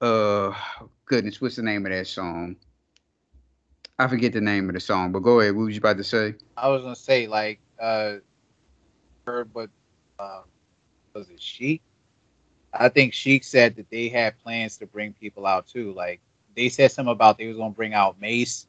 [0.00, 0.54] Uh,
[1.04, 2.56] goodness, what's the name of that song?
[3.98, 5.54] I forget the name of the song, but go ahead.
[5.54, 6.34] What was you about to say?
[6.56, 8.14] I was gonna say like uh,
[9.26, 9.70] heard but
[10.18, 10.42] uh,
[11.14, 11.82] was it Sheek?
[12.72, 15.92] I think Sheek said that they had plans to bring people out too.
[15.92, 16.20] Like
[16.56, 18.66] they said something about they was gonna bring out Mase,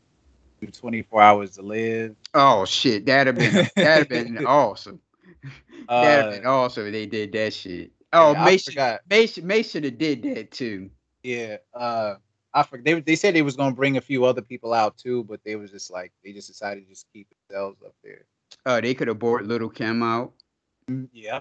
[0.60, 2.16] through 24 hours to live.
[2.34, 5.00] Oh shit, that'd have been that'd have been awesome.
[5.88, 7.92] that'd have been uh, awesome if they did that shit.
[8.14, 8.44] Oh, yeah,
[9.10, 10.92] Mase should have did that too.
[11.24, 11.58] Yeah.
[11.74, 12.16] Uh,
[12.54, 12.86] I forget.
[12.86, 15.56] They they said they was gonna bring a few other people out too, but they
[15.56, 18.26] was just like they just decided to just keep themselves up there.
[18.66, 20.34] Oh, they could have brought Lil' Kim out.
[20.88, 21.40] Mm, yeah,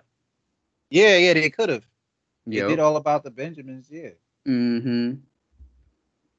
[0.90, 1.34] yeah, yeah.
[1.34, 1.84] They could have.
[2.46, 2.68] They yep.
[2.68, 3.88] did all about the Benjamins.
[3.90, 4.10] Yeah.
[4.48, 5.14] Mm-hmm.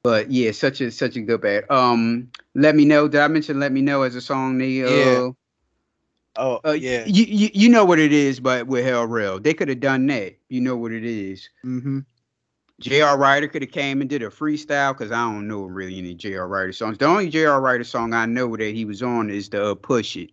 [0.02, 1.70] But yeah, such a such a good band.
[1.70, 3.06] Um, let me know.
[3.06, 4.58] Did I mention "Let Me Know" as a song?
[4.58, 5.30] The uh, Yeah.
[6.36, 7.04] Oh, uh, yeah.
[7.06, 10.06] You, you you know what it is, but with Hell Rell, they could have done
[10.08, 10.34] that.
[10.48, 11.48] You know what it is.
[11.64, 12.00] Mm-hmm.
[12.80, 13.16] J.R.
[13.16, 16.48] Writer could have came and did a freestyle because I don't know really any J.R.
[16.48, 16.98] Writer songs.
[16.98, 17.60] The only J.R.
[17.60, 20.30] Writer song I know that he was on is the uh, Push It,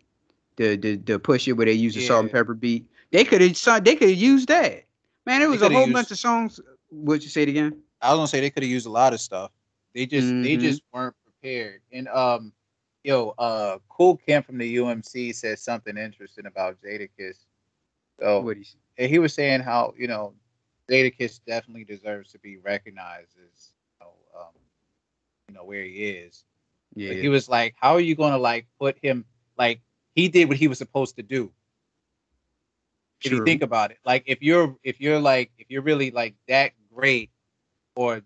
[0.55, 2.87] the the the Push It where they use the salt and pepper beat.
[3.11, 4.83] They could have they could have used that.
[5.25, 6.59] Man, it was a whole used- bunch of songs.
[6.89, 7.79] Would you say it again?
[8.01, 9.51] I was gonna say they could have used a lot of stuff.
[9.93, 10.61] They just they Mhm.
[10.61, 11.81] just weren't prepared.
[11.91, 12.53] And um,
[13.03, 17.45] yo, uh, Kool Kim from the UMC said something interesting about Jadakiss.
[18.19, 18.53] So
[18.97, 20.33] and he was saying how you know
[20.89, 24.53] Jadakiss definitely deserves to be recognized as you know, um,
[25.49, 26.43] you know where he is.
[26.95, 27.21] But Yeah.
[27.21, 29.25] he was like, how are you gonna like put him
[29.57, 29.81] like
[30.15, 31.51] he did what he was supposed to do?
[33.23, 36.35] If you think about it, like if you're if you're like if you're really like
[36.47, 37.29] that great
[37.95, 38.21] or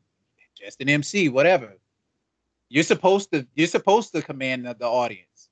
[0.58, 1.76] just an MC, whatever,
[2.70, 5.50] you're supposed to you're supposed to command the, the audience.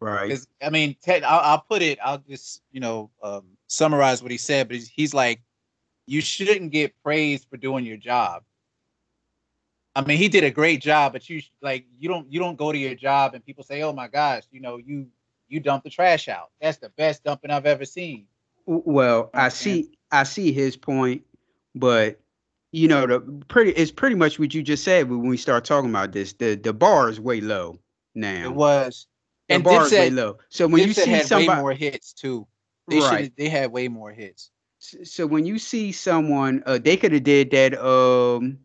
[0.00, 0.38] Right.
[0.62, 1.98] I mean, Ted, I'll, I'll put it.
[2.04, 4.68] I'll just you know um, summarize what he said.
[4.68, 5.40] But he's, he's like,
[6.06, 8.42] you shouldn't get praised for doing your job.
[9.96, 12.72] I mean, he did a great job, but you like you don't you don't go
[12.72, 15.06] to your job and people say, oh my gosh, you know you
[15.48, 16.50] you dump the trash out.
[16.60, 18.26] That's the best dumping I've ever seen.
[18.66, 21.24] Well, I see I see his point,
[21.74, 22.18] but
[22.74, 25.90] you know the pretty it's pretty much what you just said when we start talking
[25.90, 26.32] about this.
[26.32, 27.78] The the bar is way low
[28.16, 28.46] now.
[28.46, 29.06] It was,
[29.48, 30.38] the and bar is way low.
[30.48, 32.48] So when you see had somebody, way more hits too.
[32.88, 33.24] They Right.
[33.24, 34.50] should they had way more hits.
[34.78, 37.74] So when you see someone, uh, they could have did that.
[37.82, 38.58] Um,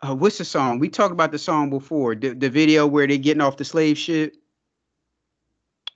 [0.00, 0.78] uh, what's the song?
[0.78, 2.14] We talked about the song before.
[2.14, 4.36] The, the video where they getting off the slave ship,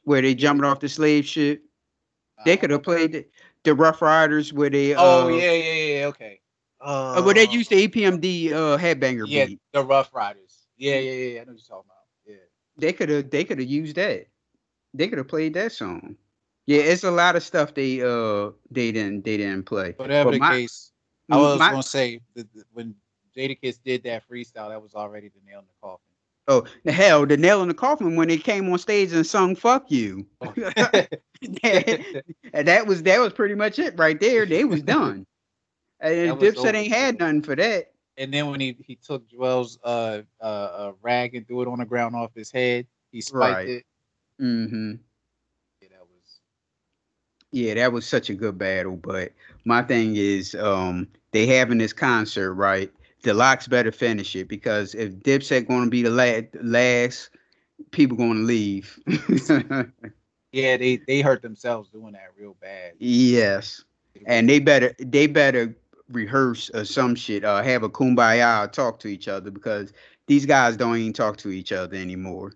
[0.02, 1.62] where they jumping off the slave ship.
[2.44, 3.26] They could have played the,
[3.62, 4.96] the Rough Riders where they.
[4.96, 6.06] Oh uh, yeah, yeah, yeah, yeah.
[6.06, 6.41] Okay.
[6.82, 9.60] Uh, where they used the EPMD uh, headbanger yeah, beat.
[9.72, 10.66] the Rough Riders.
[10.76, 11.40] Yeah, yeah, yeah.
[11.40, 11.96] I know what you're talking about.
[12.26, 12.34] Yeah.
[12.76, 14.26] They could have they could have used that.
[14.94, 16.16] They could have played that song.
[16.66, 19.94] Yeah, it's a lot of stuff they uh they didn't they didn't play.
[19.96, 20.92] Whatever But the my- case,
[21.30, 22.94] I was my- gonna say that that when
[23.36, 26.00] Jadakiss did that freestyle, that was already the nail in the coffin.
[26.48, 29.54] Oh, the hell, the nail in the coffin when they came on stage and sung
[29.54, 30.56] "Fuck You," and
[32.66, 34.44] that was that was pretty much it right there.
[34.44, 35.24] They was done.
[36.02, 37.92] And That Dipset ain't had nothing for that.
[38.18, 41.78] And then when he he took Juelz's uh uh, uh rag and threw it on
[41.78, 43.68] the ground off his head, he spiked Right.
[43.68, 43.84] it.
[44.40, 44.92] Mm-hmm.
[45.80, 46.40] Yeah, that was
[47.52, 48.96] Yeah, that was such a good battle.
[48.96, 49.32] But
[49.64, 52.90] my thing is, um, they having this concert, right?
[53.22, 57.30] The Lox better finish it because if Dipset going to be the la- last,
[57.92, 58.98] people going to leave.
[60.52, 62.92] yeah, they they hurt themselves doing that real bad.
[62.98, 63.84] yes,
[64.26, 65.74] and they better they better
[66.12, 67.44] rehearse or some shit.
[67.44, 69.92] Uh, have a kumbaya, talk to each other because
[70.26, 72.52] these guys don't even talk to each other anymore.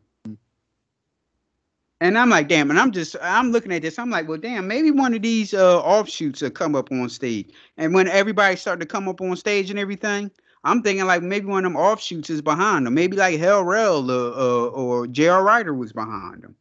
[2.01, 3.99] And I'm like, damn, and I'm just I'm looking at this.
[3.99, 7.51] I'm like, well, damn, maybe one of these uh offshoots will come up on stage.
[7.79, 10.31] And when everybody started to come up on stage and everything,
[10.63, 12.95] I'm thinking like maybe one of them offshoots is behind them.
[12.95, 15.43] Maybe like Hell Rell uh, uh, or J.R.
[15.43, 16.55] Writer was behind them.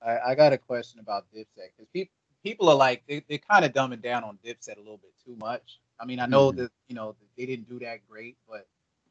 [0.00, 2.12] I, I got a question about Dipset because people
[2.44, 5.36] people are like they they kind of dumbing down on Dipset a little bit too
[5.36, 5.80] much.
[6.00, 6.56] I mean, I know Mhm.
[6.56, 8.66] that you know they didn't do that great, but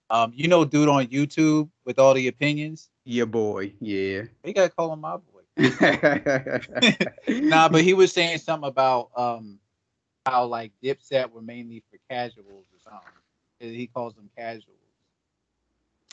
[0.10, 4.24] um, you know, dude on YouTube with all the opinions, Your boy, yeah.
[4.44, 5.42] you gotta call him my boy.
[7.30, 9.60] nah, but he was saying something about um
[10.26, 13.10] how like Dipset were mainly for casuals or something.
[13.60, 14.74] He calls them casuals.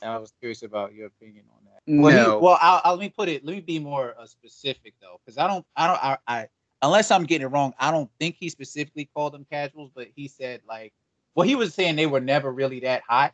[0.03, 1.83] And I was curious about your opinion on that.
[1.87, 2.39] Well, he- No.
[2.39, 3.45] well, I'll, I'll- let me put it.
[3.45, 6.49] Let me be more uh, specific though, because I don't, I don't, I, I,
[6.85, 10.29] unless I'm getting it wrong, I don't think he specifically called them casuals, but he
[10.29, 10.93] said like,
[11.35, 13.33] well, he was saying they were never really that hot.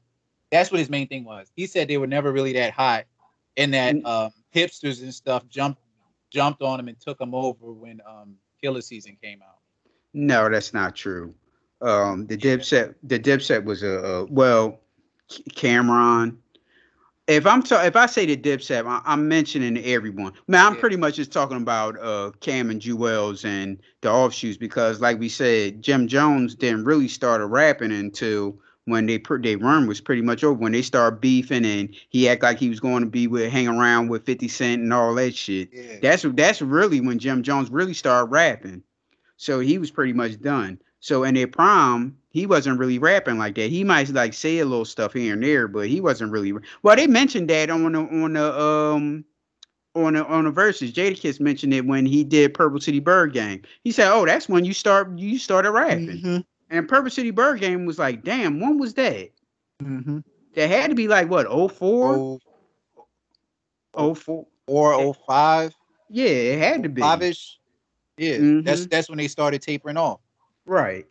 [0.51, 1.51] That's what his main thing was.
[1.57, 3.05] He said they were never really that hot,
[3.57, 5.82] and that um, hipsters and stuff jumped
[6.30, 9.57] jumped on him and took him over when um, Killa Season came out.
[10.14, 11.34] No, that's not true.
[11.82, 14.80] Um, the Dipset, the Dipset was a, a well,
[15.28, 16.36] Cam'ron.
[17.31, 20.33] If I'm ta- if I say the Dipset, I- I'm mentioning everyone.
[20.49, 25.01] Man, I'm pretty much just talking about uh Cam and Juelz and the offshoots because,
[25.01, 29.87] like we said, Jim Jones didn't really start rapping until when they put their run
[29.87, 30.55] was pretty much over.
[30.55, 33.68] When they start beefing and he act like he was going to be with hang
[33.68, 35.68] around with 50 Cent and all that shit.
[35.72, 35.99] Yeah.
[36.03, 38.83] That's that's really when Jim Jones really started rapping.
[39.37, 40.81] So he was pretty much done.
[41.01, 43.70] So in their prime, he wasn't really rapping like that.
[43.70, 46.53] He might like say a little stuff here and there, but he wasn't really.
[46.82, 49.24] Well, they mentioned that on the on the um
[49.94, 50.92] on the on the Verzuz.
[50.92, 53.64] Jadakiss mentioned it when he did Purple City Byrd Gang.
[53.82, 57.86] He said, "Oh, that's when you start you started rapping." And Purple City Byrd Gang
[57.86, 59.30] was like, "Damn, when was that?"
[59.82, 60.18] Mm-hmm.
[60.55, 62.38] That had to be like what 04?
[63.94, 65.74] 04 or 05.
[66.11, 67.01] Yeah, it had to be.
[67.01, 67.59] Five-ish.
[68.18, 68.64] Yeah, Mhm.
[68.64, 70.20] that's that's when they started tapering off.
[70.71, 71.05] Right.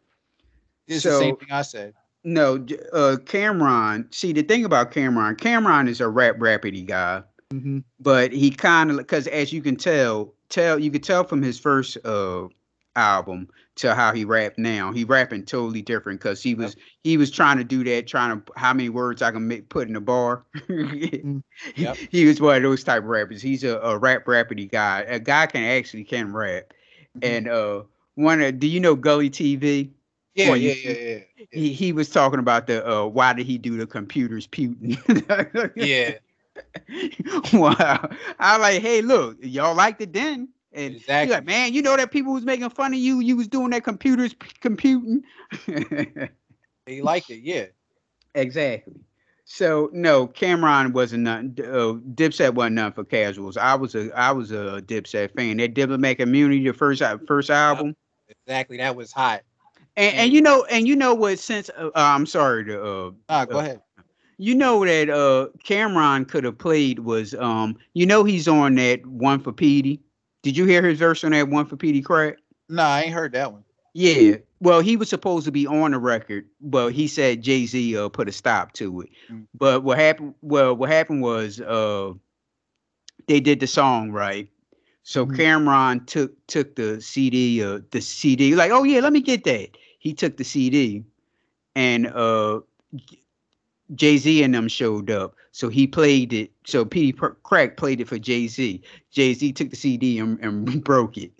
[0.87, 1.93] It's So- the same thing I said.
[2.23, 2.55] No,
[2.93, 4.13] uh, Cam'ron.
[4.13, 7.83] See, the thing about Cam'ron, Cam'ron is a rap rapidy guy, Mhm.
[7.99, 11.59] but he kind of because as you can tell, tell you could tell from his
[11.59, 12.47] first uh
[12.95, 14.91] album to how he rapped now.
[14.91, 18.51] He rapping totally different because he was he was trying to do that, trying to
[18.57, 20.43] how many words I can make put in a bar.
[21.75, 21.97] Yep.
[22.11, 23.41] he was one of those type of rappers.
[23.41, 25.01] He's a, a rap rapidy guy.
[25.07, 26.73] A guy can actually can rap.
[27.21, 27.83] And uh
[28.19, 29.91] one of do you know Gully TV?
[30.35, 30.91] Yeah, On yeah, yeah,
[31.37, 31.45] yeah.
[31.51, 34.97] He he was talking about the uh why did he do the computers putin?
[35.75, 36.15] Yeah,
[37.53, 38.09] wow.
[38.39, 40.49] I like, hey, look, y'all liked it then.
[40.71, 41.33] And Exactly.
[41.33, 43.19] like, man, you know that people was making fun of you.
[43.19, 45.23] You was doing that computers p- computing.
[46.85, 47.39] they liked it.
[47.39, 47.65] Yeah,
[48.35, 48.93] exactly.
[49.45, 51.55] So no, Cam'ron wasn't nothing.
[51.59, 53.57] Uh, Dipset wasn't nothing for casuals.
[53.57, 55.57] I was a I was a Dipset fan.
[55.57, 57.95] That Diplomatic Immunity, the first first album.
[58.29, 58.77] Exactly.
[58.77, 59.41] That was hot.
[59.97, 61.39] And, and you know, and you know what?
[61.39, 63.81] Since uh, uh, I'm sorry to uh, Nah, go uh, ahead.
[64.37, 69.05] You know that uh Cam'ron could have played was um you know he's on that
[69.05, 69.99] one for Petey.
[70.43, 72.35] Did you hear his verse on that one for Pete Rock?
[72.69, 73.65] Nah, I ain't heard that one.
[73.93, 74.37] Yeah.
[74.61, 78.07] Well, he was supposed to be on the record, but he said Jay Z uh,
[78.09, 79.09] put a stop to it.
[79.29, 79.47] Mm.
[79.53, 80.35] But what happened?
[80.41, 82.13] Well, what happened was uh
[83.27, 84.49] they did the song right.
[85.09, 85.41] So Mm-hmm.
[85.41, 89.69] Cam'ron took took the CD, uh, the CD, like, oh yeah, let me get that.
[89.97, 91.03] He took the CD,
[91.73, 92.59] and uh
[93.95, 95.33] Jay Z and them showed up.
[95.51, 96.51] So he played it.
[96.67, 98.83] So Per- Crack played it for Jay Z.
[99.09, 101.31] Jay Z took the CD and, and broke it.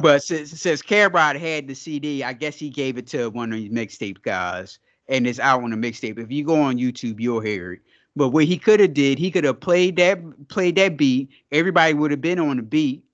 [0.00, 3.58] But since, since Cam'ron had the CD, I guess he gave it to one of
[3.58, 4.78] these mixtape guys,
[5.08, 6.18] and it's out on the mixtape.
[6.18, 7.80] If you go on YouTube, you'll hear it.
[8.14, 11.30] But what he could have did, he could have played that played that beat.
[11.50, 13.04] Everybody would have been on the beat.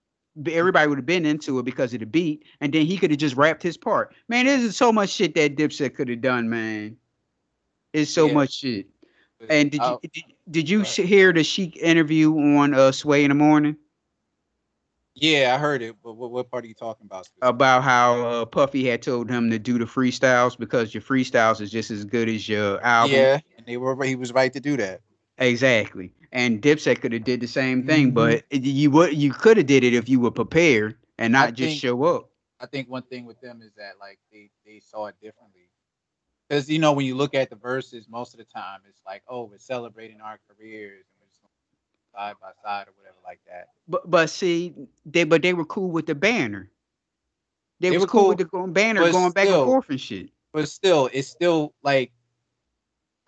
[0.47, 3.19] Everybody would have been into it because of the beat, and then he could have
[3.19, 4.15] just rapped his part.
[4.29, 6.97] Man, there's so much shit that Dipset could have done, man.
[7.93, 8.35] It's so Yeah.
[8.35, 8.87] much shit.
[9.49, 13.35] And did you did, did you hear the Sheek interview on uh, Sway in the
[13.35, 13.77] morning?
[15.21, 15.97] Yeah, I heard it.
[16.03, 17.29] But what, what part are you talking about?
[17.43, 21.71] about how uh, Puffy had told him to do the freestyles because your freestyles is
[21.71, 23.17] just as good as your album.
[23.17, 24.03] Yeah, and they were.
[24.05, 25.01] He was right to do that.
[25.39, 26.13] exactly.
[26.31, 28.15] And Dipset could have did the same thing, Mhm.
[28.15, 31.51] but you would you could have did it if you were prepared and not I
[31.53, 32.31] just think- show up.
[32.61, 35.71] I think one thing with them is that like they they saw it differently.
[36.49, 39.23] Because you know when you look at the Verzuz, most of the time it's like,
[39.29, 41.53] oh, we're celebrating our careers and we're just going
[42.15, 43.69] side by side or whatever like that.
[43.89, 44.75] But but see,
[45.07, 46.71] they but they were cool with the banner.
[47.81, 50.01] They, They was were cool, cool, with the go- banner going back and forth and
[50.01, 50.31] shit.
[50.53, 52.11] But still, it's still like,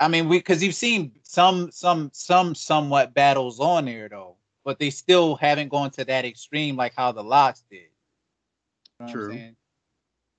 [0.01, 4.79] I mean, we because you've seen some some some somewhat battles on there though, but
[4.79, 7.81] they still haven't gone to that extreme like how the Lox did.
[9.01, 9.55] You know True.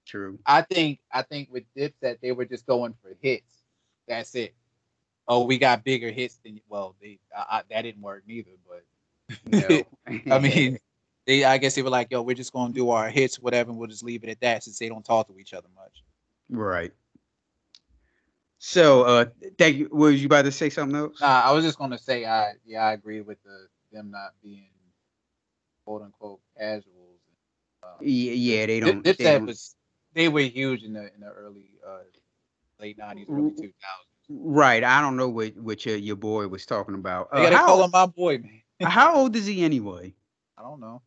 [0.05, 0.39] True.
[0.45, 3.63] I think I think with Dipset they were just going for hits.
[4.07, 4.53] That's it.
[5.31, 6.93] Oh, we got bigger hits than well.
[7.01, 8.51] They I, I, that didn't work neither.
[8.67, 8.83] But
[9.45, 9.83] No.
[10.29, 10.77] I mean,
[11.25, 13.79] they I guess they were like, yo, we're just gonna do our hits, whatever, and
[13.79, 16.03] we'll just leave it at that since they don't talk to each other much.
[16.49, 16.91] Right.
[18.59, 19.25] So uh
[19.57, 19.87] thank you.
[19.89, 21.21] Was you about to say something else?
[21.21, 24.67] Nah, I was just gonna say, I yeah, I agree with the them not being
[25.85, 27.19] quote unquote casuals.
[28.01, 29.01] Yeah, yeah, they don't.
[29.01, 29.75] Dip, they don't- was
[30.13, 31.99] they were huge in the in the early uh
[32.81, 34.10] late nineties, early two thousands.
[34.29, 34.83] Right.
[34.83, 37.29] I don't know what what your, your boy was talking about.
[37.31, 38.89] I Uh, gotta how, call him my boy, man.
[38.89, 40.13] how old is he anyway?
[40.57, 41.01] I don't know.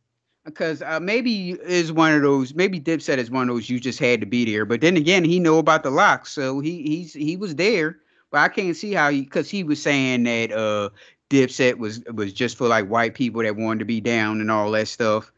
[0.45, 2.55] Because uh, maybe is one of those.
[2.55, 4.67] Maybe Dipset is one of those you just had to be there.
[4.67, 7.99] But then again, he know about the Lox, so he he's he was there.
[8.31, 10.91] But I can't see how he because he was saying that uh
[11.31, 14.71] Dipset was was just for like white people that wanted to be down and all
[14.73, 15.33] that stuff.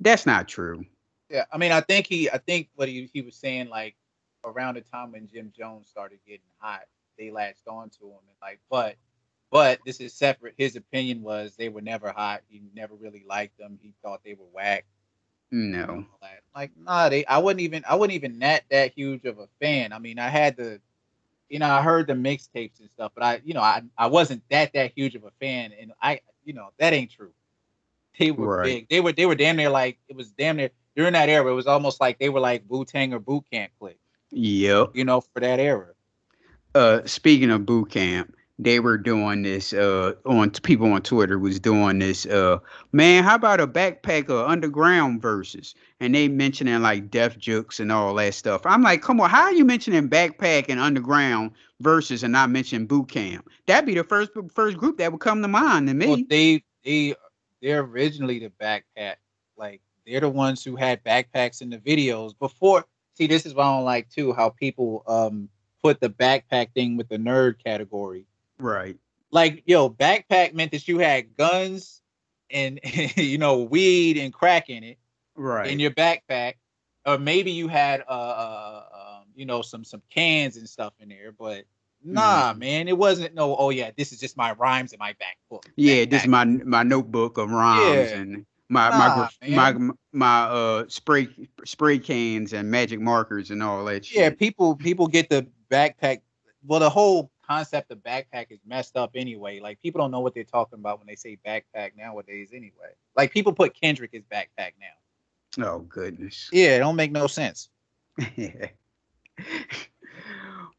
[0.00, 0.84] That's not true.
[1.28, 3.94] Yeah, I mean, I think he, I think what he he was saying, like
[4.44, 6.82] around the time when Jim Jones started getting hot,
[7.20, 8.96] they latched on to him and like, but,
[9.52, 10.54] but this is separate.
[10.56, 12.40] His opinion was they were never hot.
[12.48, 13.78] He never really liked them.
[13.82, 14.86] He thought they were whack.
[15.52, 16.04] No.
[16.22, 17.24] Like, like nah, they.
[17.26, 17.84] I wasn't even.
[17.88, 19.92] I wasn't even that that huge of a fan.
[19.92, 20.80] I mean, I had the,
[21.48, 24.42] you know, I heard the mixtapes and stuff, but I, you know, I I wasn't
[24.50, 27.32] that that huge of a fan, and I, you know, that ain't true.
[28.18, 28.64] They were Right.
[28.64, 28.88] big.
[28.88, 31.50] They were they were damn near like it was damn near during that era.
[31.50, 33.96] It was almost like they were like Wu Tang or Boot Camp Clik.
[34.30, 34.90] Yep.
[34.94, 35.88] You know, for that era.
[36.74, 41.58] Uh, speaking of boot camp, they were doing this uh on people on Twitter was
[41.58, 42.58] doing this uh
[42.92, 45.74] man how about a backpack or underground Verzuz?
[45.98, 48.66] And they mentioning like Def Jux and all that stuff.
[48.66, 51.52] I'm like come on how are you mentioning backpack and underground
[51.82, 53.48] Verzuz and not mentioning boot camp?
[53.66, 56.06] That'd be the first first group that would come to mind to me.
[56.06, 57.14] well, they they
[57.62, 59.16] they're originally the backpack
[59.56, 62.84] like they're the ones who had backpacks in the videos before.
[63.14, 65.48] See this is why I don't like too how people um
[65.82, 68.26] put the backpack thing with the nerd category
[68.60, 68.96] Right.
[69.30, 72.02] Like, yo, backpack meant that you had guns
[72.50, 72.80] and
[73.16, 74.98] you know weed and crack in it,
[75.36, 76.54] right, in your backpack,
[77.06, 81.08] or maybe you had uh, uh um, you know some some cans and stuff in
[81.08, 81.64] there, but
[82.04, 82.58] nah, mm.
[82.58, 83.54] man, it wasn't no.
[83.56, 85.64] Oh yeah, this is just my rhymes in my back book.
[85.76, 88.16] Yeah, this is my my notebook of rhymes yeah.
[88.16, 91.28] and my nah, my my my uh spray
[91.64, 94.18] spray cans and magic markers and all that shit.
[94.18, 96.20] Yeah, people people get the backpack.
[96.66, 99.60] Well, the whole concept of backpack is messed up anyway.
[99.60, 102.92] Like people don't know what they're talking about when they say backpack nowadays anyway.
[103.16, 105.64] Like people put Kendrick as backpack now.
[105.64, 106.48] Oh goodness.
[106.52, 107.70] Yeah, it don't make no sense.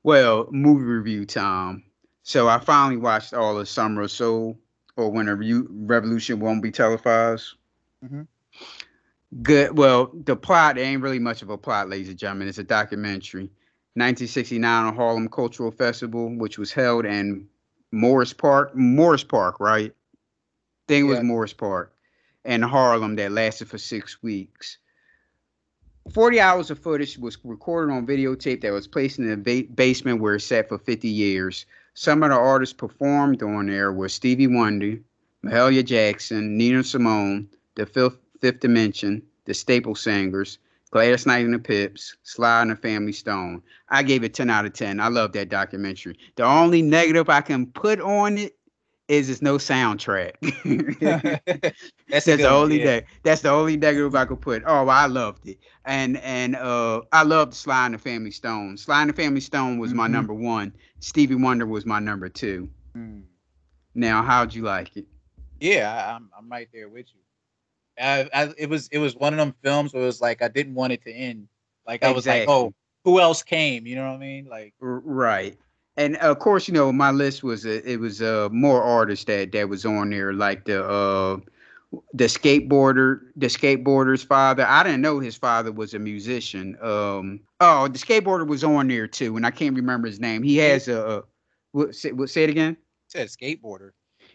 [0.03, 1.83] well, movie review time.
[2.23, 4.57] So I finally watched all of Summer of Soul
[4.95, 7.55] or When a Re- Revolution Won't Be Televised.
[8.05, 8.21] Mm-hmm.
[9.41, 9.77] Good.
[9.77, 12.47] Well, the plot ain't really much of a plot, ladies and gentlemen.
[12.47, 13.49] It's a documentary.
[13.95, 17.47] 1969 Harlem Cultural Festival, which was held in
[17.91, 19.91] Morris Park, Morris Park, right?
[19.91, 21.23] I think it was.
[21.23, 21.93] Morris Park
[22.45, 24.77] and Harlem that lasted for six weeks.
[26.13, 30.19] 40 hours of footage was recorded on videotape that was placed in the ba- basement
[30.19, 31.65] where it sat for 50 years.
[31.93, 34.99] Some of the artists performed on there were Stevie Wonder,
[35.45, 40.57] Mahalia Jackson, Nina Simone, The Fifth, Fifth Dimension, The Staple Singers,
[40.91, 43.63] Gladys Knight and the Pips, Sly and the Family Stone.
[43.89, 44.99] I gave it 10 out of 10.
[44.99, 46.17] I love that documentary.
[46.35, 48.55] The only negative I can put on it
[49.11, 50.33] is it's no soundtrack.
[52.09, 52.85] that's, that's the only yeah.
[52.85, 53.05] Day.
[53.23, 54.63] That's the only negative I could put.
[54.65, 58.77] Oh, I loved it, and and uh, I loved Sly and the Family Stone.
[58.77, 59.97] Sly and the Family Stone was mm-hmm.
[59.97, 60.73] my number one.
[61.01, 62.69] Stevie Wonder was my number two.
[62.95, 63.23] Mm.
[63.95, 65.05] Now, how'd you like it?
[65.59, 67.20] Yeah, I'm I'm right there with you.
[68.01, 70.47] I, I, it was it was one of them films where it was like I
[70.47, 71.47] didn't want it to end.
[71.87, 72.73] Like I was like, oh,
[73.03, 73.85] who else came?
[73.85, 74.45] You know what I mean?
[74.45, 75.57] Like right.
[75.97, 79.51] And of course, you know, my list was uh, it was uh more artists that
[79.51, 81.37] that was on there, like the uh
[82.13, 84.65] the skateboarder, the skateboarder's father.
[84.65, 86.77] I didn't know his father was a musician.
[86.81, 90.43] Um, oh, the skateboarder was on there too, and I can't remember his name.
[90.43, 91.23] He has a, a
[91.73, 92.73] what, say, what, say it again.
[92.73, 93.91] It said skateboarder.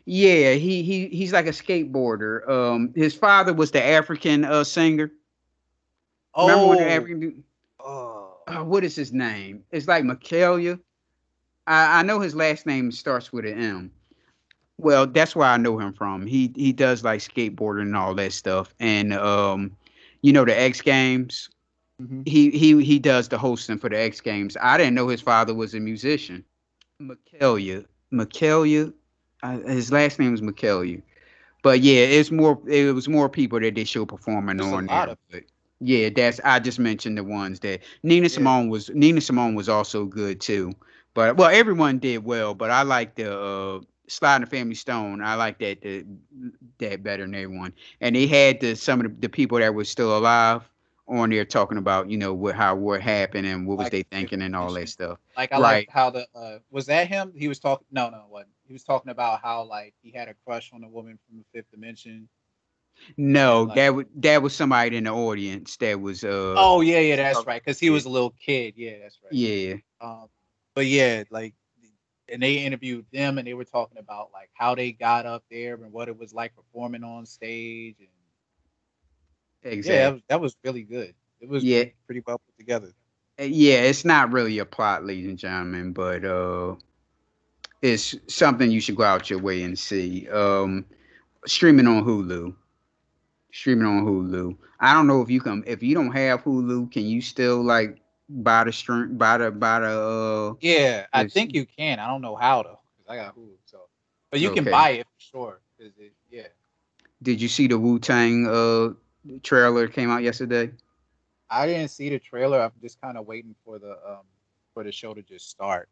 [0.07, 2.49] Yeah, he he he's like a skateboarder.
[2.49, 5.11] Um, his father was the African uh singer.
[6.35, 6.97] Oh, remember when the oh.
[6.97, 7.45] African?
[7.81, 8.37] Oh.
[8.47, 9.65] Uh, what is his name?
[9.73, 10.79] It's like Michaelia.
[11.67, 13.91] I, I know his last name starts with an M.
[14.79, 16.25] Well, that's where I know him from.
[16.25, 18.73] He he does like skateboarding and all that stuff.
[18.79, 19.77] And um,
[20.23, 21.51] you know the X Games.
[22.01, 22.23] Mm-hmm.
[22.27, 24.57] He he he does the hosting for the X Games.
[24.61, 26.45] I didn't know his father was a musician.
[27.03, 27.87] Michaelia.
[28.13, 28.93] Michaelia
[29.55, 31.03] uh, his last name is McKelly.
[31.63, 32.61] But yeah, it's more.
[32.69, 35.17] It was more people that they show performing There's on there.
[35.31, 35.43] But
[35.81, 38.29] yeah, that's I just mentioned the ones that Nina yeah.
[38.29, 38.91] Simone was.
[38.91, 40.73] Nina Simone was also good too.
[41.15, 42.55] But well, everyone did well.
[42.55, 45.23] But I like the uh, Sly and the Family Stone.
[45.23, 46.05] I like that the,
[46.79, 47.73] that better than everyone.
[48.01, 50.63] And they had the some of the, the people that were still alive
[51.09, 54.03] on there talking about you know what how what happened and what was like, they
[54.03, 55.19] thinking and all that stuff.
[55.37, 55.63] Like I right.
[55.63, 57.33] like how the uh, was that him?
[57.37, 57.87] He was talking.
[57.91, 60.89] No, no, what he was talking about how like he had a crush on a
[60.89, 62.29] woman from the fifth dimension.
[63.17, 66.25] No, like, that was that was somebody in the audience that was.
[66.25, 67.63] uh Oh yeah, yeah, that's right.
[67.63, 68.75] Because he was a little kid.
[68.77, 69.33] Yeah, that's right.
[69.33, 69.75] Yeah.
[70.01, 70.29] Um,
[70.75, 71.55] but yeah, like,
[72.29, 75.75] and they interviewed them, and they were talking about like how they got up there
[75.75, 78.09] and what it was like performing on stage and
[79.67, 79.97] Exactly.
[79.97, 81.15] Yeah, that was, that was really good.
[81.41, 81.85] It was yeah.
[82.07, 82.93] pretty well put together.
[83.39, 86.75] Uh, yeah, it's not really a plot, ladies and gentlemen, but uh,
[87.83, 90.29] it's something you should go out your way and see.
[90.29, 90.85] Um,
[91.47, 92.55] streaming on Hulu.
[93.53, 94.57] Streaming on Hulu.
[94.81, 95.65] I don't know if you can.
[95.67, 97.99] If you don't have Hulu, can you still like
[98.29, 99.17] buy the stream?
[99.17, 99.87] Buy the buy the.
[99.87, 101.99] Uh, yeah, I think you can.
[101.99, 103.57] I don't know how though, I got Hulu.
[103.65, 103.81] So,
[104.31, 104.63] but you okay.
[104.63, 105.61] can buy it for sure.
[105.79, 105.93] It,
[106.31, 106.49] yeah.
[107.23, 110.71] Did you see the Wu Tang uh trailer came out yesterday?
[111.49, 112.61] I didn't see the trailer.
[112.61, 114.25] I'm just kind of waiting for the um
[114.75, 115.89] for the show to just start.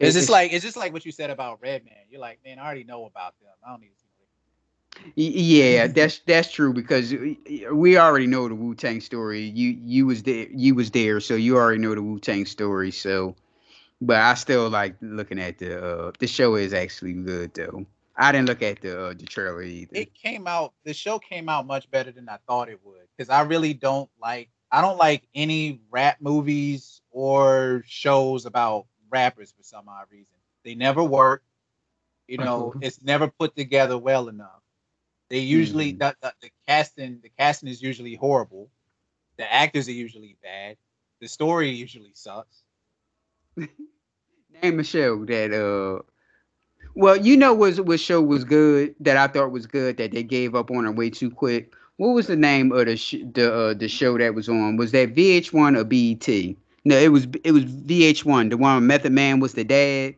[0.00, 1.94] Is this like is this like what you said about Redman?
[2.10, 3.50] You're like, man, I already know about them.
[3.66, 4.06] I don't need to see.
[5.14, 7.14] yeah, that's that's true because
[7.72, 9.42] we already know the Wu Tang story.
[9.42, 12.90] You you was there, you was there, so you already know the Wu Tang story.
[12.90, 13.36] So
[14.00, 17.86] but I still like looking at the uh, the show is actually good though.
[18.16, 19.96] I didn't look at the uh, the trailer either.
[19.96, 20.74] It came out.
[20.84, 24.10] The show came out much better than I thought it would because I really don't
[24.20, 24.50] like.
[24.70, 30.36] I don't like any rap movies or shows about rappers for some odd reason.
[30.64, 31.42] They never work.
[32.28, 34.62] You know, it's never put together well enough.
[35.30, 35.98] They usually Mhm.
[35.98, 38.70] the, the, the casting the casting is usually horrible.
[39.38, 40.76] The actors are usually bad.
[41.20, 42.64] The story usually sucks.
[44.62, 46.02] Name a show that uh
[46.94, 50.22] well, you know what what show was good that I thought was good that they
[50.22, 51.72] gave up on it way too quick.
[51.96, 54.76] What was the name of the sh- the uh, the show that was on?
[54.76, 56.56] Was that VH1 or BET?
[56.86, 58.50] No, it was it was VH1.
[58.50, 60.14] The one where Method Man was the dad.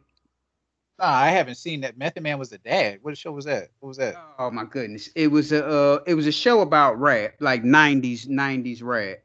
[0.98, 1.96] Nah, I haven't seen that.
[1.96, 2.98] Method Man was the dad.
[3.00, 3.70] What show was that?
[3.80, 4.16] What was that?
[4.38, 5.08] Oh my goodness.
[5.14, 9.16] It was a uh, it was a show about rap, like 90s 90s rap.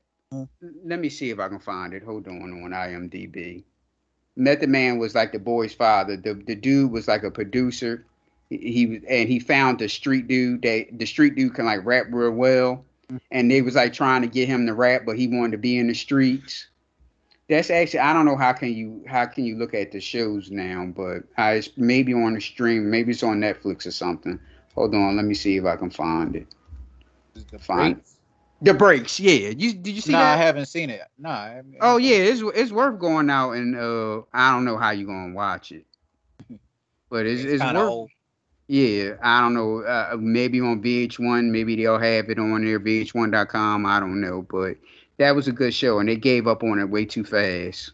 [0.85, 2.01] Let me see if I can find it.
[2.01, 3.63] Hold on on IMDb.
[4.37, 6.15] Method Man was like the boy's father.
[6.15, 8.05] The the dude was like a producer.
[8.49, 11.83] He, he was and he found the street dude that the street dude can like
[11.83, 12.85] rap real well.
[13.31, 15.77] And they was like trying to get him to rap, but he wanted to be
[15.77, 16.67] in the streets.
[17.49, 20.49] That's actually I don't know how can you how can you look at the shows
[20.49, 24.39] now, but I it's maybe on the stream, maybe it's on Netflix or something.
[24.75, 26.47] Hold on, let me see if I can find it.
[27.51, 28.01] The Find
[28.61, 29.49] the breaks, yeah.
[29.49, 30.37] You did you see nah, that?
[30.39, 31.01] I haven't seen it.
[31.17, 31.29] No.
[31.29, 34.91] I haven't- Oh yeah, it's it's worth going out and uh I don't know how
[34.91, 35.85] you gonna watch it,
[37.09, 37.75] but it's It's it's, worth.
[37.75, 38.09] old.
[38.67, 39.81] Yeah, I don't know.
[39.83, 43.85] Uh, maybe on VH1, maybe they'll have it on there, VH1.com.
[43.85, 44.77] I don't know, but
[45.17, 47.91] that was a good show, and they gave up on it way too fast.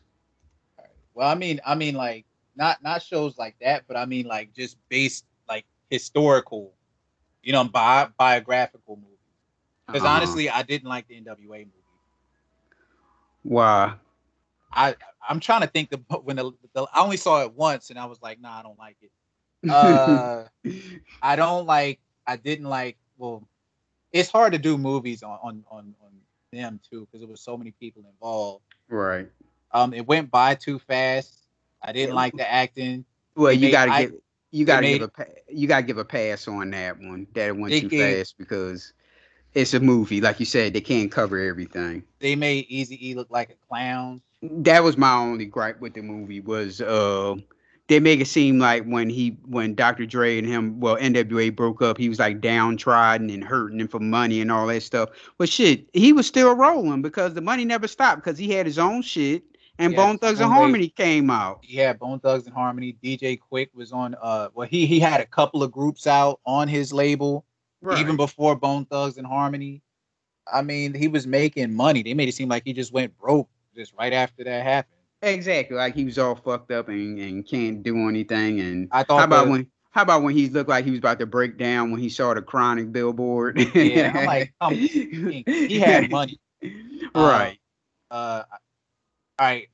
[1.13, 2.25] Well, I mean, I mean, like
[2.55, 6.73] not not shows like that, but I mean, like just based like historical,
[7.41, 9.17] you know, bi- biographical movies.
[9.91, 10.05] Because Uh-huh.
[10.05, 11.71] honestly, I didn't like the NWA movie.
[13.43, 13.95] Why?
[14.71, 14.95] I
[15.27, 18.05] I'm trying to think the when the, the I only saw it once, and I
[18.05, 19.11] was like, nah, I don't like it.
[19.67, 20.45] Uh,
[21.21, 21.99] I don't like.
[22.27, 22.97] I didn't like.
[23.17, 23.47] Well,
[24.11, 26.11] it's hard to do movies on on on, on
[26.51, 28.63] them too because there was so many people involved.
[28.89, 29.29] Right.
[29.71, 31.45] Um, it went by too fast.
[31.81, 33.05] I didn't like the acting.
[33.35, 34.15] Well, you gotta I- give
[34.51, 37.27] you gotta made give a you gotta give a pass on that one.
[37.35, 38.93] That went too gave- fast because
[39.53, 40.73] it's a movie, like you said.
[40.73, 42.03] They can't cover everything.
[42.19, 44.21] They made Easy E look like a clown.
[44.41, 47.35] that was my only gripe with the movie was uh
[47.89, 50.05] they make it seem like when he when Dr.
[50.05, 53.99] Dre and him well NWA broke up, he was like downtrodden and hurting and for
[53.99, 55.09] money and all that stuff.
[55.37, 58.77] But shit, he was still rolling because the money never stopped because he had his
[58.79, 59.43] own shit
[59.79, 61.63] and Yeah, Bone Thugs and Way- Harmony came out.
[61.67, 62.95] Yeah, Bone Thugs and Harmony.
[63.03, 64.15] DJ Quik was on.
[64.21, 67.43] Uh, well, he he had a couple of groups out on his label
[67.97, 69.81] even before Bone Thugs and Harmony.
[70.51, 72.03] I mean, he was making money.
[72.03, 74.98] They made it seem like he just went broke just right after that happened.
[75.21, 78.61] Exactly, like he was all fucked up and, and can't do anything.
[78.61, 80.99] And I thought how about the- when how about when he looked like he was
[80.99, 83.59] about to break down when he saw the chronic billboard?
[83.75, 86.39] Yeah, I'm like, come, he, had money.
[87.15, 87.59] right.
[88.11, 89.67] Uh, uh, all right.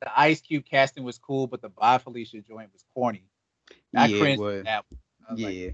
[0.00, 3.24] The Ice Cube casting was cool, but the Bye Felicia joint was corny.
[3.94, 4.64] I Yeah, cringed was.
[4.64, 4.84] that.
[4.90, 4.98] one.
[5.36, 5.70] Was like, Yeah.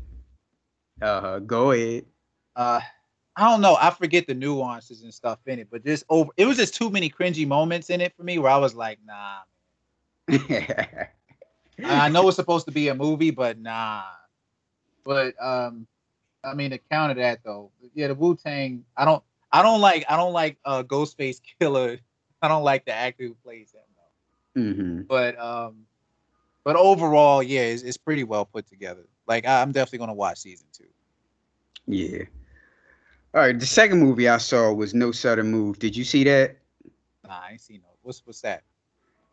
[1.01, 1.39] Uh huh.
[1.41, 2.07] Go ahead.
[2.55, 2.81] uh
[3.37, 3.77] I don't know.
[3.79, 6.91] I forget the nuances and stuff in it, but just over it was just too
[6.91, 9.41] many cringy moments in it for me where I was like, nah.
[10.29, 11.09] I
[11.85, 14.05] I know it's supposed to be a movie, but nah.
[15.05, 15.87] But um
[16.43, 19.23] I mean to counter that though, yeah, the Wu Tang, I don't
[19.53, 21.99] I don't like I don't like uh Ghostface Killah.
[22.43, 24.61] I don't like the actor who plays him though.
[24.61, 25.03] mm-hmm.
[25.03, 25.85] But um
[26.65, 29.07] but overall, yeah, it's, it's pretty well put together.
[29.29, 30.85] Like I, I'm definitely gonna watch season two.
[31.87, 32.25] Yeah.
[33.37, 33.61] All right.
[33.61, 35.79] The second movie I saw was No Sudden Move.
[35.79, 36.57] Did you see that?
[37.29, 37.91] Nah, I ain't seen no.
[38.01, 38.63] What's what's that?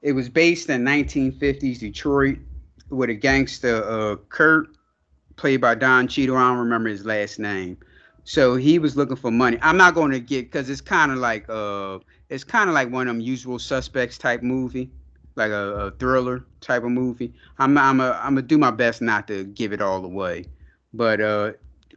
[0.02, 2.38] It was based in 1950s Detroit
[2.90, 4.68] with a gangster, uh, Kurt,
[5.38, 6.36] played by Don Cheadle.
[6.36, 7.78] I don't remember his last name.
[8.26, 9.58] So he was looking for money.
[9.62, 12.92] I'm not going to get because it's kind of like uh, it's kind of like
[12.92, 14.92] one of them Usual Suspects type movie,
[15.38, 17.34] like a, a thriller type of movie.
[17.58, 20.44] I'm I'm a, I'm gonna do my best not to give it all away,
[20.94, 21.54] but uh,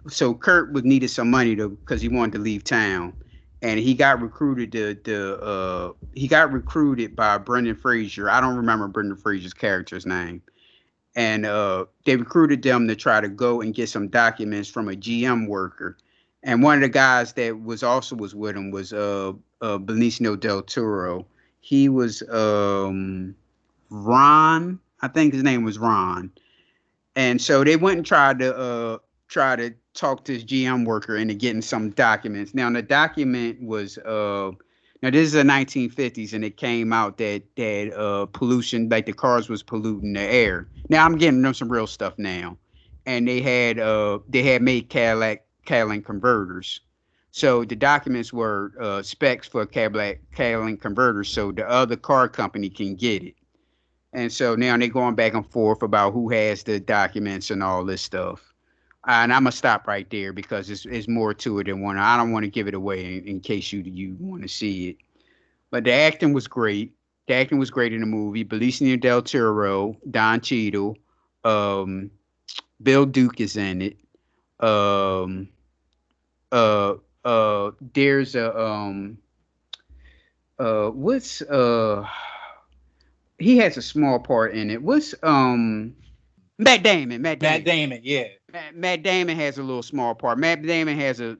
[0.08, 3.12] so Kurt was needed some money to because he wanted to leave town,
[3.62, 8.30] and he got recruited to the uh he got recruited by Brendan Fraser.
[8.30, 10.42] I don't remember Brendan Fraser's character's name.
[11.14, 14.92] And uh they recruited them to try to go and get some documents from a
[14.92, 15.96] GM worker.
[16.42, 20.38] And one of the guys that was also was with him was uh uh Benicio
[20.38, 21.26] del Toro.
[21.60, 23.34] He was um
[23.90, 26.30] Ron, I think his name was Ron.
[27.14, 31.16] And so they went and tried to uh try to talk to his GM worker
[31.16, 32.54] into getting some documents.
[32.54, 34.52] Now the document was uh
[35.02, 39.12] Now this is the 1950s, and it came out that that uh, pollution, like the
[39.12, 40.68] cars was polluting the air.
[40.88, 42.56] Now I'm getting them some real stuff now,
[43.06, 46.80] and they had uh they had made Cadillac Cadillac converters.
[47.30, 52.70] So the documents were uh, specs for Cadillac Cadillac converters, so the other car company
[52.70, 53.34] can get it.
[54.14, 57.84] And so now they're going back and forth about who has the documents and all
[57.84, 58.54] this stuff.
[59.06, 61.96] And I'm gonna stop right there because it's, it's more to it than one.
[61.96, 64.90] I don't want to give it away in, in case you you want to see
[64.90, 64.96] it.
[65.70, 66.92] But the acting was great.
[67.28, 68.44] The acting was great in the movie.
[68.44, 70.96] Benicio del Toro, Don Cheadle,
[71.44, 72.10] um,
[72.82, 73.96] Bill Duke is in it.
[74.60, 75.48] Um,
[76.52, 79.18] uh, uh, there's a um,
[80.58, 82.06] uh, what's uh,
[83.38, 84.82] he has a small part in it.
[84.82, 85.94] What's um,
[86.58, 87.22] Matt Damon.
[87.22, 87.52] Matt Damon.
[87.52, 88.24] Matt Damon, yeah.
[88.52, 90.38] Matt, Matt Damon has a little small part.
[90.38, 91.36] Matt Damon has a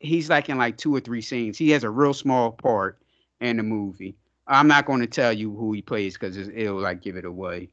[0.00, 1.58] he's like in like two or three scenes.
[1.58, 2.98] He has a real small part
[3.40, 4.16] in the movie.
[4.46, 7.68] I'm not going to tell you who he plays because it'll like give it away.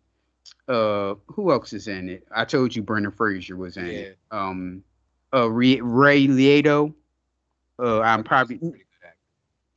[0.68, 2.28] Uh, who else is in it?
[2.36, 4.18] I told you Brendan Fraser was in it.
[4.32, 4.84] Um,
[5.34, 6.94] uh, Ray, Ray Liotta.
[7.80, 8.60] Uh, I'm probably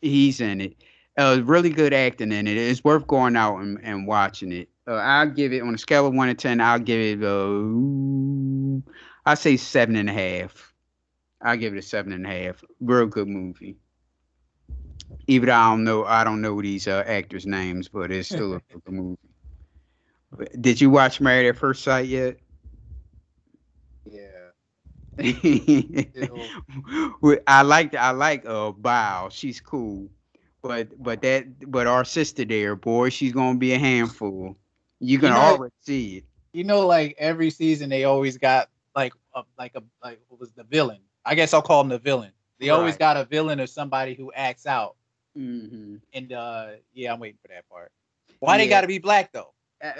[0.01, 0.77] he's in it.
[1.17, 2.57] Uh, really good acting in it.
[2.57, 4.69] It's worth going out and, and watching it.
[4.89, 6.63] Uh, I'll give it on a scale of one to ten.
[6.63, 7.23] I'll give it.
[7.23, 8.81] Uh,
[9.27, 10.73] I say seven and a half.
[11.43, 12.65] I'll give it a seven and a half.
[12.81, 13.77] Real good movie.
[15.27, 18.55] Even though I don't know, I don't know these uh, actors' names, but it's still
[18.55, 19.19] a good movie.
[20.59, 22.39] Did you watch Married at First Sight yet?
[24.11, 24.23] Yeah.
[27.47, 29.31] I like I like uh Bao.
[29.33, 30.09] She's cool.
[30.63, 34.57] But but that but our sister there, boy, she's gonna be a handful.
[35.01, 36.25] You can You know- already see it.
[36.53, 40.51] You know, like every season they always got like a, like a like what was
[40.53, 40.99] the villain?
[41.25, 42.33] I guess I'll call him the villain.
[42.59, 44.97] They always got a villain or somebody who acts out.
[45.37, 45.97] Mm-hmm.
[46.15, 47.93] And uh yeah, I'm waiting for that part.
[48.41, 49.53] Why they got to be black though?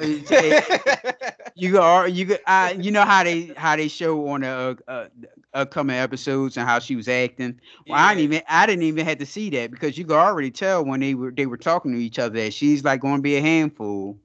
[1.55, 4.91] You are you go- I you know how they how they show on the uh,
[4.91, 5.07] uh,
[5.55, 7.61] upcoming episodes and how she was acting.
[7.89, 10.53] Well, I didn't even I didn't even have to see that because you could already
[10.53, 13.23] tell when they were they were talking to each other that she's like going to
[13.23, 14.17] be a handful.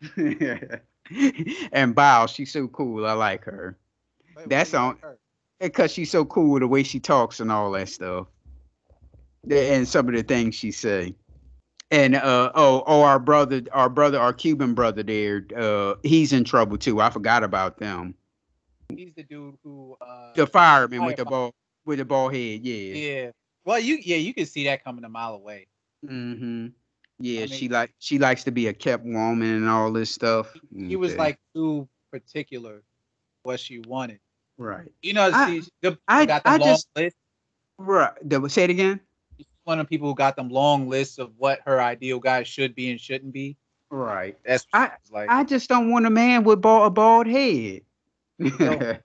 [0.26, 3.06] and Bao, she's so cool.
[3.06, 3.76] I like her.
[4.46, 4.98] That's on
[5.60, 8.26] because she's so cool with the way she talks and all that stuff,
[9.50, 11.14] and some of the things she say.
[11.90, 16.42] And uh oh oh our brother our brother our Cuban brother there uh he's in
[16.42, 17.00] trouble too.
[17.00, 18.14] I forgot about them.
[18.88, 21.54] He's the dude who uh The fireman with the ball
[21.84, 22.94] with the ball head, yeah.
[22.94, 23.30] Yeah.
[23.64, 25.68] Well, you yeah, you can see that coming a mile away.
[26.04, 26.68] Mm-hmm.
[27.18, 30.10] Yeah, I she mean- like she likes to be a kept woman and all this
[30.10, 30.54] stuff.
[30.76, 32.82] He was like too particular
[33.42, 34.20] what she wanted.
[34.58, 34.90] right.
[35.02, 37.16] You know, I- see, the, I- got the I long just- list.
[37.78, 38.12] Right.
[38.48, 39.00] Say it again.
[39.64, 42.74] One of the people who got them long lists of what her ideal guy should
[42.74, 43.56] be and shouldn't be.
[43.90, 44.36] Right.
[44.44, 47.82] That's I like I just don't want a man with bald, a bald head.
[48.38, 49.00] and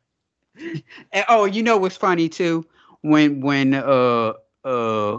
[1.27, 2.65] oh, you know what's funny too?
[3.01, 4.33] When when uh
[4.63, 5.17] uh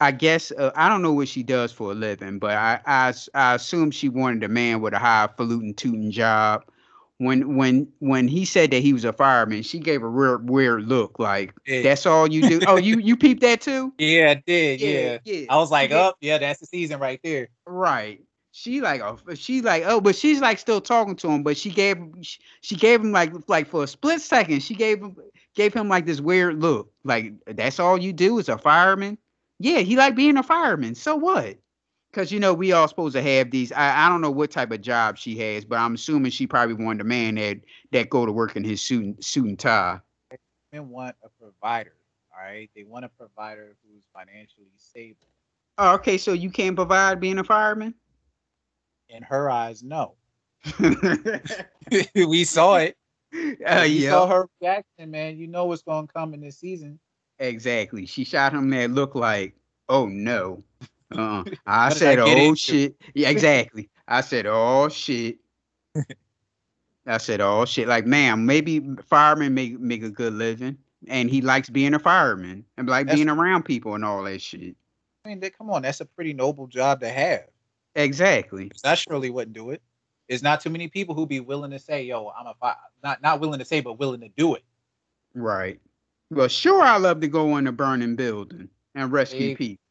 [0.00, 2.80] I guess uh, I don't know what she does for a living, but I
[3.34, 6.64] I assume she wanted a man with a highfalutin tooting job.
[7.18, 10.86] When when when he said that he was a fireman, she gave a real weird
[10.86, 11.80] look, like Yeah.
[11.82, 12.60] that's all you do.
[12.66, 13.92] oh, you you peeped that too?
[13.98, 14.80] Yeah, I did.
[14.82, 15.18] Yeah, Yeah.
[15.24, 15.46] yeah.
[15.48, 16.08] I was like, Yeah.
[16.08, 17.48] oh, yeah, that's the season right there.
[17.66, 18.20] Right.
[18.52, 21.70] She like oh she like oh but she's like still talking to him but she
[21.70, 21.98] gave
[22.62, 25.14] she gave him like like for a split second she gave him
[25.54, 29.18] gave him like this weird look like that's all you do is a fireman
[29.58, 31.56] yeah he like being a fireman so what
[32.10, 34.70] because you know we all supposed to have these I, I don't know what type
[34.70, 37.60] of job she has but I'm assuming she probably wanted a man that
[37.92, 40.00] that go to work in his suit and, suit and tie
[40.72, 41.94] Men want a provider.
[42.32, 42.70] All right.
[42.74, 45.28] They want a provider who's financially stable.
[45.78, 47.94] oh, okay so you can't provide being a fireman
[49.08, 50.14] In her eyes, no.
[52.14, 52.96] we saw it.
[53.34, 54.10] Uh, you yeah.
[54.10, 55.36] saw her reaction, man.
[55.36, 56.98] You know what's gonna come in this season.
[57.38, 58.06] Exactly.
[58.06, 59.54] She shot him that look like,
[59.88, 60.62] oh no.
[61.14, 62.96] Uh, I said, I oh into?" shit.
[63.14, 63.88] Yeah, exactly.
[64.08, 65.38] I said, oh shit.
[67.06, 67.88] I said, oh shit.
[67.88, 72.64] Like, ma'am, maybe firemen make make a good living, and he likes being a fireman
[72.76, 74.76] and like That's- being around people and all that shit.
[75.24, 77.46] I mean, come on, that's a pretty noble job to have.
[77.96, 78.70] Exactly.
[78.84, 79.82] I surely wouldn't do it.
[80.28, 82.76] There's not too many people who be willing to say, "Yo, I'm a fi-.
[83.02, 84.62] not not willing to say, but willing to do it."
[85.34, 85.80] Right.
[86.30, 89.82] Well, sure, I love to go in a burning building and rescue Big people.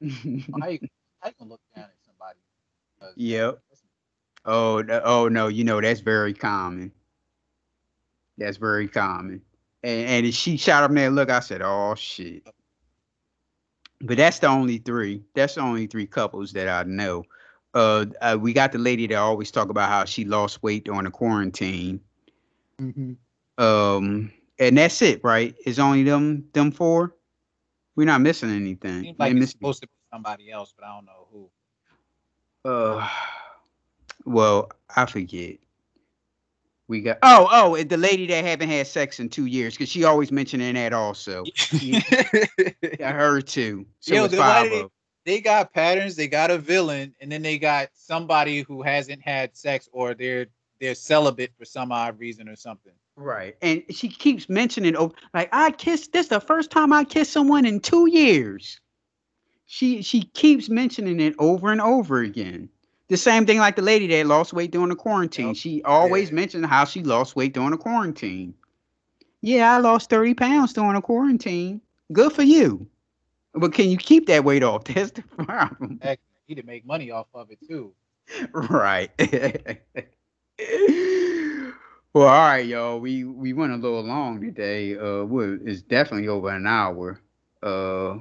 [0.00, 2.38] You, how you look down at somebody?
[3.16, 3.58] Yep.
[4.44, 6.92] Oh, oh no, you know that's very common.
[8.36, 9.42] That's very common.
[9.82, 11.30] And and she shot him that look.
[11.30, 12.46] I said, oh shit.
[14.00, 15.22] but that's the only three.
[15.34, 17.24] That's the only three couples that I know.
[17.74, 21.04] Uh, uh, we got the lady that always talk about how she lost weight during
[21.04, 22.00] the quarantine.
[22.80, 23.12] Mm-hmm.
[23.62, 25.54] Um, and that's it, right?
[25.64, 27.14] It's only them them four.
[27.96, 29.02] We're not missing anything.
[29.02, 31.48] Seems like it's supposed to be somebody else, but I don't know
[32.64, 32.70] who.
[32.70, 33.08] uh,
[34.24, 35.58] well, I forget.
[36.86, 40.04] We got oh oh the lady that haven't had sex in two years because she
[40.04, 41.44] always mentioning that also.
[41.72, 43.84] yeah, her too.
[44.00, 44.90] So Yo, it's then why five did of
[45.26, 49.20] they, they got patterns, they got a villain, and then they got somebody who hasn't
[49.20, 50.46] had sex or they're
[50.80, 52.94] they're celibate for some odd reason or something.
[53.18, 53.56] Right.
[53.62, 54.94] And she keeps mentioning,
[55.34, 56.12] like I kissed.
[56.12, 58.80] This the first time I kissed someone in two years.
[59.66, 62.68] She she keeps mentioning it over and over again.
[63.08, 65.54] The same thing like the lady that lost weight during the quarantine.
[65.54, 68.54] She always mentioned how she lost weight during the quarantine.
[69.40, 71.80] Yeah, I lost 30 pounds during the quarantine.
[72.12, 72.86] Good for you.
[73.54, 74.84] But can you keep that weight off?
[74.84, 75.98] That's the problem.
[76.02, 77.94] Heck, he to make money off of it too.
[78.52, 79.10] Right.
[82.18, 82.98] well, all right, y'all.
[82.98, 84.96] We we went a little long today.
[84.96, 85.24] Uh,
[85.64, 87.20] it's definitely over an hour.
[87.62, 88.16] Uh,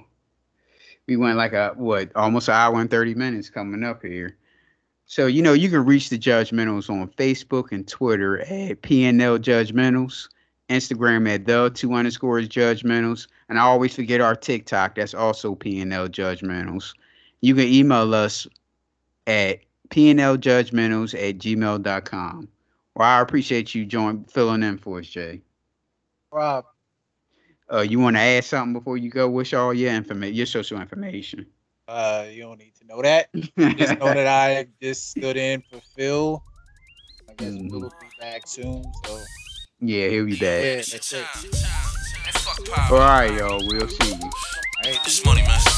[1.08, 4.38] we went like a what almost an hour and thirty minutes coming up here.
[5.08, 10.30] So you know you can reach the Judgementals on Facebook and Twitter at PNL Judgementals,
[10.70, 14.94] Instagram at the two underscores Judgementals, and I always forget our TikTok.
[14.94, 16.94] That's also PNL Judgementals.
[17.42, 18.46] You can email us
[19.26, 22.48] at PNL Judgementals at gmail.com.
[22.98, 25.42] Well, I appreciate you join filling in for us, Jay.
[26.32, 26.66] Rob,
[27.72, 29.30] Uh, you want to add something before you go?
[29.30, 31.46] What's all your information, your social information?
[31.88, 33.30] uh, you don't need to know that.
[33.78, 36.42] just know that I just stood in for Phil.
[37.30, 38.84] I guess Phil will be back soon.
[39.06, 39.20] So
[39.80, 40.86] Yeah, he'll be yeah, back.
[40.88, 41.28] that's it.
[42.90, 43.62] All right, y'all.
[43.68, 44.32] We'll see you.
[44.82, 45.77] It's money, man.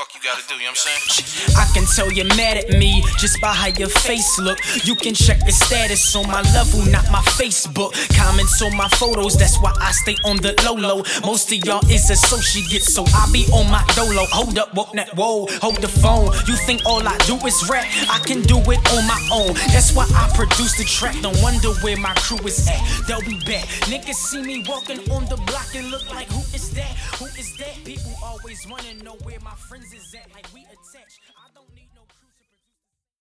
[0.00, 1.56] Fuck you gotta do, you know what I'm saying?
[1.60, 4.58] I can tell you're mad at me just by how your face look.
[4.82, 7.92] You can check the status on my level, not my Facebook.
[8.16, 11.04] Comments on my photos, that's why I stay on the low low.
[11.20, 14.24] Most of y'all is associates, so I be on my dolo.
[14.32, 16.32] Hold up, whoa, that whoa, hold the phone.
[16.48, 17.84] You think all I do is rap?
[18.08, 19.52] I can do it on my own.
[19.68, 21.20] That's why I produce the track.
[21.20, 22.80] No wonder where my crew is at.
[23.06, 23.68] They'll be back.
[23.84, 26.88] Niggas see me walking on the block and look like who is that?
[27.20, 27.76] Who is that?
[27.84, 30.32] People always wanna know where my friends is at.
[30.34, 31.20] Like we attached.